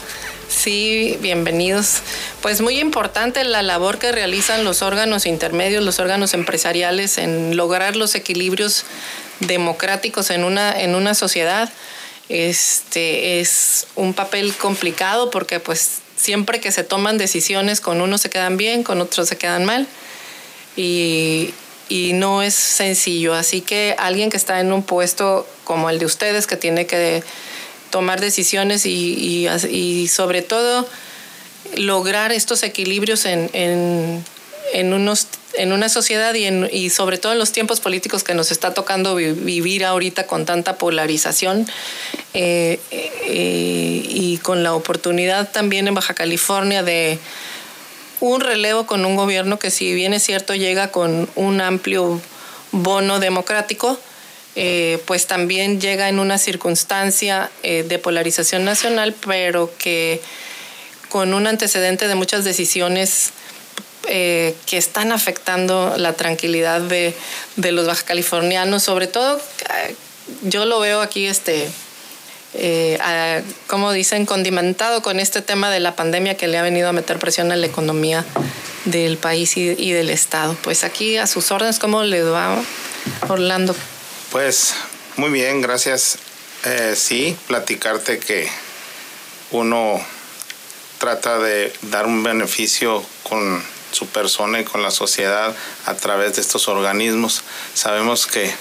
Sí, 0.51 1.17
bienvenidos. 1.21 2.03
Pues 2.43 2.61
muy 2.61 2.81
importante 2.81 3.45
la 3.45 3.63
labor 3.63 3.99
que 3.99 4.11
realizan 4.11 4.65
los 4.65 4.83
órganos 4.83 5.25
intermedios, 5.25 5.85
los 5.85 6.01
órganos 6.01 6.35
empresariales 6.35 7.19
en 7.19 7.57
lograr 7.57 7.95
los 7.95 8.17
equilibrios 8.17 8.85
democráticos 9.41 10.31
en 10.31 10.45
una, 10.45 10.79
en 10.79 10.95
una 10.95 11.15
sociedad. 11.15 11.71
Este 12.29 13.41
es 13.41 13.89
un 13.97 14.15
papel 14.15 14.55
complicado 14.55 15.31
porque 15.31 15.59
pues 15.59 16.01
siempre 16.17 16.61
que 16.61 16.71
se 16.71 16.85
toman 16.85 17.19
decisiones 17.19 17.81
con 17.81 18.01
unos 18.01 18.21
se 18.21 18.31
quedan 18.31 18.57
bien, 18.57 18.83
con 18.83 19.01
otros 19.01 19.29
se 19.29 19.37
quedan 19.37 19.65
mal. 19.65 19.87
Y, 20.77 21.53
no 22.15 22.43
es 22.43 22.55
sencillo. 22.55 23.35
Así 23.35 23.63
que 23.63 23.97
alguien 23.99 24.31
que 24.31 24.37
está 24.37 24.61
en 24.61 24.73
un 24.73 24.85
puesto 24.85 25.47
como 25.65 25.91
el 25.91 25.99
de 25.99 26.07
ustedes, 26.07 26.47
que 26.47 26.57
tiene 26.57 26.87
que 26.87 27.25
tomar 27.91 28.21
decisiones 28.21 28.87
y, 28.87 29.49
y, 29.49 30.09
sobre 30.09 30.43
todo 30.43 30.89
lograr 31.77 32.31
estos 32.31 32.63
equilibrios 32.63 33.25
en, 33.25 34.25
en 34.73 34.93
unos 34.93 35.27
en 35.55 35.73
una 35.73 35.89
sociedad 35.89 36.35
y, 36.35 36.45
en, 36.45 36.69
y 36.73 36.91
sobre 36.91 37.19
todo 37.19 37.33
en 37.33 37.39
los 37.39 37.53
tiempos 37.53 37.81
políticos 37.81 38.23
que 38.23 38.35
nos 38.35 38.51
está 38.51 38.73
tocando 38.75 39.15
vivir 39.15 39.85
ahorita 39.85 40.27
con 40.27 40.47
tanta 40.47 40.77
polarización 40.77 41.67
eh, 42.35 42.81
eh, 42.91 44.03
y 44.09 44.39
con 44.39 44.63
la 44.63 44.75
oportunidad 44.75 45.51
también 45.51 45.89
en 45.89 45.95
Baja 45.95 46.15
California 46.15 46.83
de 46.83 47.19
un 48.21 48.41
relevo 48.41 48.87
con 48.87 49.05
un 49.05 49.17
gobierno 49.17 49.59
que 49.59 49.71
si 49.71 49.93
bien 49.95 50.13
es 50.13 50.23
cierto 50.23 50.55
llega 50.55 50.93
con 50.93 51.29
un 51.35 51.61
amplio 51.61 52.21
bono 52.71 53.19
democrático, 53.19 53.99
eh, 54.57 55.03
pues 55.07 55.27
también 55.27 55.81
llega 55.81 56.09
en 56.09 56.19
una 56.19 56.39
circunstancia 56.39 57.51
de 57.63 57.99
polarización 57.99 58.65
nacional, 58.65 59.15
pero 59.27 59.73
que 59.79 60.21
con 61.09 61.35
un 61.35 61.47
antecedente 61.47 62.09
de 62.09 62.15
muchas 62.15 62.45
decisiones 62.45 63.33
eh, 64.09 64.57
que 64.67 64.79
están 64.79 65.13
afectando 65.13 65.95
la 65.99 66.15
tranquilidad 66.15 66.81
de, 66.81 67.15
los 67.57 67.87
baja 67.87 68.03
californianos, 68.05 68.83
sobre 68.83 69.07
todo 69.07 69.37
eh, 69.39 69.95
yo 70.43 70.65
lo 70.65 70.81
veo 70.81 71.03
aquí, 71.03 71.27
este, 71.27 71.69
eh, 72.55 72.99
como 73.67 73.93
dicen, 73.93 74.25
condimentado 74.25 75.03
con 75.03 75.21
este 75.21 75.43
tema 75.43 75.71
de 75.71 75.81
la 75.81 75.97
pandemia 75.97 76.37
que 76.37 76.49
le 76.49 76.57
ha 76.57 76.63
venido 76.63 76.89
a 76.89 76.93
meter 76.93 77.19
presión 77.19 77.53
a 77.53 77.57
la 77.57 77.67
economía 77.67 78.25
del 78.87 79.19
país 79.19 79.57
y, 79.59 79.93
del 79.93 80.09
Estado. 80.09 80.57
Pues 80.63 80.83
aquí 80.83 81.19
a 81.19 81.27
sus 81.27 81.51
órdenes, 81.51 81.79
¿cómo 81.79 82.03
le 82.03 82.23
va 82.23 82.57
Orlando? 83.29 83.77
Pues 84.33 84.75
muy 85.17 85.31
bien, 85.31 85.61
gracias. 85.61 86.19
sí, 86.95 87.37
platicarte 87.47 88.19
que 88.19 88.49
uno 89.51 90.01
trata 90.99 91.39
de 91.39 91.73
dar 91.83 92.07
un 92.07 92.23
beneficio 92.23 93.05
con 93.23 93.63
su 93.93 94.07
persona 94.07 94.61
y 94.61 94.65
con 94.65 94.83
la 94.83 94.91
sociedad 94.91 95.55
a 95.87 95.95
través 95.95 96.37
de 96.37 96.43
estos 96.43 96.69
organismos. 96.69 97.43
Sabemos 97.75 98.27
que 98.27 98.53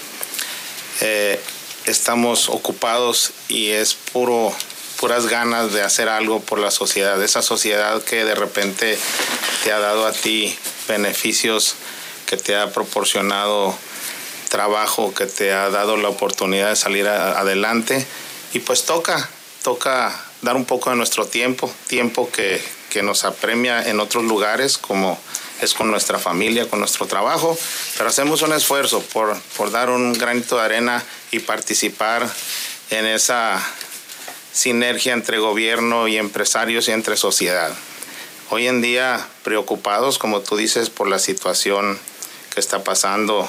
eh, 1.00 1.40
estamos 1.84 2.48
ocupados 2.48 3.32
y 3.48 3.70
es 3.70 3.94
puro 3.94 4.54
puras 5.00 5.28
ganas 5.28 5.72
de 5.72 5.80
hacer 5.80 6.10
algo 6.10 6.40
por 6.40 6.58
la 6.58 6.70
sociedad, 6.70 7.22
esa 7.22 7.40
sociedad 7.40 8.02
que 8.02 8.26
de 8.26 8.34
repente 8.34 8.98
te 9.64 9.72
ha 9.72 9.78
dado 9.78 10.06
a 10.06 10.12
ti 10.12 10.54
beneficios, 10.88 11.74
que 12.26 12.36
te 12.36 12.54
ha 12.54 12.70
proporcionado 12.70 13.74
trabajo, 14.50 15.14
que 15.14 15.24
te 15.24 15.54
ha 15.54 15.70
dado 15.70 15.96
la 15.96 16.10
oportunidad 16.10 16.68
de 16.68 16.76
salir 16.76 17.08
adelante 17.08 18.06
y 18.52 18.58
pues 18.58 18.84
toca, 18.84 19.30
toca 19.62 20.22
dar 20.42 20.56
un 20.56 20.66
poco 20.66 20.90
de 20.90 20.96
nuestro 20.96 21.26
tiempo, 21.26 21.72
tiempo 21.86 22.30
que, 22.30 22.62
que 22.90 23.02
nos 23.02 23.24
apremia 23.24 23.88
en 23.88 24.00
otros 24.00 24.24
lugares, 24.24 24.76
como 24.76 25.18
es 25.62 25.74
con 25.74 25.90
nuestra 25.90 26.18
familia, 26.18 26.68
con 26.68 26.80
nuestro 26.80 27.06
trabajo, 27.06 27.56
pero 27.96 28.10
hacemos 28.10 28.42
un 28.42 28.52
esfuerzo 28.52 29.00
por, 29.12 29.38
por 29.56 29.70
dar 29.70 29.90
un 29.90 30.12
granito 30.12 30.56
de 30.56 30.62
arena 30.62 31.02
y 31.30 31.38
participar 31.38 32.28
en 32.90 33.06
esa 33.06 33.62
sinergia 34.52 35.12
entre 35.12 35.38
gobierno 35.38 36.08
y 36.08 36.16
empresarios 36.16 36.88
y 36.88 36.92
entre 36.92 37.16
sociedad. 37.16 37.72
Hoy 38.50 38.66
en 38.66 38.82
día 38.82 39.26
preocupados, 39.44 40.18
como 40.18 40.40
tú 40.40 40.56
dices, 40.56 40.90
por 40.90 41.08
la 41.08 41.18
situación 41.18 41.98
que 42.52 42.60
está 42.60 42.82
pasando 42.82 43.48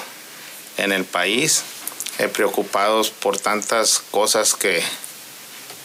en 0.78 0.92
el 0.92 1.06
país, 1.06 1.64
eh, 2.20 2.28
preocupados 2.28 3.10
por 3.10 3.40
tantas 3.40 4.04
cosas 4.12 4.54
que 4.54 4.84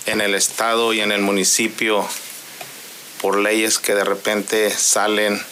en 0.06 0.20
el 0.20 0.34
estado 0.34 0.92
y 0.92 1.00
en 1.00 1.12
el 1.12 1.22
municipio 1.22 2.06
por 3.20 3.38
leyes 3.38 3.78
que 3.78 3.94
de 3.94 4.04
repente 4.04 4.70
salen 4.70 5.42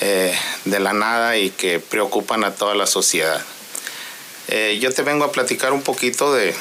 eh, 0.00 0.36
de 0.64 0.80
la 0.80 0.92
nada 0.92 1.36
y 1.36 1.50
que 1.50 1.78
preocupan 1.80 2.44
a 2.44 2.54
toda 2.54 2.74
la 2.74 2.86
sociedad. 2.86 3.42
Eh, 4.48 4.78
yo 4.80 4.92
te 4.92 5.02
vengo 5.02 5.24
a 5.24 5.32
platicar 5.32 5.72
un 5.72 5.82
poquito 5.82 6.34
de, 6.34 6.54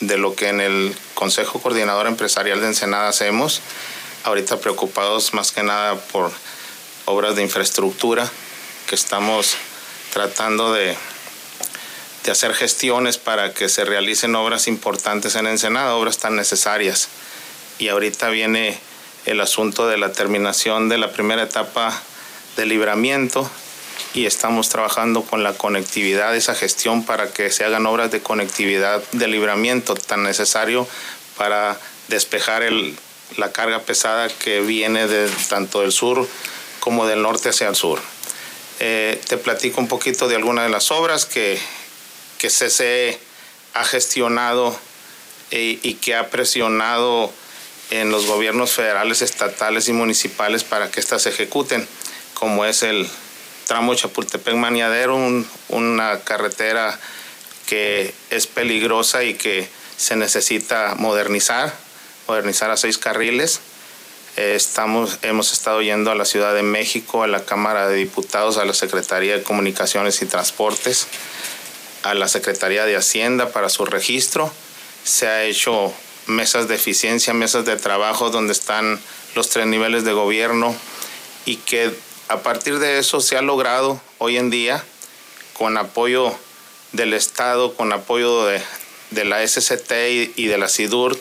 de 0.00 0.18
lo 0.18 0.34
que 0.34 0.48
en 0.48 0.60
el 0.60 0.94
Consejo 1.14 1.60
Coordinador 1.60 2.06
Empresarial 2.06 2.60
de 2.60 2.68
Ensenada 2.68 3.08
hacemos. 3.08 3.60
Ahorita 4.24 4.58
preocupados 4.58 5.34
más 5.34 5.52
que 5.52 5.62
nada 5.62 5.96
por 5.96 6.30
obras 7.06 7.36
de 7.36 7.42
infraestructura 7.42 8.30
que 8.86 8.94
estamos 8.94 9.56
tratando 10.12 10.72
de, 10.72 10.96
de 12.24 12.30
hacer 12.30 12.54
gestiones 12.54 13.18
para 13.18 13.52
que 13.52 13.68
se 13.68 13.84
realicen 13.84 14.34
obras 14.34 14.66
importantes 14.68 15.34
en 15.34 15.46
Ensenada, 15.46 15.94
obras 15.94 16.18
tan 16.18 16.36
necesarias. 16.36 17.08
Y 17.78 17.88
ahorita 17.88 18.28
viene 18.28 18.78
el 19.26 19.40
asunto 19.40 19.86
de 19.86 19.96
la 19.96 20.12
terminación 20.12 20.88
de 20.88 20.98
la 20.98 21.12
primera 21.12 21.42
etapa 21.42 22.02
de 22.56 22.66
libramiento 22.66 23.50
y 24.12 24.26
estamos 24.26 24.68
trabajando 24.68 25.22
con 25.22 25.42
la 25.42 25.54
conectividad, 25.54 26.36
esa 26.36 26.54
gestión 26.54 27.04
para 27.04 27.32
que 27.32 27.50
se 27.50 27.64
hagan 27.64 27.86
obras 27.86 28.10
de 28.10 28.20
conectividad 28.20 29.02
de 29.12 29.28
libramiento 29.28 29.94
tan 29.94 30.22
necesario 30.22 30.86
para 31.36 31.78
despejar 32.08 32.62
el, 32.62 32.96
la 33.36 33.52
carga 33.52 33.80
pesada 33.80 34.28
que 34.28 34.60
viene 34.60 35.08
de, 35.08 35.28
tanto 35.48 35.80
del 35.80 35.92
sur 35.92 36.28
como 36.80 37.06
del 37.06 37.22
norte 37.22 37.48
hacia 37.48 37.68
el 37.68 37.74
sur. 37.74 38.00
Eh, 38.80 39.20
te 39.28 39.36
platico 39.36 39.80
un 39.80 39.88
poquito 39.88 40.28
de 40.28 40.36
algunas 40.36 40.64
de 40.64 40.70
las 40.70 40.90
obras 40.90 41.24
que, 41.24 41.58
que 42.38 42.48
CCE 42.48 43.18
ha 43.72 43.84
gestionado 43.84 44.78
eh, 45.50 45.78
y 45.82 45.94
que 45.94 46.14
ha 46.14 46.30
presionado 46.30 47.32
en 47.90 48.10
los 48.10 48.26
gobiernos 48.26 48.72
federales, 48.72 49.22
estatales 49.22 49.88
y 49.88 49.92
municipales 49.92 50.64
para 50.64 50.90
que 50.90 51.00
éstas 51.00 51.22
se 51.22 51.30
ejecuten, 51.30 51.86
como 52.34 52.64
es 52.64 52.82
el 52.82 53.08
tramo 53.66 53.94
Chapultepec-Maniadero, 53.94 55.44
una 55.68 56.20
carretera 56.20 56.98
que 57.66 58.12
es 58.30 58.46
peligrosa 58.46 59.24
y 59.24 59.34
que 59.34 59.68
se 59.96 60.16
necesita 60.16 60.94
modernizar, 60.96 61.74
modernizar 62.28 62.70
a 62.70 62.76
seis 62.76 62.98
carriles. 62.98 63.60
Estamos, 64.36 65.18
hemos 65.22 65.52
estado 65.52 65.80
yendo 65.80 66.10
a 66.10 66.14
la 66.14 66.24
Ciudad 66.24 66.54
de 66.54 66.62
México, 66.62 67.22
a 67.22 67.28
la 67.28 67.44
Cámara 67.44 67.88
de 67.88 67.96
Diputados, 67.96 68.58
a 68.58 68.64
la 68.64 68.74
Secretaría 68.74 69.36
de 69.36 69.42
Comunicaciones 69.42 70.20
y 70.22 70.26
Transportes, 70.26 71.06
a 72.02 72.14
la 72.14 72.26
Secretaría 72.28 72.84
de 72.84 72.96
Hacienda 72.96 73.50
para 73.50 73.68
su 73.68 73.84
registro. 73.84 74.52
Se 75.04 75.28
ha 75.28 75.44
hecho 75.44 75.94
mesas 76.26 76.68
de 76.68 76.74
eficiencia, 76.74 77.34
mesas 77.34 77.64
de 77.64 77.76
trabajo 77.76 78.30
donde 78.30 78.52
están 78.52 79.00
los 79.34 79.48
tres 79.48 79.66
niveles 79.66 80.04
de 80.04 80.12
gobierno 80.12 80.74
y 81.44 81.56
que 81.56 81.92
a 82.28 82.42
partir 82.42 82.78
de 82.78 82.98
eso 82.98 83.20
se 83.20 83.36
ha 83.36 83.42
logrado 83.42 84.00
hoy 84.18 84.36
en 84.36 84.50
día 84.50 84.84
con 85.52 85.76
apoyo 85.76 86.34
del 86.92 87.12
Estado, 87.12 87.74
con 87.74 87.92
apoyo 87.92 88.46
de, 88.46 88.62
la 89.24 89.46
SCT 89.46 89.92
y, 90.36 90.46
de 90.46 90.58
la 90.58 90.68
SIDUR, 90.68 91.18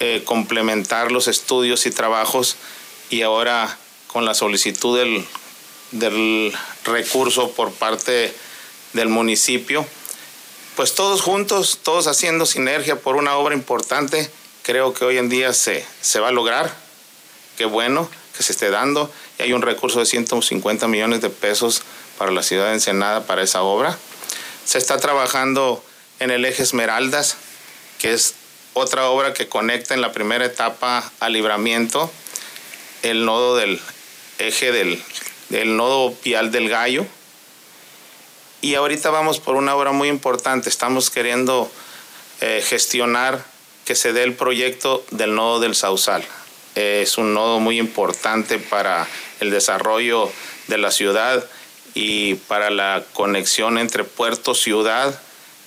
eh, 0.00 0.22
complementar 0.24 1.10
los 1.10 1.28
estudios 1.28 1.86
y 1.86 1.90
trabajos 1.90 2.56
y 3.10 3.22
ahora 3.22 3.76
con 4.06 4.24
la 4.24 4.34
solicitud 4.34 4.98
del, 4.98 5.26
del 5.90 6.52
recurso 6.84 7.50
por 7.52 7.72
parte 7.72 8.32
del 8.92 9.08
municipio 9.08 9.86
pues 10.78 10.94
todos 10.94 11.22
juntos, 11.22 11.80
todos 11.82 12.06
haciendo 12.06 12.46
sinergia 12.46 12.94
por 12.94 13.16
una 13.16 13.34
obra 13.34 13.52
importante, 13.52 14.30
creo 14.62 14.94
que 14.94 15.04
hoy 15.04 15.18
en 15.18 15.28
día 15.28 15.52
se, 15.52 15.84
se 16.00 16.20
va 16.20 16.28
a 16.28 16.30
lograr. 16.30 16.72
Qué 17.56 17.64
bueno 17.64 18.08
que 18.36 18.44
se 18.44 18.52
esté 18.52 18.70
dando. 18.70 19.12
Y 19.40 19.42
hay 19.42 19.52
un 19.54 19.62
recurso 19.62 19.98
de 19.98 20.06
150 20.06 20.86
millones 20.86 21.20
de 21.20 21.30
pesos 21.30 21.82
para 22.16 22.30
la 22.30 22.44
ciudad 22.44 22.66
de 22.66 22.74
Ensenada 22.74 23.26
para 23.26 23.42
esa 23.42 23.62
obra. 23.62 23.98
Se 24.64 24.78
está 24.78 24.98
trabajando 24.98 25.84
en 26.20 26.30
el 26.30 26.44
eje 26.44 26.62
Esmeraldas, 26.62 27.38
que 27.98 28.12
es 28.12 28.36
otra 28.72 29.08
obra 29.08 29.34
que 29.34 29.48
conecta 29.48 29.94
en 29.94 30.00
la 30.00 30.12
primera 30.12 30.44
etapa 30.44 31.10
al 31.18 31.32
libramiento 31.32 32.08
el 33.02 33.24
nodo 33.24 33.56
del 33.56 33.80
eje 34.38 34.70
del, 34.70 35.02
del 35.48 35.76
nodo 35.76 36.14
vial 36.22 36.52
del 36.52 36.68
Gallo 36.68 37.04
y 38.60 38.74
ahorita 38.74 39.10
vamos 39.10 39.38
por 39.38 39.54
una 39.54 39.74
obra 39.74 39.92
muy 39.92 40.08
importante. 40.08 40.68
Estamos 40.68 41.10
queriendo 41.10 41.70
eh, 42.40 42.62
gestionar 42.66 43.44
que 43.84 43.94
se 43.94 44.12
dé 44.12 44.24
el 44.24 44.34
proyecto 44.34 45.04
del 45.10 45.34
nodo 45.34 45.60
del 45.60 45.74
Sausal. 45.74 46.24
es 46.74 47.18
un 47.18 47.34
nodo 47.34 47.60
muy 47.60 47.78
importante 47.78 48.58
para 48.58 49.08
el 49.40 49.50
desarrollo 49.50 50.30
de 50.66 50.78
la 50.78 50.90
ciudad 50.90 51.44
y 51.94 52.34
para 52.34 52.70
la 52.70 53.04
conexión 53.12 53.78
entre 53.78 54.04
puerto, 54.04 54.54
ciudad. 54.54 55.20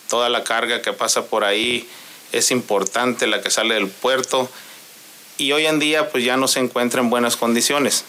Toda 0.10 0.30
la 0.30 0.44
carga 0.44 0.82
que 0.82 0.94
pasa 0.94 1.26
por 1.26 1.44
ahí 1.44 1.88
es 2.32 2.52
importante, 2.52 3.28
la 3.28 3.42
que 3.42 3.52
sale 3.52 3.76
del 3.76 3.88
puerto. 3.88 4.50
Y 5.38 5.54
hoy 5.54 5.66
en 5.66 5.80
día 5.80 6.10
pues 6.10 6.24
ya 6.24 6.38
no 6.38 6.48
se 6.48 6.60
encuentra 6.60 7.02
en 7.02 7.10
buenas 7.10 7.38
condiciones. 7.38 8.04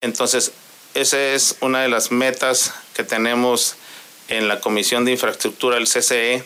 Entonces, 0.00 0.52
esa 0.94 1.18
es 1.18 1.56
una 1.60 1.82
de 1.82 1.88
las 1.88 2.10
metas 2.10 2.72
que 2.94 3.04
tenemos 3.04 3.76
en 4.28 4.48
la 4.48 4.60
Comisión 4.60 5.04
de 5.04 5.12
Infraestructura 5.12 5.76
del 5.76 5.88
CCE 5.88 6.44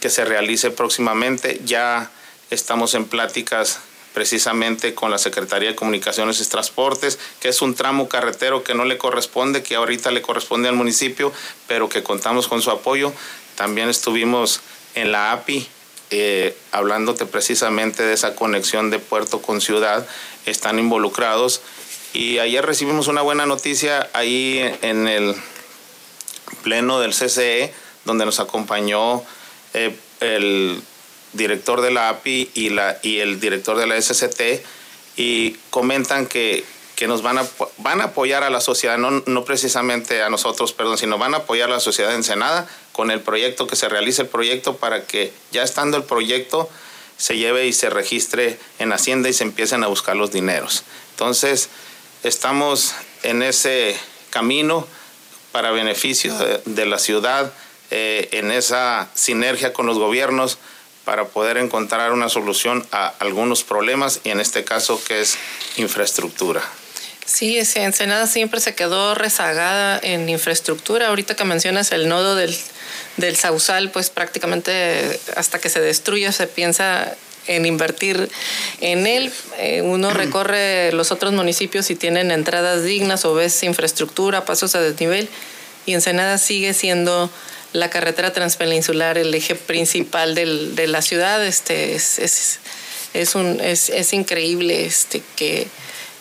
que 0.00 0.10
se 0.10 0.24
realice 0.24 0.70
próximamente. 0.70 1.60
Ya 1.64 2.10
estamos 2.50 2.94
en 2.94 3.06
pláticas 3.06 3.80
precisamente 4.14 4.94
con 4.94 5.10
la 5.10 5.18
Secretaría 5.18 5.68
de 5.68 5.76
Comunicaciones 5.76 6.40
y 6.40 6.44
Transportes, 6.48 7.18
que 7.40 7.48
es 7.48 7.62
un 7.62 7.74
tramo 7.74 8.08
carretero 8.08 8.64
que 8.64 8.74
no 8.74 8.84
le 8.84 8.98
corresponde, 8.98 9.62
que 9.62 9.76
ahorita 9.76 10.10
le 10.10 10.22
corresponde 10.22 10.68
al 10.68 10.74
municipio, 10.74 11.32
pero 11.66 11.88
que 11.88 12.02
contamos 12.02 12.48
con 12.48 12.62
su 12.62 12.70
apoyo. 12.70 13.12
También 13.54 13.88
estuvimos 13.88 14.60
en 14.94 15.12
la 15.12 15.32
API 15.32 15.68
eh, 16.10 16.56
hablándote 16.72 17.26
precisamente 17.26 18.02
de 18.02 18.14
esa 18.14 18.34
conexión 18.34 18.90
de 18.90 18.98
puerto 18.98 19.42
con 19.42 19.60
ciudad, 19.60 20.06
están 20.46 20.78
involucrados. 20.78 21.60
Y 22.14 22.38
ayer 22.38 22.64
recibimos 22.64 23.08
una 23.08 23.20
buena 23.20 23.44
noticia 23.44 24.08
ahí 24.14 24.58
en 24.80 25.06
el 25.06 25.36
pleno 26.68 27.00
del 27.00 27.14
CCE, 27.14 27.72
donde 28.04 28.26
nos 28.26 28.40
acompañó 28.40 29.24
eh, 29.72 29.96
el 30.20 30.82
director 31.32 31.80
de 31.80 31.90
la 31.90 32.10
API 32.10 32.50
y, 32.52 32.68
la, 32.68 32.98
y 33.02 33.20
el 33.20 33.40
director 33.40 33.78
de 33.78 33.86
la 33.86 33.98
SCT, 34.00 34.62
y 35.16 35.52
comentan 35.70 36.26
que, 36.26 36.66
que 36.94 37.08
nos 37.08 37.22
van 37.22 37.38
a, 37.38 37.46
van 37.78 38.02
a 38.02 38.04
apoyar 38.04 38.42
a 38.42 38.50
la 38.50 38.60
sociedad, 38.60 38.98
no, 38.98 39.22
no 39.24 39.44
precisamente 39.46 40.22
a 40.22 40.28
nosotros, 40.28 40.74
perdón, 40.74 40.98
sino 40.98 41.16
van 41.16 41.32
a 41.32 41.38
apoyar 41.38 41.70
a 41.70 41.72
la 41.72 41.80
sociedad 41.80 42.10
de 42.10 42.16
Ensenada 42.16 42.68
con 42.92 43.10
el 43.10 43.22
proyecto, 43.22 43.66
que 43.66 43.74
se 43.74 43.88
realice 43.88 44.20
el 44.20 44.28
proyecto 44.28 44.76
para 44.76 45.06
que 45.06 45.32
ya 45.52 45.62
estando 45.62 45.96
el 45.96 46.04
proyecto 46.04 46.68
se 47.16 47.38
lleve 47.38 47.66
y 47.66 47.72
se 47.72 47.88
registre 47.88 48.58
en 48.78 48.92
Hacienda 48.92 49.30
y 49.30 49.32
se 49.32 49.44
empiecen 49.44 49.84
a 49.84 49.86
buscar 49.86 50.16
los 50.16 50.32
dineros. 50.32 50.84
Entonces, 51.12 51.70
estamos 52.24 52.92
en 53.22 53.42
ese 53.42 53.96
camino 54.28 54.86
para 55.58 55.72
beneficio 55.72 56.32
de, 56.66 56.86
la 56.86 57.00
ciudad 57.00 57.50
eh, 57.90 58.28
en 58.30 58.52
esa 58.52 59.08
sinergia 59.14 59.72
con 59.72 59.86
los 59.86 59.98
gobiernos 59.98 60.56
para 61.04 61.24
poder 61.24 61.56
encontrar 61.56 62.12
una 62.12 62.28
solución 62.28 62.86
a 62.92 63.08
algunos 63.18 63.64
problemas 63.64 64.20
y 64.22 64.30
en 64.30 64.38
este 64.38 64.62
caso 64.62 65.02
que 65.04 65.20
es 65.20 65.36
infraestructura. 65.76 66.62
Sí, 67.26 67.58
Ensenada 67.58 68.28
siempre 68.28 68.60
se 68.60 68.76
quedó 68.76 69.16
rezagada 69.16 69.98
en 70.00 70.28
infraestructura. 70.28 71.08
Ahorita 71.08 71.34
que 71.34 71.42
mencionas 71.42 71.90
el 71.90 72.08
nodo 72.08 72.36
del, 72.36 72.56
del 73.16 73.34
Sausal, 73.34 73.90
pues 73.90 74.10
prácticamente 74.10 75.18
hasta 75.34 75.58
que 75.58 75.70
se 75.70 75.80
destruya 75.80 76.30
se 76.30 76.46
piensa 76.46 77.16
en 77.48 77.66
invertir 77.66 78.30
en 78.80 79.06
él. 79.06 79.32
Eh, 79.58 79.82
uno 79.82 80.10
recorre 80.10 80.92
los 80.92 81.10
otros 81.10 81.32
municipios 81.32 81.90
y 81.90 81.96
tienen 81.96 82.30
entradas 82.30 82.84
dignas 82.84 83.24
o 83.24 83.34
ves 83.34 83.62
infraestructura, 83.62 84.44
pasos 84.44 84.74
a 84.74 84.80
desnivel 84.80 85.28
y 85.88 85.94
Ensenada 85.94 86.36
sigue 86.36 86.74
siendo 86.74 87.30
la 87.72 87.88
carretera 87.88 88.32
transpeninsular 88.32 89.16
el 89.16 89.34
eje 89.34 89.54
principal 89.54 90.34
del, 90.34 90.76
de 90.76 90.86
la 90.86 91.00
ciudad. 91.00 91.44
Este, 91.44 91.94
es, 91.94 92.18
es, 92.18 92.60
es, 93.14 94.12
increíble 94.12 94.84
este, 94.84 95.22
que 95.34 95.66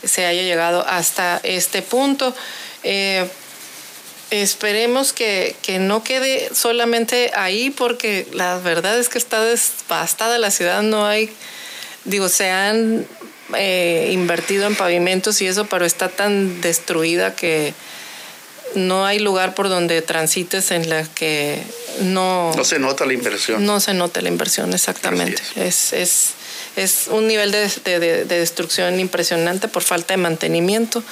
se 0.06 0.26
haya 0.26 0.44
llegado 0.44 0.86
hasta 0.88 1.42
este 1.44 1.82
punto. 1.82 2.34
Eh, 2.84 3.28
esperemos 4.32 5.14
que, 5.14 5.56
que, 5.62 5.80
no 5.80 6.04
quede 6.04 6.50
solamente 6.54 7.32
ahí 7.36 7.70
porque 7.70 8.28
la 8.34 8.58
verdad 8.60 8.98
es 9.00 9.10
que 9.10 9.18
está 9.18 9.44
devastada 9.44 10.38
la 10.38 10.52
ciudad, 10.52 10.82
no 10.82 11.06
hay, 11.06 11.30
digo, 12.06 12.30
se 12.30 12.50
han 12.50 13.06
eh, 13.56 14.10
invertido 14.12 14.68
en 14.68 14.76
pavimentos 14.76 15.42
y 15.42 15.48
eso, 15.48 15.66
pero 15.66 15.86
está 15.86 16.10
tan 16.10 16.62
destruida 16.62 17.36
que 17.36 17.74
no 18.76 19.06
hay 19.06 19.20
lugar 19.20 19.56
por 19.56 19.70
donde 19.70 20.02
transites 20.02 20.72
en 20.72 20.90
la 20.90 21.04
que 21.04 21.62
no... 22.02 22.52
No 22.56 22.66
se 22.66 22.80
nota 22.80 23.06
la 23.06 23.14
inversión. 23.14 23.66
No 23.66 23.80
se 23.80 23.94
nota 23.94 24.22
la 24.22 24.28
inversión, 24.28 24.74
exactamente. 24.74 25.42
Es, 25.56 25.94
es, 25.94 26.32
es, 26.76 27.08
un 27.10 27.28
nivel 27.28 27.52
de, 27.52 27.70
de, 27.86 28.00
de 28.00 28.40
destrucción 28.40 29.00
impresionante 29.00 29.70
por 29.70 29.84
falta 29.84 30.14
de 30.14 30.18
mantenimiento 30.18 31.04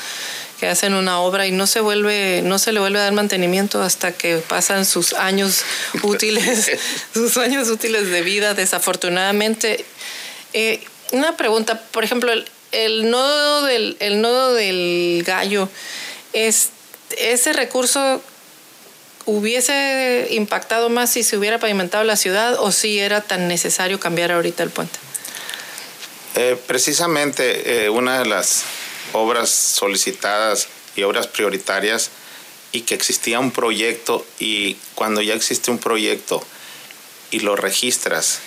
que 0.60 0.68
hacen 0.68 0.94
una 0.94 1.20
obra 1.20 1.48
y 1.48 1.52
no 1.52 1.68
se 1.68 1.80
vuelve, 1.80 2.42
no 2.44 2.60
se 2.60 2.72
le 2.72 2.80
vuelve 2.80 3.00
a 3.00 3.04
dar 3.04 3.14
mantenimiento 3.14 3.82
hasta 3.82 4.12
que 4.12 4.38
pasan 4.38 4.86
sus 4.86 5.14
años 5.14 5.64
útiles, 6.04 6.72
sus 7.14 7.38
años 7.38 7.70
útiles 7.70 8.10
de 8.10 8.22
vida, 8.22 8.54
desafortunadamente. 8.54 9.86
Eh, 10.54 10.82
una 11.12 11.38
pregunta, 11.38 11.82
por 11.92 12.04
ejemplo, 12.04 12.32
el, 12.72 13.10
nodo 13.10 13.64
del, 13.66 13.98
el 14.00 14.22
nodo 14.22 14.54
del 14.54 15.24
gallo, 15.26 15.70
es, 16.34 16.70
ese 17.18 17.54
recurso 17.54 18.22
hubiese 19.26 20.28
impactado 20.32 20.90
más 20.90 21.12
si 21.12 21.24
se 21.24 21.38
hubiera 21.38 21.60
pavimentado 21.60 22.04
la 22.04 22.16
ciudad 22.16 22.58
o 22.60 22.72
si 22.72 23.00
era 23.00 23.22
tan 23.22 23.48
necesario 23.48 24.00
cambiar 24.00 24.32
ahorita 24.32 24.64
el 24.64 24.70
puente? 24.70 25.00
Eh, 26.36 26.58
precisamente 26.68 27.86
eh, 27.86 27.90
una 27.90 28.20
de 28.20 28.26
las 28.26 28.64
obras 29.14 29.50
solicitadas 29.50 30.68
y 30.96 31.04
obras 31.04 31.28
prioritarias 31.28 32.12
y 32.72 32.82
que 32.82 32.96
existía 32.96 33.40
un 33.40 33.52
proyecto 33.52 34.26
y 34.40 34.76
cuando 34.96 35.22
ya 35.22 35.34
existe 35.34 35.72
un 35.72 35.78
proyecto 35.78 36.46
y 37.32 37.40
lo 37.40 37.56
registras, 37.56 38.40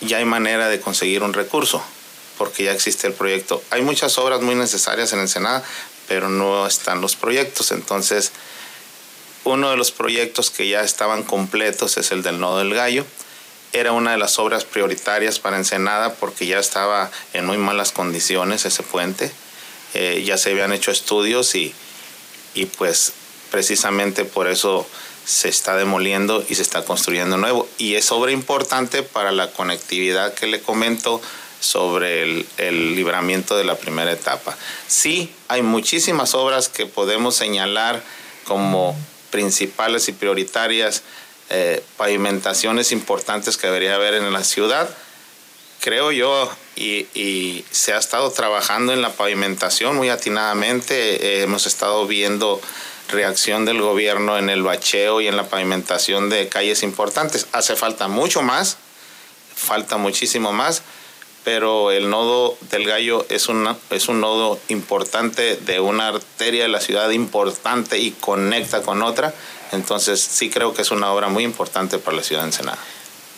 ya 0.00 0.18
hay 0.18 0.24
manera 0.24 0.68
de 0.68 0.80
conseguir 0.80 1.22
un 1.22 1.32
recurso 1.32 1.82
porque 2.38 2.64
ya 2.64 2.72
existe 2.72 3.06
el 3.06 3.14
proyecto. 3.14 3.62
Hay 3.70 3.82
muchas 3.82 4.18
obras 4.18 4.40
muy 4.42 4.54
necesarias 4.54 5.12
en 5.12 5.20
Ensenada, 5.20 5.64
pero 6.06 6.28
no 6.28 6.66
están 6.66 7.00
los 7.00 7.16
proyectos. 7.16 7.72
Entonces, 7.72 8.32
uno 9.44 9.70
de 9.70 9.76
los 9.76 9.90
proyectos 9.90 10.50
que 10.50 10.68
ya 10.68 10.82
estaban 10.82 11.22
completos 11.22 11.96
es 11.96 12.10
el 12.10 12.22
del 12.22 12.38
Nodo 12.38 12.58
del 12.58 12.74
Gallo. 12.74 13.06
Era 13.72 13.92
una 13.92 14.12
de 14.12 14.18
las 14.18 14.38
obras 14.38 14.64
prioritarias 14.64 15.38
para 15.38 15.56
Ensenada 15.56 16.14
porque 16.14 16.46
ya 16.46 16.58
estaba 16.58 17.10
en 17.32 17.46
muy 17.46 17.58
malas 17.58 17.92
condiciones 17.92 18.64
ese 18.64 18.82
puente. 18.82 19.32
Eh, 19.96 20.24
ya 20.24 20.36
se 20.36 20.50
habían 20.50 20.72
hecho 20.72 20.90
estudios 20.90 21.54
y, 21.54 21.74
y 22.54 22.66
pues 22.66 23.12
precisamente 23.50 24.24
por 24.24 24.46
eso 24.46 24.86
se 25.24 25.48
está 25.48 25.76
demoliendo 25.76 26.44
y 26.48 26.54
se 26.54 26.62
está 26.62 26.84
construyendo 26.84 27.36
nuevo. 27.36 27.68
Y 27.78 27.94
es 27.94 28.12
obra 28.12 28.30
importante 28.30 29.02
para 29.02 29.32
la 29.32 29.50
conectividad 29.52 30.34
que 30.34 30.46
le 30.46 30.60
comento 30.60 31.20
sobre 31.60 32.22
el, 32.22 32.46
el, 32.58 32.94
libramiento 32.94 33.56
de 33.56 33.64
la 33.64 33.76
primera 33.76 34.12
etapa. 34.12 34.56
Sí, 34.86 35.32
hay 35.48 35.62
muchísimas 35.62 36.34
obras 36.34 36.68
que 36.68 36.86
podemos 36.86 37.34
señalar 37.34 38.02
como 38.44 38.94
principales 39.30 40.08
y 40.08 40.12
prioritarias, 40.12 41.02
eh, 41.48 41.82
pavimentaciones 41.96 42.92
importantes 42.92 43.56
que 43.56 43.66
debería 43.66 43.94
haber 43.94 44.14
en 44.14 44.32
la 44.32 44.44
ciudad. 44.44 44.88
Creo 45.80 46.12
yo, 46.12 46.50
y, 46.76 47.06
y, 47.14 47.64
se 47.70 47.94
ha 47.94 47.98
estado 47.98 48.30
trabajando 48.30 48.92
en 48.92 49.02
la 49.02 49.12
pavimentación 49.12 49.96
muy 49.96 50.10
atinadamente, 50.10 50.94
eh, 51.40 51.42
hemos 51.42 51.66
estado 51.66 52.06
viendo 52.06 52.60
reacción 53.08 53.64
del 53.64 53.80
gobierno 53.80 54.38
en 54.38 54.50
el 54.50 54.62
bacheo 54.62 55.20
y 55.20 55.28
en 55.28 55.36
la 55.36 55.48
pavimentación 55.48 56.28
de 56.28 56.48
calles 56.48 56.82
importantes. 56.82 57.46
Hace 57.52 57.76
falta 57.76 58.08
mucho 58.08 58.42
más, 58.42 58.78
falta 59.54 59.96
muchísimo 59.96 60.52
más, 60.52 60.82
pero 61.44 61.92
el 61.92 62.10
nodo 62.10 62.58
del 62.70 62.86
gallo 62.86 63.24
es, 63.28 63.48
una, 63.48 63.76
es 63.90 64.08
un 64.08 64.20
nodo 64.20 64.58
importante 64.68 65.56
de 65.56 65.80
una 65.80 66.08
arteria 66.08 66.64
de 66.64 66.68
la 66.68 66.80
ciudad 66.80 67.10
importante 67.10 67.98
y 67.98 68.10
conecta 68.10 68.82
con 68.82 69.02
otra. 69.02 69.32
Entonces 69.72 70.20
sí 70.20 70.50
creo 70.50 70.74
que 70.74 70.82
es 70.82 70.90
una 70.90 71.12
obra 71.12 71.28
muy 71.28 71.44
importante 71.44 71.98
para 71.98 72.16
la 72.16 72.22
ciudad 72.22 72.42
de 72.42 72.48
Ensenada. 72.48 72.78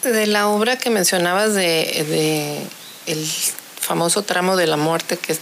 De 0.03 0.27
la 0.27 0.49
obra 0.49 0.79
que 0.79 0.91
mencionabas 0.91 1.55
de, 1.55 1.61
de 2.09 2.63
el 3.09 3.27
famoso 3.81 4.23
tramo 4.23 4.57
de 4.57 4.67
la 4.67 4.77
muerte 4.77 5.17
que 5.17 5.37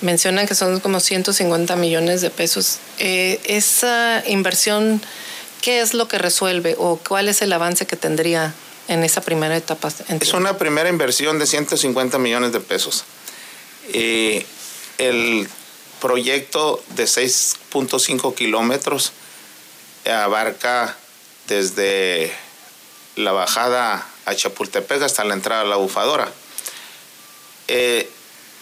mencionan 0.00 0.46
que 0.46 0.54
son 0.54 0.80
como 0.80 1.00
150 1.00 1.76
millones 1.76 2.20
de 2.20 2.30
pesos. 2.30 2.78
Eh, 2.98 3.40
esa 3.44 4.22
inversión, 4.26 5.02
¿qué 5.60 5.80
es 5.80 5.94
lo 5.94 6.08
que 6.08 6.18
resuelve 6.18 6.76
o 6.78 6.96
cuál 6.96 7.28
es 7.28 7.42
el 7.42 7.52
avance 7.52 7.86
que 7.86 7.96
tendría 7.96 8.54
en 8.88 9.04
esa 9.04 9.20
primera 9.20 9.56
etapa? 9.56 9.92
Es 10.20 10.32
una 10.32 10.58
primera 10.58 10.88
inversión 10.88 11.38
de 11.38 11.46
150 11.46 12.18
millones 12.18 12.52
de 12.52 12.60
pesos. 12.60 13.04
Y 13.92 14.44
el 14.98 15.48
proyecto 16.00 16.82
de 16.96 17.04
6.5 17.04 18.34
kilómetros 18.34 19.12
abarca 20.06 20.96
desde 21.46 22.32
la 23.16 23.32
bajada 23.32 24.06
a 24.24 24.34
Chapultepec 24.34 25.02
hasta 25.02 25.24
la 25.24 25.34
entrada 25.34 25.62
a 25.62 25.64
la 25.64 25.76
bufadora. 25.76 26.32
Eh, 27.72 28.10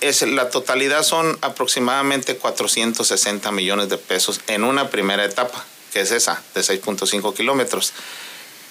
es, 0.02 0.20
la 0.20 0.50
totalidad 0.50 1.02
son 1.02 1.38
aproximadamente 1.40 2.36
460 2.36 3.50
millones 3.52 3.88
de 3.88 3.96
pesos 3.96 4.42
en 4.48 4.64
una 4.64 4.90
primera 4.90 5.24
etapa, 5.24 5.64
que 5.94 6.00
es 6.00 6.10
esa, 6.10 6.42
de 6.54 6.60
6.5 6.60 7.34
kilómetros. 7.34 7.94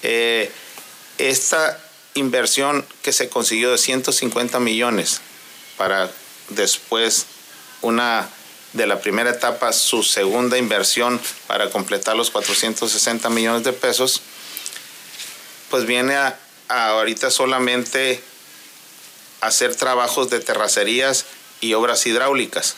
Eh, 0.04 0.52
esta 1.18 1.84
inversión 2.14 2.86
que 3.02 3.14
se 3.14 3.30
consiguió 3.30 3.72
de 3.72 3.80
150 3.80 4.60
millones 4.60 5.22
para 5.76 6.12
después 6.50 7.26
una 7.82 8.30
de 8.74 8.86
la 8.86 9.00
primera 9.00 9.32
etapa, 9.32 9.74
su 9.74 10.04
segunda 10.04 10.60
inversión 10.60 11.20
para 11.48 11.72
completar 11.72 12.16
los 12.16 12.30
460 12.30 13.28
millones 13.32 13.64
de 13.64 13.74
pesos, 13.74 14.22
pues 15.72 15.88
viene 15.88 16.16
a, 16.16 16.40
a 16.68 16.90
ahorita 16.90 17.32
solamente 17.32 18.22
hacer 19.42 19.76
trabajos 19.76 20.30
de 20.30 20.40
terracerías 20.40 21.26
y 21.62 21.74
obras 21.74 22.06
hidráulicas. 22.06 22.76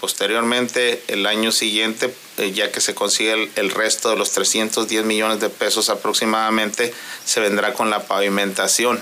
Posteriormente, 0.00 1.02
el 1.08 1.26
año 1.26 1.52
siguiente, 1.52 2.14
eh, 2.38 2.52
ya 2.52 2.72
que 2.72 2.80
se 2.80 2.94
consigue 2.94 3.50
el, 3.54 3.70
resto 3.70 4.08
de 4.10 4.16
los 4.16 4.30
310 4.30 5.04
millones 5.04 5.40
de 5.40 5.50
pesos 5.50 5.90
aproximadamente, 5.90 6.94
se 7.26 7.40
vendrá 7.40 7.74
con 7.74 7.90
la 7.90 8.06
pavimentación. 8.06 9.00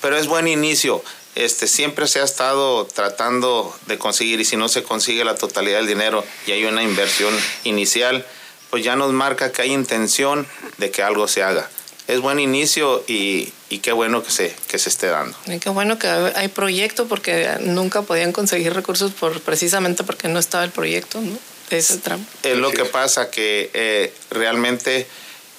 Pero 0.00 0.16
es 0.16 0.28
buen 0.28 0.46
inicio. 0.46 1.02
Este, 1.34 1.66
siempre 1.66 2.06
se 2.06 2.20
ha 2.20 2.24
estado 2.24 2.86
tratando 2.86 3.76
de 3.86 3.98
conseguir 3.98 4.40
y 4.40 4.44
si 4.44 4.56
no 4.56 4.68
se 4.68 4.82
consigue 4.82 5.24
la 5.24 5.34
totalidad 5.34 5.78
del 5.78 5.86
dinero 5.86 6.24
y 6.46 6.52
hay 6.52 6.64
una 6.64 6.82
inversión 6.82 7.36
inicial, 7.64 8.26
pues 8.70 8.84
ya 8.84 8.94
nos 8.96 9.12
marca 9.12 9.50
que 9.50 9.62
hay 9.62 9.72
intención 9.72 10.46
de 10.78 10.90
que 10.90 11.02
algo 11.02 11.26
se 11.26 11.42
haga 11.42 11.68
es 12.10 12.20
buen 12.20 12.40
inicio 12.40 13.04
y, 13.06 13.52
y, 13.70 13.78
qué 13.78 13.92
bueno 13.92 14.22
que 14.22 14.30
se, 14.30 14.54
que 14.68 14.78
se 14.78 14.88
esté 14.88 15.06
dando. 15.06 15.36
Y 15.46 15.58
qué 15.58 15.70
bueno 15.70 15.98
que 15.98 16.08
hay 16.08 16.48
proyecto 16.48 17.06
porque 17.06 17.48
nunca 17.60 18.02
podían 18.02 18.32
conseguir 18.32 18.74
recursos 18.74 19.12
por 19.12 19.40
precisamente 19.40 20.04
porque 20.04 20.28
no 20.28 20.38
estaba 20.38 20.64
el 20.64 20.70
proyecto, 20.70 21.20
¿no? 21.20 21.38
Ese 21.70 21.98
tramo. 21.98 22.24
Es 22.42 22.56
lo 22.56 22.72
que 22.72 22.84
pasa 22.84 23.30
que 23.30 23.70
eh, 23.72 24.12
realmente 24.30 25.06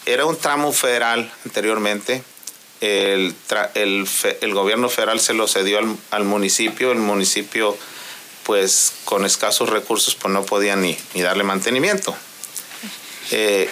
era 0.05 0.25
un 0.25 0.37
tramo 0.37 0.73
federal 0.73 1.31
anteriormente. 1.45 2.23
El, 2.81 3.33
el, 3.75 4.07
el, 4.41 4.53
gobierno 4.53 4.89
federal 4.89 5.19
se 5.19 5.33
lo 5.33 5.47
cedió 5.47 5.79
al, 5.79 5.95
al, 6.09 6.25
municipio. 6.25 6.91
El 6.91 6.97
municipio, 6.97 7.77
pues 8.43 8.93
con 9.05 9.23
escasos 9.23 9.69
recursos, 9.69 10.15
pues 10.15 10.33
no 10.33 10.43
podía 10.45 10.75
ni, 10.75 10.97
ni 11.13 11.21
darle 11.21 11.43
mantenimiento. 11.43 12.13
Eh, 13.31 13.69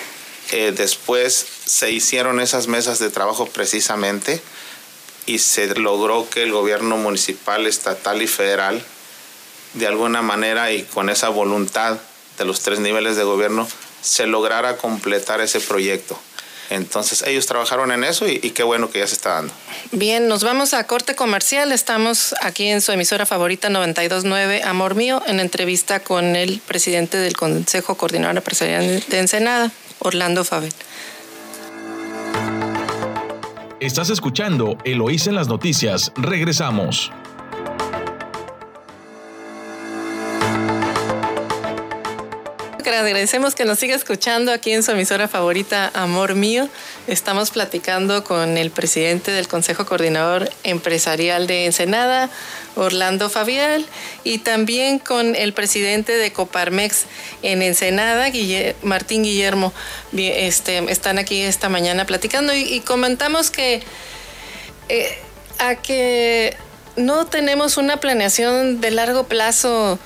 eh, 0.52 0.74
después 0.76 1.46
se 1.70 1.92
hicieron 1.92 2.40
esas 2.40 2.68
mesas 2.68 2.98
de 2.98 3.12
trabajo 3.12 3.46
precisamente 3.46 4.42
y 5.28 5.38
se 5.38 5.68
logró 5.76 6.28
que 6.28 6.42
el 6.42 6.52
gobierno 6.52 6.98
municipal, 6.98 7.68
estatal 7.68 8.24
y 8.24 8.28
federal, 8.28 8.84
de 9.76 9.86
alguna 9.86 10.24
manera 10.24 10.72
y 10.72 10.82
con 10.82 11.12
esa 11.12 11.30
voluntad 11.30 12.00
de 12.40 12.46
los 12.46 12.62
tres 12.62 12.80
niveles 12.80 13.16
de 13.18 13.24
gobierno, 13.24 13.68
se 14.02 14.26
lograra 14.26 14.78
completar 14.78 15.42
ese 15.42 15.60
proyecto. 15.60 16.20
Entonces 16.72 17.24
ellos 17.28 17.46
trabajaron 17.46 17.92
en 17.92 18.04
eso 18.04 18.28
y, 18.28 18.40
qué 18.40 18.64
bueno 18.64 18.90
que 18.90 19.00
ya 19.00 19.08
se 19.08 19.16
está 19.16 19.36
dando. 19.36 19.54
Bien, 19.92 20.28
nos 20.28 20.44
vamos 20.44 20.74
a 20.74 20.84
corte 20.86 21.16
comercial. 21.16 21.72
Estamos 21.72 22.34
aquí 22.42 22.68
en 22.68 22.82
su 22.82 22.92
emisora 22.92 23.28
favorita 23.28 23.70
929 23.70 24.64
Amor 24.64 24.96
Mío 24.96 25.22
en 25.28 25.40
entrevista 25.40 26.00
con 26.00 26.36
el 26.36 26.62
presidente 26.62 27.18
del 27.18 27.36
Consejo 27.38 27.96
Coordinador 27.96 28.38
Empresarial 28.38 29.04
de 29.08 29.20
Ensenada, 29.20 29.72
Orlando 30.00 30.44
Fabel. 30.44 30.74
Estás 33.80 34.10
escuchando 34.10 34.78
Eloísa 34.84 35.30
en 35.30 35.38
las 35.38 35.48
noticias. 35.48 36.12
Regresamos. 36.18 37.14
Agradecemos 42.94 43.56
que 43.56 43.66
nos 43.66 43.80
siga 43.80 43.96
escuchando 43.96 44.52
aquí 44.52 44.72
en 44.72 44.84
su 44.84 44.92
emisora 44.92 45.28
favorita, 45.28 45.92
Amor 45.94 46.36
Mío. 46.36 46.68
Estamos 47.08 47.52
platicando 47.52 48.24
con 48.24 48.58
el 48.58 48.72
presidente 48.72 49.32
del 49.32 49.48
Consejo 49.48 49.86
Coordinador 49.86 50.50
Empresarial 50.64 51.46
de 51.46 51.66
Ensenada, 51.66 52.30
Orlando 52.76 53.30
Fabial, 53.30 53.86
y 54.24 54.40
también 54.40 55.00
con 55.00 55.36
el 55.36 55.54
presidente 55.54 56.14
de 56.14 56.32
Coparmex 56.34 57.06
en 57.44 57.62
Ensenada, 57.62 58.28
Martín 58.82 59.24
Guillermo. 59.24 59.72
Este, 60.14 60.78
están 60.92 61.20
aquí 61.20 61.42
esta 61.42 61.70
mañana 61.70 62.06
platicando 62.06 62.54
y, 62.54 62.80
comentamos 62.82 63.52
que 63.52 63.84
eh, 64.90 65.18
a 65.60 65.76
que 65.76 66.56
no 66.96 67.26
tenemos 67.28 67.78
una 67.78 67.98
planeación 67.98 68.82
de 68.82 68.92
largo 68.92 69.26
plazo 69.26 70.00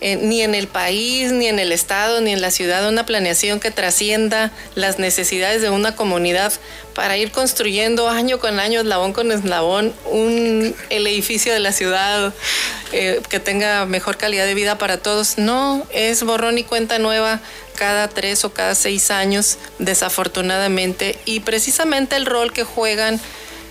ni 0.00 0.42
en 0.42 0.54
el 0.54 0.68
país, 0.68 1.32
ni 1.32 1.46
en 1.46 1.58
el 1.58 1.72
estado, 1.72 2.20
ni 2.20 2.32
en 2.32 2.40
la 2.40 2.50
ciudad, 2.50 2.88
una 2.88 3.06
planeación 3.06 3.60
que 3.60 3.70
trascienda 3.70 4.52
las 4.74 4.98
necesidades 4.98 5.62
de 5.62 5.70
una 5.70 5.96
comunidad 5.96 6.52
para 6.94 7.16
ir 7.16 7.30
construyendo 7.30 8.08
año 8.08 8.38
con 8.38 8.58
año, 8.58 8.80
eslabón 8.80 9.12
con 9.12 9.32
eslabón, 9.32 9.92
un, 10.10 10.74
el 10.90 11.06
edificio 11.06 11.52
de 11.52 11.60
la 11.60 11.72
ciudad 11.72 12.32
eh, 12.92 13.20
que 13.28 13.40
tenga 13.40 13.84
mejor 13.86 14.16
calidad 14.16 14.46
de 14.46 14.54
vida 14.54 14.78
para 14.78 14.98
todos. 14.98 15.38
No, 15.38 15.86
es 15.90 16.22
borrón 16.22 16.58
y 16.58 16.64
cuenta 16.64 16.98
nueva 16.98 17.40
cada 17.76 18.08
tres 18.08 18.44
o 18.44 18.52
cada 18.52 18.74
seis 18.74 19.10
años, 19.10 19.58
desafortunadamente, 19.78 21.18
y 21.24 21.40
precisamente 21.40 22.16
el 22.16 22.26
rol 22.26 22.52
que 22.52 22.64
juegan 22.64 23.20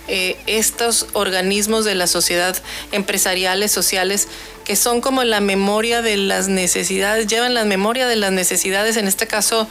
eh, 0.08 0.36
estos 0.46 1.06
organismos 1.12 1.84
de 1.84 1.94
la 1.94 2.06
sociedad 2.06 2.56
empresariales, 2.92 3.72
sociales, 3.72 4.28
que 4.64 4.76
son 4.76 5.00
como 5.00 5.24
la 5.24 5.40
memoria 5.40 6.02
de 6.02 6.16
las 6.16 6.48
necesidades, 6.48 7.26
llevan 7.26 7.54
la 7.54 7.64
memoria 7.64 8.06
de 8.06 8.16
las 8.16 8.32
necesidades, 8.32 8.96
en 8.96 9.08
este 9.08 9.26
caso, 9.26 9.68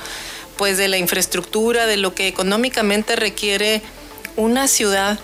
pues 0.57 0.77
de 0.77 0.87
la 0.87 0.97
infraestructura, 0.97 1.85
de 1.85 1.97
lo 1.97 2.15
que 2.15 2.27
económicamente 2.27 3.15
requiere 3.15 3.81
una 4.35 4.67
ciudad 4.67 5.19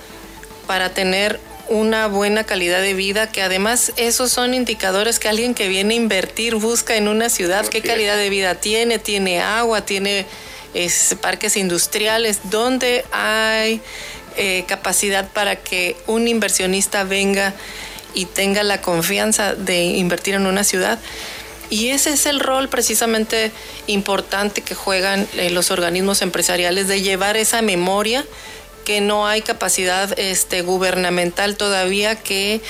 para 0.68 0.94
tener 0.94 1.40
una 1.70 2.08
buena 2.08 2.44
calidad 2.44 2.82
de 2.82 2.94
vida, 2.94 3.32
que 3.32 3.42
además 3.42 3.94
esos 3.96 4.32
son 4.32 4.54
indicadores 4.54 5.20
que 5.20 5.30
alguien 5.30 5.54
que 5.54 5.70
viene 5.70 5.94
a 5.94 5.98
invertir 5.98 6.56
busca 6.56 6.96
en 6.96 7.08
una 7.08 7.30
ciudad, 7.30 7.66
qué 7.66 7.82
calidad 7.82 8.18
de 8.18 8.30
vida 8.30 8.56
tiene, 8.56 9.00
tiene 9.00 9.42
agua, 9.42 9.86
tiene 9.86 10.26
parques 11.22 11.56
industriales, 11.56 12.40
donde 12.50 13.06
hay 13.12 13.82
eh, 14.44 14.66
capacidad 14.68 15.30
para 15.30 15.56
que 15.56 15.96
un 16.08 16.28
inversionista 16.28 17.04
venga 17.04 17.54
y 18.16 18.26
tenga 18.26 18.64
la 18.64 18.82
confianza 18.82 19.54
de 19.54 19.84
invertir 19.84 20.34
en 20.34 20.48
una 20.48 20.64
ciudad. 20.64 20.98
Y 21.70 21.90
ese 21.90 22.14
es 22.14 22.26
el 22.26 22.40
rol 22.40 22.68
precisamente 22.68 23.52
importante 23.86 24.64
que 24.64 24.74
juegan 24.74 25.28
eh, 25.38 25.52
los 25.52 25.70
organismos 25.70 26.24
empresariales 26.24 26.88
de 26.88 27.04
llevar 27.04 27.38
esa 27.38 27.62
memoria 27.62 28.26
que 28.84 29.00
no 29.00 29.28
hay 29.28 29.44
capacidad 29.44 30.18
este, 30.18 30.64
gubernamental 30.64 31.56
todavía 31.56 32.16
que, 32.16 32.62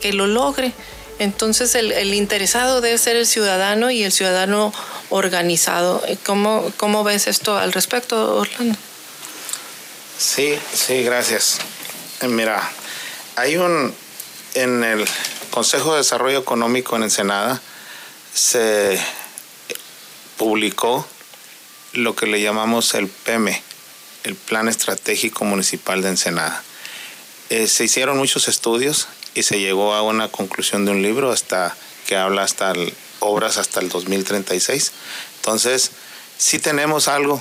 que 0.00 0.14
lo 0.14 0.26
logre. 0.26 0.72
Entonces 1.18 1.74
el, 1.74 1.92
el, 1.92 2.14
interesado 2.14 2.80
debe 2.80 2.96
ser 2.96 3.16
el 3.16 3.26
ciudadano 3.26 3.90
y 3.90 4.02
el 4.02 4.12
ciudadano 4.12 4.72
organizado. 5.10 6.02
¿Cómo, 6.24 6.72
cómo 6.78 7.04
ves 7.04 7.26
esto 7.26 7.58
al 7.58 7.74
respecto, 7.74 8.38
Orlando? 8.38 8.78
Sí, 10.18 10.58
sí, 10.74 11.04
gracias. 11.04 11.58
Eh, 12.22 12.26
mira, 12.26 12.68
hay 13.36 13.56
un, 13.56 13.94
en 14.54 14.82
el 14.82 15.06
Consejo 15.50 15.92
de 15.92 15.98
Desarrollo 15.98 16.40
Económico 16.40 16.96
en 16.96 17.04
Ensenada, 17.04 17.62
se 18.34 19.00
publicó 20.36 21.06
lo 21.92 22.16
que 22.16 22.26
le 22.26 22.40
llamamos 22.40 22.94
el 22.94 23.06
PEME, 23.06 23.62
el 24.24 24.34
Plan 24.34 24.68
Estratégico 24.68 25.44
Municipal 25.44 26.02
de 26.02 26.08
Ensenada. 26.08 26.64
Eh, 27.48 27.68
se 27.68 27.84
hicieron 27.84 28.18
muchos 28.18 28.48
estudios 28.48 29.06
y 29.34 29.44
se 29.44 29.60
llegó 29.60 29.94
a 29.94 30.02
una 30.02 30.28
conclusión 30.32 30.84
de 30.84 30.90
un 30.90 31.02
libro 31.02 31.30
hasta 31.30 31.76
que 32.08 32.16
habla 32.16 32.42
hasta 32.42 32.72
obras 33.20 33.56
hasta 33.56 33.78
el 33.78 33.88
2036. 33.88 34.90
Entonces, 35.36 35.92
sí 36.38 36.58
tenemos 36.58 37.06
algo 37.06 37.40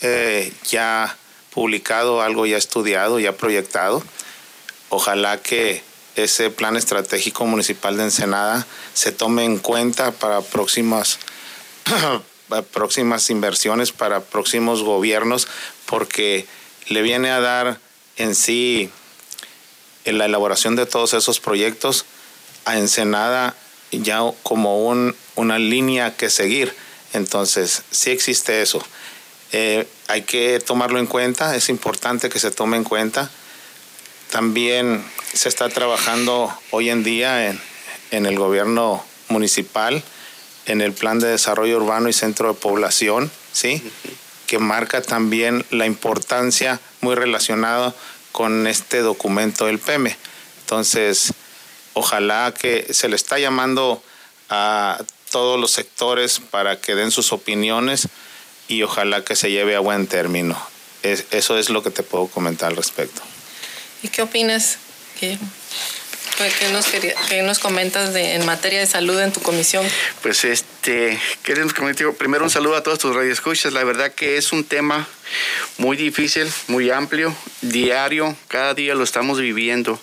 eh, 0.00 0.50
ya 0.70 1.18
publicado, 1.50 2.22
algo 2.22 2.46
ya 2.46 2.56
estudiado, 2.56 3.18
ya 3.18 3.36
proyectado. 3.36 4.02
Ojalá 4.88 5.40
que 5.40 5.82
ese 6.16 6.50
plan 6.50 6.76
estratégico 6.76 7.46
municipal 7.46 7.96
de 7.96 8.04
Ensenada 8.04 8.66
se 8.94 9.12
tome 9.12 9.44
en 9.44 9.58
cuenta 9.58 10.12
para 10.12 10.40
próximas 10.40 11.18
próximas 12.72 13.30
inversiones 13.30 13.92
para 13.92 14.20
próximos 14.20 14.82
gobiernos 14.82 15.46
porque 15.86 16.46
le 16.88 17.02
viene 17.02 17.30
a 17.30 17.40
dar 17.40 17.78
en 18.16 18.34
sí 18.34 18.90
en 20.04 20.18
la 20.18 20.24
elaboración 20.24 20.74
de 20.74 20.86
todos 20.86 21.14
esos 21.14 21.38
proyectos 21.38 22.04
a 22.64 22.76
Ensenada 22.76 23.54
ya 23.92 24.20
como 24.42 24.86
un, 24.86 25.16
una 25.36 25.58
línea 25.58 26.16
que 26.16 26.30
seguir. 26.30 26.74
Entonces, 27.12 27.82
sí 27.90 28.10
existe 28.10 28.62
eso. 28.62 28.82
Eh, 29.52 29.86
hay 30.06 30.22
que 30.22 30.60
tomarlo 30.60 30.98
en 30.98 31.06
cuenta, 31.06 31.56
es 31.56 31.68
importante 31.68 32.28
que 32.28 32.38
se 32.38 32.50
tome 32.50 32.76
en 32.76 32.84
cuenta. 32.84 33.30
También 34.30 35.04
se 35.32 35.48
está 35.48 35.68
trabajando 35.68 36.52
hoy 36.70 36.90
en 36.90 37.02
día 37.02 37.48
en, 37.48 38.26
el 38.26 38.38
gobierno 38.38 39.04
municipal, 39.28 40.02
en 40.66 40.80
el 40.80 40.92
plan 40.92 41.18
de 41.18 41.28
desarrollo 41.28 41.78
urbano 41.78 42.08
y 42.08 42.12
centro 42.12 42.48
de 42.48 42.60
población, 42.60 43.30
¿sí? 43.52 43.82
que 44.46 44.58
marca 44.58 45.02
también 45.02 45.64
la 45.70 45.86
importancia 45.86 46.80
muy 47.00 47.14
relacionada 47.14 47.94
con 48.32 48.66
este 48.66 49.00
documento 49.00 49.66
del 49.66 49.78
PEME. 49.78 50.16
Entonces, 50.62 51.32
ojalá 51.94 52.52
que 52.56 52.92
se 52.92 53.08
le 53.08 53.16
está 53.16 53.38
llamando 53.38 54.02
a 54.48 54.98
todos 55.30 55.58
los 55.58 55.70
sectores 55.72 56.40
para 56.40 56.80
que 56.80 56.94
den 56.94 57.10
sus 57.10 57.32
opiniones 57.32 58.08
y 58.70 58.84
ojalá 58.84 59.24
que 59.24 59.34
se 59.34 59.50
lleve 59.50 59.74
a 59.74 59.80
buen 59.80 60.06
término. 60.06 60.56
eso 61.02 61.58
es 61.58 61.70
lo 61.70 61.82
que 61.82 61.90
te 61.90 62.04
puedo 62.04 62.28
comentar 62.28 62.68
al 62.68 62.76
respecto. 62.76 63.20
¿Y 64.02 64.08
qué 64.08 64.22
opinas? 64.22 64.78
¿Qué, 65.18 65.36
nos, 66.72 66.86
qué 67.28 67.42
nos, 67.42 67.58
comentas 67.58 68.14
de, 68.14 68.36
en 68.36 68.46
materia 68.46 68.78
de 68.78 68.86
salud 68.86 69.18
en 69.20 69.32
tu 69.32 69.40
comisión? 69.42 69.84
Pues 70.22 70.44
este, 70.44 71.18
queremos 71.42 71.74
primero 72.16 72.44
un 72.44 72.50
saludo 72.50 72.76
a 72.76 72.82
todos 72.84 73.00
tus 73.00 73.14
radioescuchas. 73.14 73.72
La 73.72 73.82
verdad 73.82 74.12
que 74.12 74.36
es 74.36 74.52
un 74.52 74.62
tema 74.62 75.08
muy 75.76 75.96
difícil, 75.96 76.48
muy 76.68 76.90
amplio, 76.90 77.34
diario, 77.62 78.36
cada 78.46 78.72
día 78.74 78.94
lo 78.94 79.02
estamos 79.02 79.40
viviendo. 79.40 80.00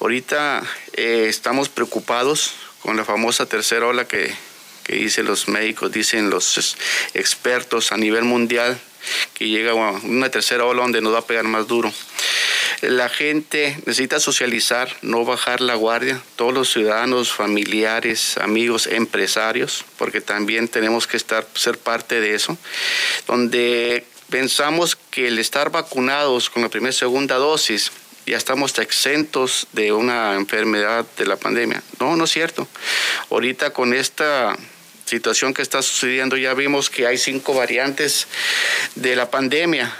Ahorita 0.00 0.62
eh, 0.92 1.26
estamos 1.28 1.68
preocupados 1.68 2.52
con 2.82 2.96
la 2.96 3.04
famosa 3.04 3.46
tercera 3.46 3.86
ola 3.88 4.06
que, 4.06 4.32
que 4.86 4.94
dicen 4.94 5.26
los 5.26 5.48
médicos, 5.48 5.90
dicen 5.90 6.30
los 6.30 6.76
expertos 7.12 7.90
a 7.90 7.96
nivel 7.96 8.22
mundial, 8.22 8.78
que 9.34 9.48
llega 9.48 9.74
una 9.74 10.30
tercera 10.30 10.64
ola 10.64 10.82
donde 10.82 11.00
nos 11.00 11.12
va 11.12 11.18
a 11.18 11.26
pegar 11.26 11.44
más 11.44 11.66
duro. 11.66 11.92
La 12.82 13.08
gente 13.08 13.76
necesita 13.84 14.20
socializar, 14.20 14.94
no 15.02 15.24
bajar 15.24 15.60
la 15.60 15.74
guardia, 15.74 16.22
todos 16.36 16.54
los 16.54 16.70
ciudadanos, 16.70 17.32
familiares, 17.32 18.38
amigos, 18.38 18.86
empresarios, 18.86 19.84
porque 19.98 20.20
también 20.20 20.68
tenemos 20.68 21.08
que 21.08 21.16
estar, 21.16 21.46
ser 21.54 21.78
parte 21.78 22.20
de 22.20 22.34
eso, 22.34 22.56
donde 23.26 24.04
pensamos 24.30 24.96
que 25.10 25.26
el 25.26 25.38
estar 25.40 25.70
vacunados 25.70 26.48
con 26.48 26.62
la 26.62 26.68
primera 26.68 26.90
y 26.90 26.96
segunda 26.96 27.36
dosis 27.36 27.90
ya 28.26 28.36
estamos 28.36 28.76
exentos 28.78 29.68
de 29.72 29.92
una 29.92 30.34
enfermedad 30.34 31.06
de 31.16 31.26
la 31.26 31.36
pandemia. 31.36 31.82
No, 32.00 32.16
no 32.16 32.24
es 32.24 32.30
cierto. 32.30 32.66
Ahorita 33.30 33.72
con 33.72 33.94
esta 33.94 34.56
situación 35.06 35.54
que 35.54 35.62
está 35.62 35.80
sucediendo 35.80 36.36
ya 36.36 36.52
vimos 36.52 36.90
que 36.90 37.06
hay 37.06 37.16
cinco 37.16 37.54
variantes 37.54 38.26
de 38.94 39.16
la 39.16 39.30
pandemia. 39.30 39.96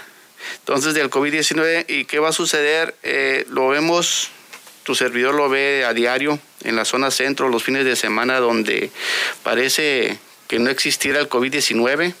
Entonces, 0.59 0.93
del 0.93 1.09
COVID-19, 1.09 1.85
¿y 1.87 2.05
qué 2.05 2.19
va 2.19 2.29
a 2.29 2.33
suceder? 2.33 2.93
Eh, 3.03 3.45
lo 3.49 3.69
vemos, 3.69 4.29
tu 4.83 4.95
servidor 4.95 5.33
lo 5.33 5.49
ve 5.49 5.85
a 5.85 5.93
diario 5.93 6.39
en 6.63 6.75
la 6.75 6.85
zona 6.85 7.09
centro, 7.09 7.49
los 7.49 7.63
fines 7.63 7.85
de 7.85 7.95
semana, 7.95 8.39
donde 8.39 8.91
parece 9.43 10.19
que 10.47 10.59
no 10.59 10.69
existiera 10.69 11.19
el 11.19 11.29
COVID-19 11.29 12.13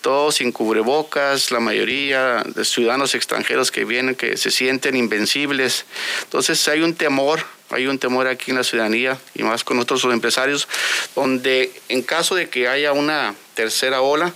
todos 0.00 0.36
sin 0.36 0.52
cubrebocas, 0.52 1.50
la 1.50 1.60
mayoría 1.60 2.42
de 2.44 2.64
ciudadanos 2.64 3.14
extranjeros 3.14 3.70
que 3.70 3.84
vienen 3.84 4.14
que 4.14 4.36
se 4.36 4.50
sienten 4.50 4.96
invencibles. 4.96 5.84
Entonces 6.22 6.66
hay 6.68 6.80
un 6.80 6.94
temor, 6.94 7.44
hay 7.70 7.86
un 7.86 7.98
temor 7.98 8.26
aquí 8.26 8.50
en 8.50 8.56
la 8.56 8.64
ciudadanía 8.64 9.18
y 9.34 9.42
más 9.42 9.64
con 9.64 9.76
nosotros 9.76 10.04
los 10.04 10.14
empresarios, 10.14 10.68
donde 11.14 11.72
en 11.88 12.02
caso 12.02 12.34
de 12.34 12.48
que 12.48 12.68
haya 12.68 12.92
una 12.92 13.34
tercera 13.54 14.00
ola, 14.00 14.32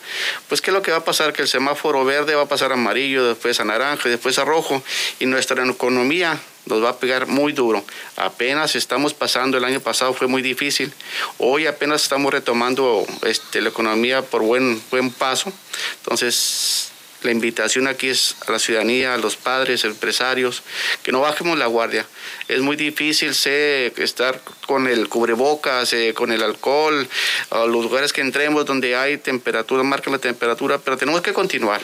pues 0.48 0.60
qué 0.60 0.70
es 0.70 0.74
lo 0.74 0.82
que 0.82 0.90
va 0.90 0.98
a 0.98 1.04
pasar, 1.04 1.32
que 1.32 1.42
el 1.42 1.48
semáforo 1.48 2.04
verde 2.04 2.34
va 2.34 2.42
a 2.42 2.48
pasar 2.48 2.70
a 2.70 2.74
amarillo, 2.74 3.26
después 3.26 3.58
a 3.60 3.64
naranja 3.64 4.08
y 4.08 4.12
después 4.12 4.38
a 4.38 4.44
rojo 4.44 4.82
y 5.18 5.26
nuestra 5.26 5.64
economía 5.64 6.38
nos 6.66 6.82
va 6.82 6.90
a 6.90 6.98
pegar 6.98 7.26
muy 7.26 7.52
duro. 7.52 7.84
Apenas 8.16 8.74
estamos 8.76 9.14
pasando, 9.14 9.58
el 9.58 9.64
año 9.64 9.80
pasado 9.80 10.14
fue 10.14 10.26
muy 10.26 10.42
difícil, 10.42 10.92
hoy 11.38 11.66
apenas 11.66 12.02
estamos 12.02 12.32
retomando 12.32 13.06
este, 13.22 13.60
la 13.60 13.70
economía 13.70 14.22
por 14.22 14.42
buen, 14.42 14.80
buen 14.90 15.10
paso. 15.10 15.52
Entonces, 15.98 16.93
la 17.24 17.32
invitación 17.32 17.88
aquí 17.88 18.08
es 18.08 18.36
a 18.46 18.52
la 18.52 18.58
ciudadanía, 18.58 19.14
a 19.14 19.18
los 19.18 19.36
padres, 19.36 19.84
empresarios, 19.84 20.62
que 21.02 21.10
no 21.10 21.20
bajemos 21.20 21.58
la 21.58 21.66
guardia. 21.66 22.06
Es 22.48 22.60
muy 22.60 22.76
difícil 22.76 23.34
sé, 23.34 23.92
estar 23.96 24.40
con 24.66 24.86
el 24.86 25.08
cubrebocas, 25.08 25.92
eh, 25.94 26.12
con 26.14 26.32
el 26.32 26.42
alcohol, 26.42 27.08
a 27.50 27.64
los 27.64 27.82
lugares 27.84 28.12
que 28.12 28.20
entremos 28.20 28.66
donde 28.66 28.94
hay 28.94 29.16
temperatura, 29.16 29.82
marca 29.82 30.10
la 30.10 30.18
temperatura, 30.18 30.78
pero 30.78 30.96
tenemos 30.96 31.22
que 31.22 31.32
continuar. 31.32 31.80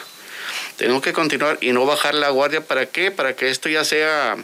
Tenemos 0.76 1.03
que 1.03 1.12
continuar 1.12 1.59
y 1.61 1.72
no 1.72 1.86
bajar 1.86 2.14
la 2.14 2.30
guardia. 2.30 2.64
¿Para 2.64 2.86
qué? 2.86 3.11
Para 3.11 3.34
que 3.34 3.51
esto 3.51 3.68
ya 3.68 3.84
sea, 3.84 4.36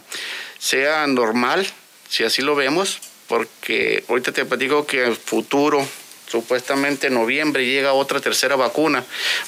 sea 0.59 1.07
normal, 1.07 1.67
si 2.09 2.25
así 2.25 2.43
lo 2.43 2.55
vemos, 2.55 3.01
porque 3.27 4.05
ahorita 4.09 4.33
te 4.33 4.45
digo 4.57 4.87
que 4.87 5.05
el 5.05 5.17
futuro, 5.17 5.87
supuestamente 6.29 7.07
en 7.07 7.15
noviembre, 7.15 7.65
llega 7.65 7.93
otra 7.93 8.21
tercera 8.21 8.57
vacuna 8.57 9.05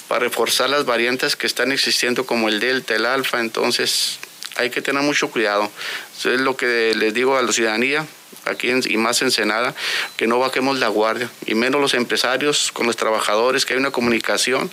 para 0.07 0.21
reforzar 0.21 0.71
las 0.71 0.85
variantes 0.85 1.37
que 1.37 1.47
están 1.47 1.73
existiendo 1.73 2.27
como 2.27 2.49
el 2.49 2.61
Delta, 2.61 2.95
el 2.95 3.07
Alfa, 3.07 3.41
entonces 3.41 4.19
hay 4.57 4.71
que 4.71 4.83
tener 4.83 5.03
mucho 5.03 5.31
cuidado. 5.31 5.71
Eso 6.17 6.33
es 6.33 6.41
lo 6.41 6.57
que 6.57 6.95
les 6.95 7.15
digo 7.15 7.37
a 7.37 7.43
la 7.43 7.53
ciudadanía, 7.53 8.07
aquí 8.45 8.71
y 8.71 8.97
más 8.97 9.23
en 9.23 9.31
Senada, 9.31 9.75
que 10.17 10.27
no 10.27 10.39
bajemos 10.39 10.79
la 10.79 10.89
guardia, 10.89 11.31
y 11.47 11.55
menos 11.55 11.81
los 11.81 11.95
empresarios 11.95 12.73
con 12.73 12.87
los 12.87 12.97
trabajadores, 12.97 13.65
que 13.65 13.75
hay 13.75 13.81
una 13.81 13.91
comunicación 13.91 14.71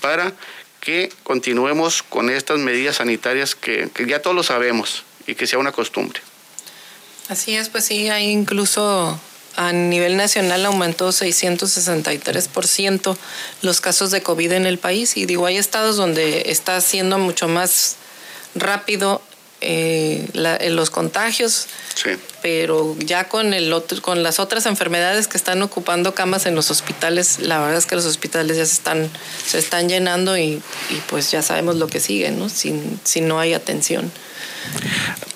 para 0.00 0.32
que 0.80 1.12
continuemos 1.22 2.02
con 2.02 2.28
estas 2.28 2.58
medidas 2.58 2.96
sanitarias 2.96 3.54
que, 3.54 3.88
que 3.94 4.06
ya 4.06 4.20
todos 4.20 4.34
lo 4.34 4.42
sabemos 4.42 5.04
y 5.26 5.34
que 5.34 5.46
sea 5.46 5.58
una 5.58 5.72
costumbre. 5.72 6.20
Así 7.28 7.56
es, 7.56 7.68
pues 7.68 7.84
sí, 7.84 8.08
hay 8.10 8.28
incluso 8.28 9.18
a 9.56 9.72
nivel 9.72 10.16
nacional 10.16 10.66
aumentó 10.66 11.10
663% 11.10 13.16
los 13.62 13.80
casos 13.80 14.10
de 14.10 14.22
COVID 14.22 14.52
en 14.52 14.66
el 14.66 14.78
país 14.78 15.16
y 15.16 15.26
digo, 15.26 15.46
hay 15.46 15.56
estados 15.56 15.96
donde 15.96 16.50
está 16.50 16.80
siendo 16.80 17.18
mucho 17.18 17.48
más 17.48 17.96
rápido 18.54 19.22
eh, 19.64 20.26
los 20.70 20.90
contagios, 20.90 21.68
pero 22.42 22.96
ya 22.98 23.28
con, 23.28 23.54
el 23.54 23.72
con 24.02 24.24
las 24.24 24.40
otras 24.40 24.66
enfermedades 24.66 25.28
que 25.28 25.36
están 25.36 25.62
ocupando 25.62 26.16
camas 26.16 26.46
en 26.46 26.56
los 26.56 26.72
hospitales, 26.72 27.38
la 27.38 27.60
verdad 27.60 27.76
es 27.76 27.86
que 27.86 27.94
los 27.94 28.04
hospitales 28.04 28.56
ya 28.56 28.66
se 28.66 28.72
están, 28.72 29.08
se 29.46 29.60
están 29.60 29.88
llenando 29.88 30.36
y, 30.36 30.60
pues 31.08 31.30
ya 31.30 31.42
sabemos 31.42 31.76
lo 31.76 31.86
que 31.86 32.00
sigue, 32.00 32.32
¿no? 32.32 32.48
Si, 32.48 32.74
si 33.04 33.20
no 33.20 33.38
hay 33.38 33.54
atención. 33.54 34.10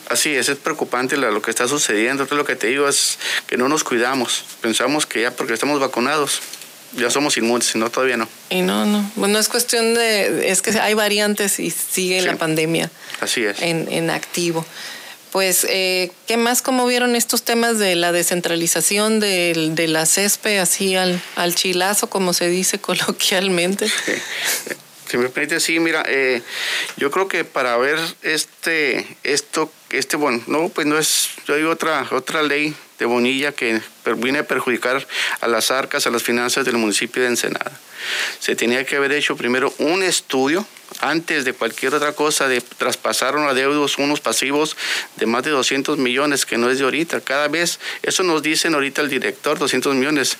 Así 0.08 0.34
es, 0.34 0.48
es 0.48 0.58
preocupante 0.58 1.16
lo 1.16 1.42
que 1.42 1.50
está 1.50 1.66
sucediendo. 1.66 2.22
Entonces 2.22 2.38
lo 2.38 2.44
que 2.44 2.56
te 2.56 2.68
digo 2.68 2.88
es 2.88 3.18
que 3.46 3.56
no 3.56 3.68
nos 3.68 3.84
cuidamos. 3.84 4.44
Pensamos 4.60 5.06
que 5.06 5.22
ya 5.22 5.30
porque 5.30 5.54
estamos 5.54 5.80
vacunados 5.80 6.40
ya 6.92 7.10
somos 7.10 7.36
inmunes, 7.36 7.74
no, 7.76 7.90
todavía 7.90 8.16
no. 8.16 8.28
Y 8.48 8.62
no, 8.62 8.86
no. 8.86 9.10
Bueno, 9.16 9.38
es 9.38 9.48
cuestión 9.48 9.94
de, 9.94 10.50
es 10.50 10.62
que 10.62 10.70
hay 10.78 10.94
variantes 10.94 11.58
y 11.58 11.70
sigue 11.70 12.22
la 12.22 12.36
pandemia. 12.36 12.90
Así 13.20 13.44
es. 13.44 13.60
En, 13.60 13.92
en 13.92 14.10
activo. 14.10 14.64
Pues, 15.32 15.66
eh, 15.68 16.12
¿qué 16.26 16.36
más? 16.36 16.62
¿Cómo 16.62 16.86
vieron 16.86 17.14
estos 17.14 17.42
temas 17.42 17.78
de 17.78 17.94
la 17.94 18.12
descentralización 18.12 19.20
de, 19.20 19.70
de 19.72 19.88
la 19.88 20.06
CESPE 20.06 20.60
así 20.60 20.96
al, 20.96 21.20
al 21.34 21.54
chilazo, 21.54 22.08
como 22.08 22.32
se 22.32 22.48
dice 22.48 22.78
coloquialmente? 22.80 23.90
Si 25.16 25.22
me 25.22 25.30
permite, 25.30 25.60
sí, 25.60 25.80
mira, 25.80 26.04
eh, 26.06 26.42
yo 26.98 27.10
creo 27.10 27.26
que 27.26 27.42
para 27.42 27.78
ver 27.78 27.98
este, 28.20 29.16
esto, 29.22 29.72
este, 29.88 30.18
bueno, 30.18 30.42
no, 30.46 30.68
pues 30.68 30.86
no 30.86 30.98
es, 30.98 31.30
yo 31.46 31.54
hay 31.54 31.62
otra, 31.62 32.06
otra 32.10 32.42
ley 32.42 32.76
de 32.98 33.06
Bonilla 33.06 33.52
que 33.52 33.80
viene 34.18 34.40
a 34.40 34.46
perjudicar 34.46 35.06
a 35.40 35.48
las 35.48 35.70
arcas, 35.70 36.06
a 36.06 36.10
las 36.10 36.22
finanzas 36.22 36.66
del 36.66 36.76
municipio 36.76 37.22
de 37.22 37.28
Ensenada. 37.28 37.72
Se 38.38 38.56
tenía 38.56 38.84
que 38.84 38.96
haber 38.96 39.12
hecho 39.12 39.36
primero 39.36 39.72
un 39.78 40.02
estudio 40.02 40.66
antes 41.00 41.44
de 41.44 41.52
cualquier 41.52 41.94
otra 41.94 42.12
cosa, 42.12 42.48
de 42.48 42.60
traspasaron 42.60 43.48
a 43.48 43.54
deudos 43.54 43.98
unos 43.98 44.20
pasivos 44.20 44.76
de 45.16 45.26
más 45.26 45.42
de 45.42 45.50
200 45.50 45.98
millones, 45.98 46.46
que 46.46 46.56
no 46.56 46.70
es 46.70 46.78
de 46.78 46.84
ahorita. 46.84 47.20
Cada 47.20 47.48
vez, 47.48 47.80
eso 48.02 48.22
nos 48.22 48.42
dicen 48.42 48.74
ahorita 48.74 49.02
el 49.02 49.08
director, 49.08 49.58
200 49.58 49.94
millones, 49.94 50.38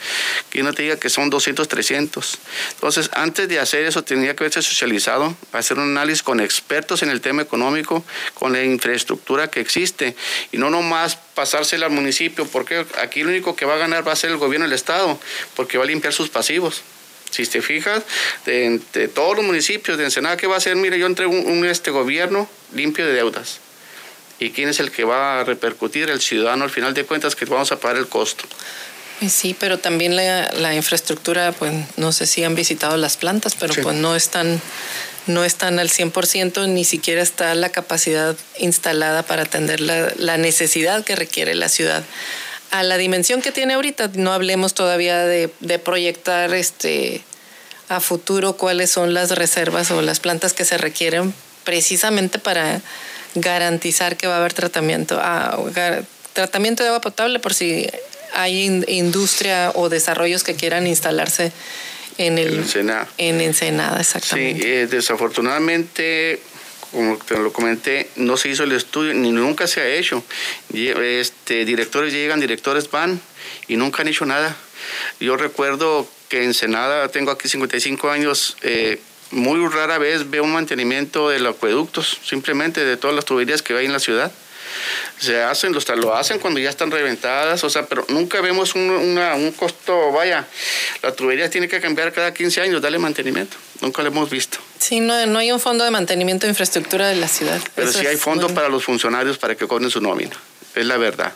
que 0.50 0.62
no 0.62 0.72
te 0.72 0.82
diga 0.82 0.96
que 0.98 1.10
son 1.10 1.30
200, 1.30 1.68
300. 1.68 2.38
Entonces, 2.74 3.10
antes 3.14 3.48
de 3.48 3.58
hacer 3.58 3.84
eso, 3.84 4.02
tenía 4.02 4.34
que 4.34 4.44
haberse 4.44 4.62
socializado, 4.62 5.36
hacer 5.52 5.78
un 5.78 5.90
análisis 5.90 6.22
con 6.22 6.40
expertos 6.40 7.02
en 7.02 7.10
el 7.10 7.20
tema 7.20 7.42
económico, 7.42 8.04
con 8.34 8.52
la 8.52 8.62
infraestructura 8.62 9.48
que 9.48 9.60
existe, 9.60 10.16
y 10.52 10.58
no 10.58 10.70
nomás 10.70 11.16
pasársela 11.34 11.86
al 11.86 11.92
municipio, 11.92 12.46
porque 12.46 12.86
aquí 13.02 13.22
lo 13.22 13.30
único 13.30 13.56
que 13.56 13.66
va 13.66 13.74
a 13.74 13.78
ganar 13.78 14.06
va 14.06 14.12
a 14.12 14.16
ser 14.16 14.30
el 14.30 14.36
gobierno 14.38 14.66
del 14.66 14.74
Estado, 14.74 15.18
porque 15.54 15.76
va 15.76 15.84
a 15.84 15.86
limpiar 15.86 16.12
sus 16.12 16.28
pasivos. 16.28 16.82
Si 17.30 17.44
te 17.46 17.60
fijas, 17.60 18.02
de, 18.44 18.80
todos 19.14 19.36
los 19.36 19.44
municipios 19.44 19.98
de 19.98 20.04
Ensenada, 20.04 20.36
¿qué 20.36 20.46
va 20.46 20.54
a 20.54 20.58
hacer? 20.58 20.76
Mire, 20.76 20.98
yo 20.98 21.06
entrego 21.06 21.32
un, 21.32 21.64
este 21.66 21.90
gobierno 21.90 22.48
limpio 22.74 23.06
de 23.06 23.12
deudas. 23.12 23.60
¿Y 24.38 24.50
quién 24.50 24.68
es 24.68 24.80
el 24.80 24.90
que 24.90 25.04
va 25.04 25.40
a 25.40 25.44
repercutir? 25.44 26.10
El 26.10 26.20
ciudadano, 26.20 26.64
al 26.64 26.70
final 26.70 26.94
de 26.94 27.04
cuentas, 27.04 27.34
que 27.34 27.44
vamos 27.46 27.72
a 27.72 27.80
pagar 27.80 27.96
el 27.96 28.06
costo. 28.06 28.44
Pues 29.18 29.32
sí, 29.32 29.56
pero 29.58 29.78
también 29.78 30.14
la, 30.14 30.74
infraestructura, 30.74 31.52
pues 31.52 31.72
no 31.96 32.12
sé 32.12 32.26
si 32.26 32.44
han 32.44 32.54
visitado 32.54 32.96
las 32.96 33.16
plantas, 33.16 33.54
pero 33.54 33.74
pues 33.74 33.96
no 33.96 34.14
están, 34.14 34.60
no 35.26 35.42
están 35.42 35.78
al 35.78 35.88
100%, 35.88 36.68
ni 36.68 36.84
siquiera 36.84 37.22
está 37.22 37.54
la 37.54 37.70
capacidad 37.70 38.36
instalada 38.58 39.22
para 39.22 39.42
atender 39.42 39.80
la, 39.80 40.12
la 40.18 40.36
necesidad 40.36 41.02
que 41.02 41.16
requiere 41.16 41.54
la 41.54 41.70
ciudad 41.70 42.04
a 42.78 42.82
la 42.82 42.98
dimensión 42.98 43.40
que 43.40 43.52
tiene 43.52 43.74
ahorita, 43.74 44.10
no 44.14 44.32
hablemos 44.32 44.74
todavía 44.74 45.24
de, 45.24 45.48
proyectar 45.78 46.52
este 46.54 47.22
a 47.88 48.00
futuro 48.00 48.56
cuáles 48.56 48.90
son 48.90 49.14
las 49.14 49.30
reservas 49.30 49.90
o 49.92 50.02
las 50.02 50.18
plantas 50.18 50.52
que 50.52 50.64
se 50.64 50.76
requieren 50.76 51.32
precisamente 51.64 52.38
para 52.38 52.82
garantizar 53.36 54.16
que 54.16 54.26
va 54.26 54.34
a 54.34 54.38
haber 54.38 54.54
tratamiento, 54.54 55.18
ah, 55.22 55.56
tratamiento 56.32 56.82
de 56.82 56.88
agua 56.88 57.00
potable 57.00 57.38
por 57.38 57.54
si 57.54 57.86
hay 58.34 58.82
industria 58.88 59.70
o 59.74 59.88
desarrollos 59.88 60.42
que 60.42 60.54
quieran 60.54 60.86
instalarse 60.86 61.52
en 62.18 62.38
el 62.38 62.54
Ensenada. 62.56 63.08
En 63.18 63.40
Ensenada, 63.40 64.00
exactamente. 64.00 64.62
Sí, 64.62 64.68
eh, 64.68 64.86
desafortunadamente 64.86 66.40
como 66.92 67.18
te 67.18 67.38
lo 67.38 67.52
comenté, 67.52 68.10
no 68.16 68.36
se 68.36 68.48
hizo 68.48 68.64
el 68.64 68.72
estudio, 68.72 69.14
ni 69.14 69.32
nunca 69.32 69.66
se 69.66 69.80
ha 69.80 69.86
hecho. 69.86 70.22
Este, 70.72 71.64
directores 71.64 72.12
llegan, 72.12 72.40
directores 72.40 72.90
van 72.90 73.20
y 73.68 73.76
nunca 73.76 74.02
han 74.02 74.08
hecho 74.08 74.26
nada. 74.26 74.56
Yo 75.20 75.36
recuerdo 75.36 76.08
que 76.28 76.44
en 76.44 76.54
Senada, 76.54 77.08
tengo 77.08 77.30
aquí 77.30 77.48
55 77.48 78.10
años, 78.10 78.56
eh, 78.62 79.00
muy 79.30 79.66
rara 79.68 79.98
vez 79.98 80.30
veo 80.30 80.44
un 80.44 80.52
mantenimiento 80.52 81.30
de 81.30 81.40
los 81.40 81.56
acueductos, 81.56 82.18
simplemente 82.24 82.84
de 82.84 82.96
todas 82.96 83.14
las 83.14 83.24
tuberías 83.24 83.62
que 83.62 83.74
hay 83.74 83.86
en 83.86 83.92
la 83.92 83.98
ciudad 83.98 84.32
se 85.18 85.42
hacen, 85.42 85.72
los, 85.72 85.88
lo 85.88 86.14
hacen 86.14 86.38
cuando 86.38 86.60
ya 86.60 86.70
están 86.70 86.90
reventadas, 86.90 87.62
o 87.64 87.70
sea, 87.70 87.86
pero 87.86 88.04
nunca 88.08 88.40
vemos 88.40 88.74
un, 88.74 88.90
un 88.90 89.52
costo, 89.52 90.12
vaya, 90.12 90.46
la 91.02 91.12
tubería 91.12 91.50
tiene 91.50 91.68
que 91.68 91.80
cambiar 91.80 92.12
cada 92.12 92.32
15 92.32 92.60
años, 92.60 92.82
darle 92.82 92.98
mantenimiento, 92.98 93.56
nunca 93.80 94.02
lo 94.02 94.08
hemos 94.08 94.30
visto. 94.30 94.58
Sí, 94.78 95.00
no, 95.00 95.26
no 95.26 95.38
hay 95.38 95.52
un 95.52 95.60
fondo 95.60 95.84
de 95.84 95.90
mantenimiento 95.90 96.46
de 96.46 96.50
infraestructura 96.50 97.08
de 97.08 97.16
la 97.16 97.28
ciudad. 97.28 97.60
Pero 97.74 97.92
sí 97.92 98.06
hay 98.06 98.16
fondo 98.16 98.48
para 98.54 98.68
los 98.68 98.84
funcionarios 98.84 99.38
para 99.38 99.54
que 99.54 99.66
cobren 99.66 99.90
su 99.90 100.00
nómina, 100.00 100.36
es 100.74 100.86
la 100.86 100.96
verdad. 100.96 101.32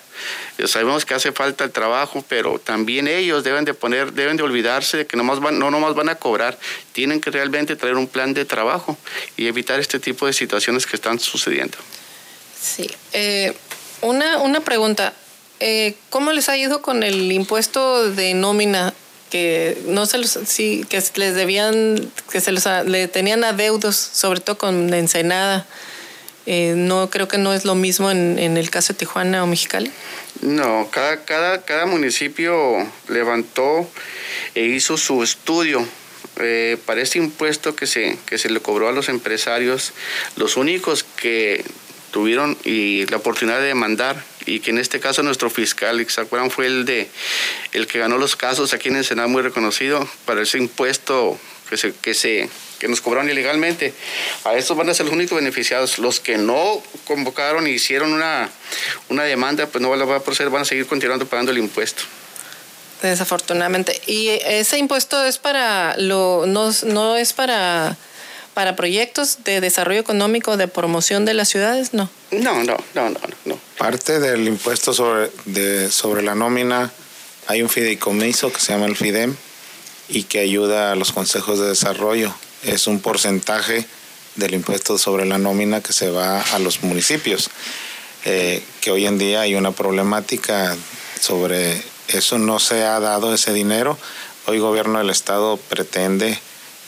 Sabemos 0.66 1.04
que 1.04 1.14
hace 1.14 1.32
falta 1.32 1.64
el 1.64 1.70
trabajo, 1.70 2.24
pero 2.28 2.58
también 2.58 3.08
ellos 3.08 3.44
deben 3.44 3.64
de 3.64 3.74
poner, 3.74 4.12
deben 4.12 4.36
de 4.36 4.42
olvidarse 4.42 4.98
de 4.98 5.06
que 5.06 5.16
nomás 5.16 5.40
van, 5.40 5.58
no 5.58 5.70
nomás 5.70 5.94
van 5.94 6.08
a 6.08 6.16
cobrar, 6.16 6.58
tienen 6.92 7.20
que 7.20 7.30
realmente 7.30 7.76
traer 7.76 7.96
un 7.96 8.06
plan 8.06 8.34
de 8.34 8.44
trabajo 8.44 8.98
y 9.36 9.46
evitar 9.46 9.80
este 9.80 9.98
tipo 9.98 10.26
de 10.26 10.32
situaciones 10.32 10.86
que 10.86 10.96
están 10.96 11.18
sucediendo. 11.18 11.78
Sí. 12.60 12.90
Eh, 13.12 13.54
una, 14.02 14.38
una 14.38 14.60
pregunta. 14.60 15.12
Eh, 15.60 15.94
¿Cómo 16.10 16.32
les 16.32 16.48
ha 16.48 16.56
ido 16.56 16.82
con 16.82 17.02
el 17.02 17.30
impuesto 17.32 18.10
de 18.10 18.34
nómina? 18.34 18.94
Que 19.30 19.78
no 19.86 20.06
se 20.06 20.18
los, 20.18 20.38
sí, 20.46 20.84
que 20.88 21.02
les 21.14 21.34
debían, 21.34 22.10
que 22.32 22.40
se 22.40 22.50
los 22.50 22.66
le 22.86 23.06
tenían 23.06 23.44
adeudos, 23.44 23.96
sobre 23.96 24.40
todo 24.40 24.58
con 24.58 24.92
Ensenada. 24.92 25.66
Eh, 26.46 26.74
no 26.76 27.10
creo 27.10 27.28
que 27.28 27.38
no 27.38 27.52
es 27.52 27.64
lo 27.64 27.74
mismo 27.74 28.10
en, 28.10 28.38
el 28.38 28.70
caso 28.70 28.92
de 28.92 28.98
Tijuana 28.98 29.44
o 29.44 29.46
Mexicali. 29.46 29.92
No, 30.40 30.88
cada, 30.90 31.24
cada, 31.24 31.62
cada 31.62 31.86
municipio 31.86 32.90
levantó 33.08 33.88
e 34.54 34.64
hizo 34.64 34.96
su 34.96 35.22
estudio 35.22 35.86
eh, 36.40 36.78
para 36.86 37.02
este 37.02 37.18
impuesto 37.18 37.76
que 37.76 37.86
se, 37.86 38.18
que 38.26 38.38
se 38.38 38.50
le 38.50 38.60
cobró 38.60 38.88
a 38.88 38.92
los 38.92 39.08
empresarios. 39.08 39.92
Los 40.36 40.56
únicos 40.56 41.04
que 41.04 41.64
tuvieron 42.10 42.56
y 42.64 43.06
la 43.06 43.18
oportunidad 43.18 43.58
de 43.58 43.66
demandar 43.66 44.22
y 44.46 44.60
que 44.60 44.70
en 44.70 44.78
este 44.78 45.00
caso 45.00 45.22
nuestro 45.22 45.50
fiscal, 45.50 46.04
¿se 46.08 46.20
acuerdan? 46.20 46.50
Fue 46.50 46.66
el 46.66 46.84
de 46.84 47.08
el 47.72 47.86
que 47.86 47.98
ganó 47.98 48.18
los 48.18 48.36
casos 48.36 48.72
aquí 48.74 48.88
en 48.88 48.96
el 48.96 49.04
Senado 49.04 49.28
muy 49.28 49.42
reconocido 49.42 50.08
para 50.24 50.42
ese 50.42 50.58
impuesto 50.58 51.38
que 51.68 51.76
se, 51.76 51.94
que 51.94 52.14
se 52.14 52.48
que 52.80 52.88
nos 52.88 53.00
cobraron 53.00 53.30
ilegalmente. 53.30 53.92
A 54.44 54.54
estos 54.54 54.76
van 54.76 54.88
a 54.88 54.94
ser 54.94 55.06
los 55.06 55.14
únicos 55.14 55.36
beneficiados. 55.36 55.98
Los 55.98 56.18
que 56.18 56.38
no 56.38 56.82
convocaron 57.06 57.66
y 57.68 57.72
hicieron 57.72 58.12
una, 58.12 58.50
una 59.08 59.22
demanda, 59.22 59.66
pues 59.66 59.82
no 59.82 59.90
va 59.90 60.16
a 60.16 60.24
proceder, 60.24 60.50
van 60.50 60.62
a 60.62 60.64
seguir 60.64 60.86
continuando 60.86 61.26
pagando 61.26 61.52
el 61.52 61.58
impuesto. 61.58 62.02
Desafortunadamente. 63.02 64.00
¿Y 64.06 64.28
ese 64.28 64.78
impuesto 64.78 65.22
es 65.24 65.38
para 65.38 65.96
lo 65.98 66.46
no, 66.46 66.70
no 66.84 67.16
es 67.16 67.32
para 67.32 67.96
para 68.60 68.76
proyectos 68.76 69.38
de 69.42 69.62
desarrollo 69.62 70.00
económico, 70.00 70.58
de 70.58 70.68
promoción 70.68 71.24
de 71.24 71.32
las 71.32 71.48
ciudades, 71.48 71.94
no. 71.94 72.10
No, 72.30 72.62
no, 72.62 72.76
no, 72.94 73.08
no, 73.08 73.18
no. 73.46 73.58
Parte 73.78 74.20
del 74.20 74.46
impuesto 74.46 74.92
sobre, 74.92 75.30
de, 75.46 75.90
sobre 75.90 76.20
la 76.20 76.34
nómina, 76.34 76.92
hay 77.46 77.62
un 77.62 77.70
fideicomiso 77.70 78.52
que 78.52 78.60
se 78.60 78.74
llama 78.74 78.84
el 78.84 78.96
FIDEM 78.96 79.34
y 80.10 80.24
que 80.24 80.40
ayuda 80.40 80.92
a 80.92 80.94
los 80.94 81.10
consejos 81.12 81.58
de 81.58 81.68
desarrollo. 81.68 82.34
Es 82.62 82.86
un 82.86 83.00
porcentaje 83.00 83.86
del 84.36 84.52
impuesto 84.52 84.98
sobre 84.98 85.24
la 85.24 85.38
nómina 85.38 85.80
que 85.80 85.94
se 85.94 86.10
va 86.10 86.42
a 86.42 86.58
los 86.58 86.82
municipios. 86.82 87.48
Eh, 88.26 88.62
que 88.82 88.90
hoy 88.90 89.06
en 89.06 89.16
día 89.16 89.40
hay 89.40 89.54
una 89.54 89.72
problemática 89.72 90.76
sobre 91.18 91.82
eso, 92.08 92.38
no 92.38 92.58
se 92.58 92.84
ha 92.84 93.00
dado 93.00 93.32
ese 93.32 93.54
dinero. 93.54 93.96
Hoy 94.44 94.56
el 94.56 94.62
gobierno 94.62 94.98
del 94.98 95.08
estado 95.08 95.56
pretende 95.56 96.38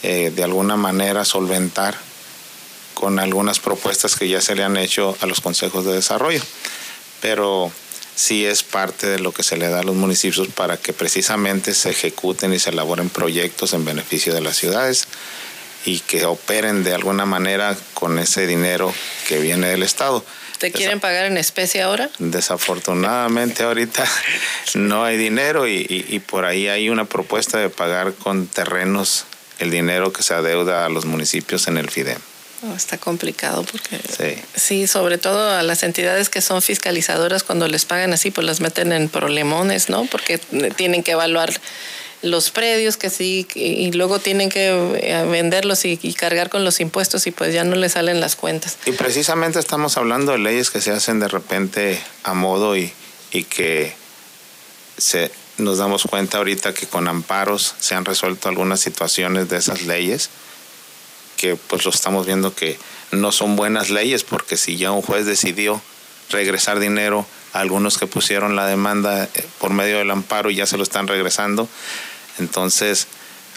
eh, 0.03 0.33
de 0.35 0.45
alguna 0.45 0.77
manera 0.77 1.25
solventar 1.25 1.97
con 2.95 3.19
algunas 3.19 3.59
propuestas 3.61 4.17
que 4.17 4.29
ya 4.29 4.41
se 4.41 4.55
le 4.55 4.65
han 4.65 4.77
hecho 4.77 5.17
a 5.21 5.27
los 5.27 5.41
consejos 5.41 5.85
de 5.85 5.95
desarrollo. 5.95 6.43
Pero 7.21 7.73
sí 8.15 8.45
es 8.45 8.63
parte 8.63 9.07
de 9.07 9.19
lo 9.19 9.33
que 9.33 9.43
se 9.43 9.57
le 9.57 9.69
da 9.69 9.81
a 9.81 9.83
los 9.83 9.97
municipios 9.97 10.49
para 10.49 10.77
que 10.77 10.93
precisamente 10.93 11.75
se 11.75 11.91
ejecuten 11.91 12.53
y 12.53 12.59
se 12.59 12.71
elaboren 12.71 13.09
proyectos 13.09 13.73
en 13.73 13.85
beneficio 13.85 14.35
de 14.35 14.41
las 14.41 14.57
ciudades. 14.57 15.09
y 15.85 15.99
que 15.99 16.25
operen 16.27 16.85
de 16.85 16.95
alguna 16.95 17.27
manera 17.27 17.77
con 17.95 18.21
ese 18.21 18.47
dinero 18.47 18.95
que 19.27 19.41
viene 19.41 19.67
del 19.67 19.83
Estado. 19.83 20.25
¿Te 20.63 20.71
quieren 20.71 21.01
pagar 21.01 21.27
en 21.27 21.39
especie 21.39 21.83
ahora? 21.83 22.09
Desafortunadamente 22.21 23.65
ahorita 23.65 24.09
no 24.75 25.03
hay 25.03 25.17
dinero 25.17 25.67
y, 25.67 26.23
por 26.29 26.45
ahí 26.45 26.69
hay 26.69 26.89
una 26.89 27.05
propuesta 27.05 27.59
de 27.59 27.69
pagar 27.69 28.15
con 28.15 28.47
terrenos 28.47 29.25
el 29.59 29.71
dinero 29.71 30.13
que 30.13 30.23
se 30.23 30.35
adeuda 30.35 30.87
a 30.87 30.89
los 30.89 31.05
municipios 31.05 31.69
en 31.69 31.79
el 31.79 31.91
FIDEM. 31.91 32.19
Oh, 32.65 32.77
está 32.77 32.97
complicado 32.97 33.65
porque 33.65 33.99
sí. 33.99 34.41
sí. 34.55 34.87
sobre 34.87 35.19
todo 35.19 35.51
a 35.51 35.65
las 35.65 35.83
entidades 35.83 36.29
que 36.29 36.41
son 36.41 36.63
fiscalizadoras 36.63 37.43
cuando 37.43 37.67
les 37.67 37.85
pagan 37.85 38.13
así, 38.13 38.31
pues 38.31 38.47
las 38.47 38.61
meten 38.61 38.93
en 38.93 39.09
problemones, 39.09 39.89
¿no? 39.89 40.07
Porque 40.07 40.39
tienen 40.77 41.03
que 41.03 41.13
evaluar 41.13 41.53
los 42.23 42.53
predios 42.53 42.97
que 42.97 43.11
sí, 43.11 43.49
y 43.55 43.91
luego 43.93 44.21
tienen 44.21 44.49
que 44.49 44.69
eh, 44.69 45.27
venderlos 45.29 45.85
y, 45.85 45.97
cargar 46.15 46.51
con 46.51 46.65
los 46.65 46.79
impuestos 46.81 47.27
y 47.27 47.33
pues 47.33 47.53
ya 47.53 47.65
no 47.65 47.75
les 47.75 47.93
salen 47.93 48.21
las 48.21 48.37
cuentas. 48.37 48.79
Y 48.87 48.93
precisamente 48.93 49.59
estamos 49.59 49.97
hablando 49.97 50.31
de 50.31 50.39
leyes 50.39 50.71
que 50.71 50.81
se 50.81 50.93
hacen 50.93 51.19
de 51.19 51.27
repente 51.27 52.01
a 52.23 52.33
modo 52.33 52.77
y, 52.77 52.93
y 53.33 53.43
que 53.43 53.93
se, 54.97 55.33
nos 55.63 55.79
damos 55.79 56.05
cuenta 56.05 56.39
ahorita 56.39 56.75
que 56.75 56.87
con 56.87 57.09
amparos 57.09 57.75
se 57.79 57.95
han 57.95 58.05
resuelto 58.05 58.49
algunas 58.49 58.81
situaciones 58.81 59.49
de 59.49 59.57
esas 59.57 59.83
leyes 59.83 60.31
que 61.37 61.57
pues 61.57 61.85
lo 61.85 61.91
estamos 61.91 62.27
viendo 62.27 62.55
que 62.55 62.79
no 63.11 63.33
son 63.33 63.57
buenas 63.57 63.91
leyes 63.91 64.25
porque 64.25 64.57
si 64.57 64.77
ya 64.77 64.93
un 64.93 65.03
juez 65.03 65.27
decidió 65.27 65.81
regresar 66.31 66.79
dinero 66.79 67.27
a 67.53 67.61
algunos 67.61 67.99
que 67.99 68.07
pusieron 68.07 68.57
la 68.57 68.67
demanda 68.67 69.25
eh, 69.25 69.47
por 69.59 69.73
medio 69.73 69.99
del 69.99 70.11
amparo 70.11 70.51
y 70.51 70.57
ya 70.57 70.67
se 70.67 70.77
lo 70.77 70.83
están 70.83 71.09
regresando, 71.09 71.69
entonces 72.39 73.09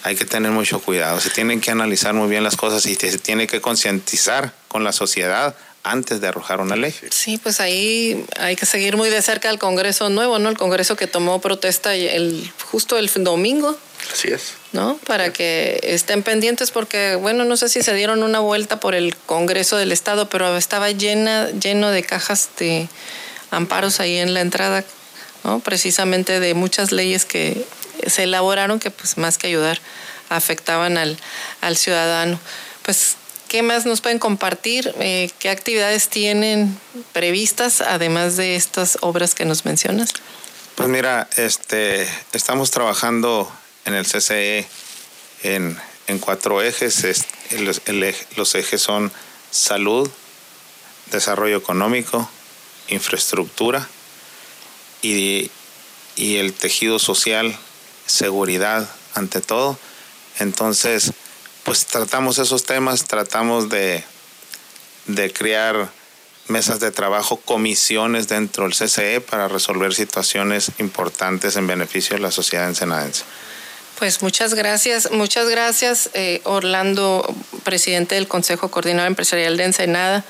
hay 0.03 0.15
que 0.15 0.25
tener 0.25 0.51
mucho 0.51 0.79
cuidado. 0.79 1.19
Se 1.19 1.29
tienen 1.29 1.61
que 1.61 1.71
analizar 1.71 2.13
muy 2.13 2.29
bien 2.29 2.43
las 2.43 2.57
cosas 2.57 2.85
y 2.85 2.95
se 2.95 3.17
tiene 3.17 3.47
que 3.47 3.61
concientizar 3.61 4.53
con 4.67 4.83
la 4.83 4.91
sociedad 4.91 5.55
antes 5.85 6.19
de 6.19 6.27
arrojar 6.27 6.59
una 6.61 6.75
ley. 6.75 6.93
Sí, 7.11 7.37
pues 7.37 7.59
ahí 7.59 8.25
hay 8.39 8.55
que 8.55 8.65
seguir 8.65 8.97
muy 8.97 9.09
de 9.09 9.21
cerca 9.21 9.49
al 9.49 9.59
Congreso 9.59 10.09
nuevo, 10.09 10.39
¿no? 10.39 10.49
El 10.49 10.57
Congreso 10.57 10.95
que 10.95 11.05
tomó 11.05 11.39
protesta 11.39 11.93
el, 11.93 12.51
justo 12.71 12.97
el 12.97 13.09
domingo. 13.17 13.77
Así 14.11 14.29
es. 14.29 14.53
¿No? 14.71 14.97
Para 15.05 15.31
que 15.31 15.79
estén 15.83 16.23
pendientes 16.23 16.71
porque, 16.71 17.15
bueno, 17.15 17.45
no 17.45 17.55
sé 17.55 17.69
si 17.69 17.83
se 17.83 17.93
dieron 17.93 18.23
una 18.23 18.39
vuelta 18.39 18.79
por 18.79 18.95
el 18.95 19.15
Congreso 19.15 19.77
del 19.77 19.91
Estado, 19.91 20.27
pero 20.27 20.57
estaba 20.57 20.89
llena, 20.91 21.49
lleno 21.51 21.91
de 21.91 22.03
cajas 22.03 22.49
de 22.57 22.89
amparos 23.51 23.99
ahí 23.99 24.17
en 24.17 24.33
la 24.33 24.41
entrada, 24.41 24.83
¿no? 25.43 25.59
Precisamente 25.59 26.39
de 26.39 26.55
muchas 26.55 26.91
leyes 26.91 27.25
que 27.25 27.63
se 28.07 28.23
elaboraron 28.23 28.79
que 28.79 28.89
pues 28.89 29.17
más 29.17 29.37
que 29.37 29.47
ayudar 29.47 29.79
afectaban 30.29 30.97
al, 30.97 31.17
al 31.61 31.77
ciudadano. 31.77 32.39
Pues, 32.83 33.17
¿qué 33.47 33.61
más 33.61 33.85
nos 33.85 34.01
pueden 34.01 34.19
compartir? 34.19 34.93
Eh, 34.99 35.29
¿Qué 35.39 35.49
actividades 35.49 36.09
tienen 36.09 36.79
previstas 37.13 37.81
además 37.81 38.37
de 38.37 38.55
estas 38.55 38.97
obras 39.01 39.35
que 39.35 39.45
nos 39.45 39.65
mencionas? 39.65 40.13
Pues 40.75 40.89
mira, 40.89 41.29
este, 41.37 42.07
estamos 42.33 42.71
trabajando 42.71 43.51
en 43.85 43.93
el 43.93 44.05
CCE 44.05 44.67
en, 45.43 45.77
en 46.07 46.19
cuatro 46.19 46.61
ejes. 46.61 47.25
los 48.35 48.55
ejes 48.55 48.81
son 48.81 49.11
salud, 49.51 50.09
desarrollo 51.11 51.57
económico, 51.57 52.29
infraestructura 52.89 53.87
y, 55.01 55.49
y 56.15 56.37
el 56.37 56.53
tejido 56.53 56.99
social 56.99 57.57
seguridad 58.05 58.87
ante 59.13 59.41
todo. 59.41 59.77
Entonces, 60.39 61.11
pues 61.65 61.87
tratamos 61.87 62.37
esos 62.37 62.63
temas, 62.63 63.03
tratamos 63.05 63.69
de, 63.69 64.03
de 65.07 65.33
crear 65.33 65.89
mesas 66.47 66.79
de 66.79 66.91
trabajo, 66.91 67.37
comisiones 67.37 68.27
dentro 68.27 68.65
del 68.65 68.73
CCE 68.73 69.19
para 69.19 69.47
resolver 69.47 69.93
situaciones 69.95 70.71
importantes 70.77 71.55
en 71.55 71.65
beneficio 71.65 72.15
de 72.15 72.21
la 72.21 72.31
sociedad 72.31 72.69
ensenadense. 72.69 73.23
Pues 73.97 74.21
muchas 74.21 74.53
gracias, 74.53 75.09
muchas 75.11 75.49
gracias 75.49 76.11
eh, 76.13 76.41
Orlando, 76.43 77.33
presidente 77.63 78.13
del 78.15 78.27
Consejo 78.27 78.69
Coordinador 78.69 79.07
Empresarial 79.07 79.57
de 79.57 79.63
Ensenada. 79.63 80.23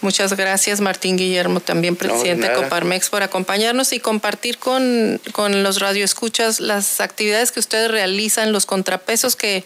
Muchas 0.00 0.34
gracias, 0.36 0.80
Martín 0.80 1.16
Guillermo, 1.16 1.60
también 1.60 1.96
presidente 1.96 2.48
de 2.48 2.54
Coparmex, 2.54 3.10
por 3.10 3.22
acompañarnos 3.24 3.92
y 3.92 3.98
compartir 3.98 4.56
con, 4.58 5.20
con 5.32 5.64
los 5.64 5.80
radioescuchas 5.80 6.60
las 6.60 7.00
actividades 7.00 7.50
que 7.50 7.58
ustedes 7.60 7.90
realizan, 7.90 8.52
los 8.52 8.64
contrapesos 8.64 9.34
que, 9.34 9.64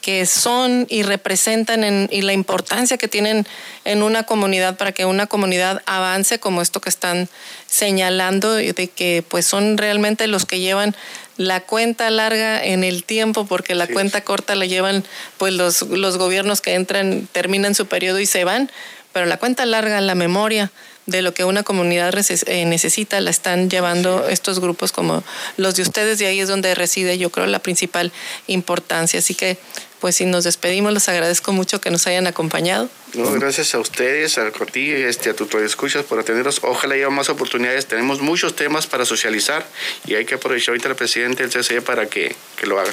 que 0.00 0.26
son 0.26 0.86
y 0.88 1.02
representan 1.02 1.84
en, 1.84 2.08
y 2.10 2.22
la 2.22 2.32
importancia 2.32 2.98
que 2.98 3.08
tienen 3.08 3.46
en 3.84 4.02
una 4.02 4.24
comunidad 4.24 4.76
para 4.76 4.92
que 4.92 5.04
una 5.04 5.26
comunidad 5.26 5.82
avance 5.86 6.38
como 6.38 6.62
esto 6.62 6.80
que 6.80 6.88
están 6.88 7.28
señalando 7.66 8.54
de 8.54 8.88
que 8.88 9.24
pues 9.26 9.46
son 9.46 9.78
realmente 9.78 10.26
los 10.26 10.46
que 10.46 10.60
llevan 10.60 10.96
la 11.36 11.60
cuenta 11.60 12.10
larga 12.10 12.62
en 12.62 12.84
el 12.84 13.04
tiempo 13.04 13.46
porque 13.46 13.74
la 13.74 13.86
cuenta 13.86 14.22
corta 14.22 14.54
la 14.54 14.66
llevan 14.66 15.04
pues 15.38 15.54
los, 15.54 15.82
los 15.82 16.18
gobiernos 16.18 16.60
que 16.60 16.74
entran 16.74 17.28
terminan 17.32 17.74
su 17.74 17.86
periodo 17.86 18.20
y 18.20 18.26
se 18.26 18.44
van 18.44 18.70
pero 19.12 19.26
la 19.26 19.38
cuenta 19.38 19.66
larga, 19.66 20.00
la 20.00 20.14
memoria 20.14 20.70
de 21.06 21.22
lo 21.22 21.34
que 21.34 21.44
una 21.44 21.62
comunidad 21.62 22.14
eh, 22.16 22.64
necesita, 22.64 23.20
la 23.20 23.30
están 23.30 23.68
llevando 23.68 24.28
estos 24.28 24.60
grupos 24.60 24.92
como 24.92 25.24
los 25.56 25.74
de 25.74 25.82
ustedes 25.82 26.20
y 26.20 26.24
ahí 26.24 26.40
es 26.40 26.48
donde 26.48 26.74
reside, 26.74 27.18
yo 27.18 27.30
creo, 27.30 27.46
la 27.46 27.58
principal 27.58 28.12
importancia. 28.46 29.18
Así 29.18 29.34
que, 29.34 29.58
pues 30.00 30.16
si 30.16 30.24
nos 30.24 30.44
despedimos, 30.44 30.92
les 30.92 31.08
agradezco 31.08 31.52
mucho 31.52 31.80
que 31.80 31.90
nos 31.90 32.06
hayan 32.06 32.26
acompañado. 32.26 32.88
No, 33.14 33.30
gracias 33.32 33.74
a 33.74 33.78
ustedes, 33.78 34.38
a 34.38 34.50
ti, 34.50 34.90
este, 34.90 35.30
a 35.30 35.34
tu 35.34 35.46
escuchas 35.58 36.04
por 36.04 36.18
atendernos. 36.18 36.60
Ojalá 36.62 36.94
haya 36.94 37.10
más 37.10 37.28
oportunidades. 37.28 37.86
Tenemos 37.86 38.20
muchos 38.20 38.56
temas 38.56 38.86
para 38.86 39.04
socializar 39.04 39.66
y 40.06 40.14
hay 40.14 40.24
que 40.24 40.36
aprovechar 40.36 40.70
ahorita 40.70 40.88
al 40.88 40.96
presidente 40.96 41.46
del 41.46 41.52
CCE 41.52 41.82
para 41.82 42.06
que, 42.06 42.34
que 42.56 42.66
lo 42.66 42.80
haga. 42.80 42.92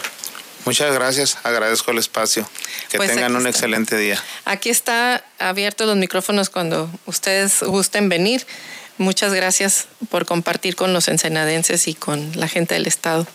Muchas 0.66 0.94
gracias, 0.94 1.38
agradezco 1.44 1.92
el 1.92 1.98
espacio. 1.98 2.50
Que 2.90 2.98
pues 2.98 3.10
tengan 3.10 3.36
un 3.38 3.48
excelente 3.48 3.96
día. 3.96 4.22
Aquí 4.44 4.70
está 4.70 5.24
abiertos 5.40 5.88
los 5.88 5.96
micrófonos 5.96 6.50
cuando 6.50 6.90
ustedes 7.06 7.64
gusten 7.64 8.10
venir. 8.10 8.46
Muchas 8.98 9.34
gracias 9.34 9.88
por 10.10 10.26
compartir 10.26 10.76
con 10.76 10.92
los 10.92 11.08
ensenadenses 11.08 11.88
y 11.88 11.94
con 11.94 12.32
la 12.36 12.50
gente 12.50 12.74
del 12.74 12.86
Estado. 12.86 13.26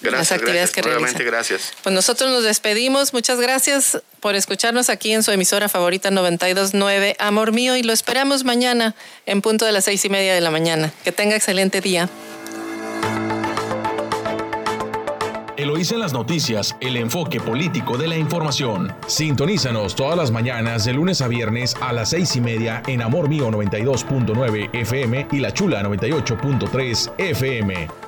Gracias, 0.00 0.30
las 0.30 0.32
actividades 0.32 0.70
que 0.70 0.82
realizan. 0.82 1.24
gracias. 1.24 1.72
Pues 1.82 1.94
nosotros 1.94 2.30
nos 2.30 2.44
despedimos. 2.44 3.12
Muchas 3.12 3.40
gracias 3.40 4.00
por 4.20 4.34
escucharnos 4.34 4.90
aquí 4.90 5.12
en 5.12 5.22
su 5.22 5.32
emisora 5.32 5.68
favorita 5.68 6.10
929 6.10 7.16
Amor 7.18 7.52
Mío 7.52 7.76
y 7.76 7.82
lo 7.82 7.92
esperamos 7.92 8.44
mañana 8.44 8.94
en 9.26 9.42
punto 9.42 9.64
de 9.64 9.72
las 9.72 9.84
seis 9.84 10.04
y 10.04 10.08
media 10.08 10.34
de 10.34 10.40
la 10.40 10.50
mañana. 10.50 10.92
Que 11.04 11.12
tenga 11.12 11.36
excelente 11.36 11.80
día. 11.80 12.08
Eloísa 15.58 15.96
en 15.96 16.00
las 16.00 16.12
noticias, 16.12 16.76
el 16.80 16.96
enfoque 16.96 17.40
político 17.40 17.98
de 17.98 18.06
la 18.06 18.16
información. 18.16 18.94
Sintonízanos 19.08 19.96
todas 19.96 20.16
las 20.16 20.30
mañanas 20.30 20.84
de 20.84 20.92
lunes 20.92 21.20
a 21.20 21.26
viernes 21.26 21.74
a 21.80 21.92
las 21.92 22.10
seis 22.10 22.36
y 22.36 22.40
media 22.40 22.80
en 22.86 23.02
Amor 23.02 23.28
Mío 23.28 23.50
92.9 23.50 24.70
FM 24.72 25.26
y 25.32 25.40
La 25.40 25.52
Chula 25.52 25.82
98.3 25.82 27.12
FM. 27.18 28.07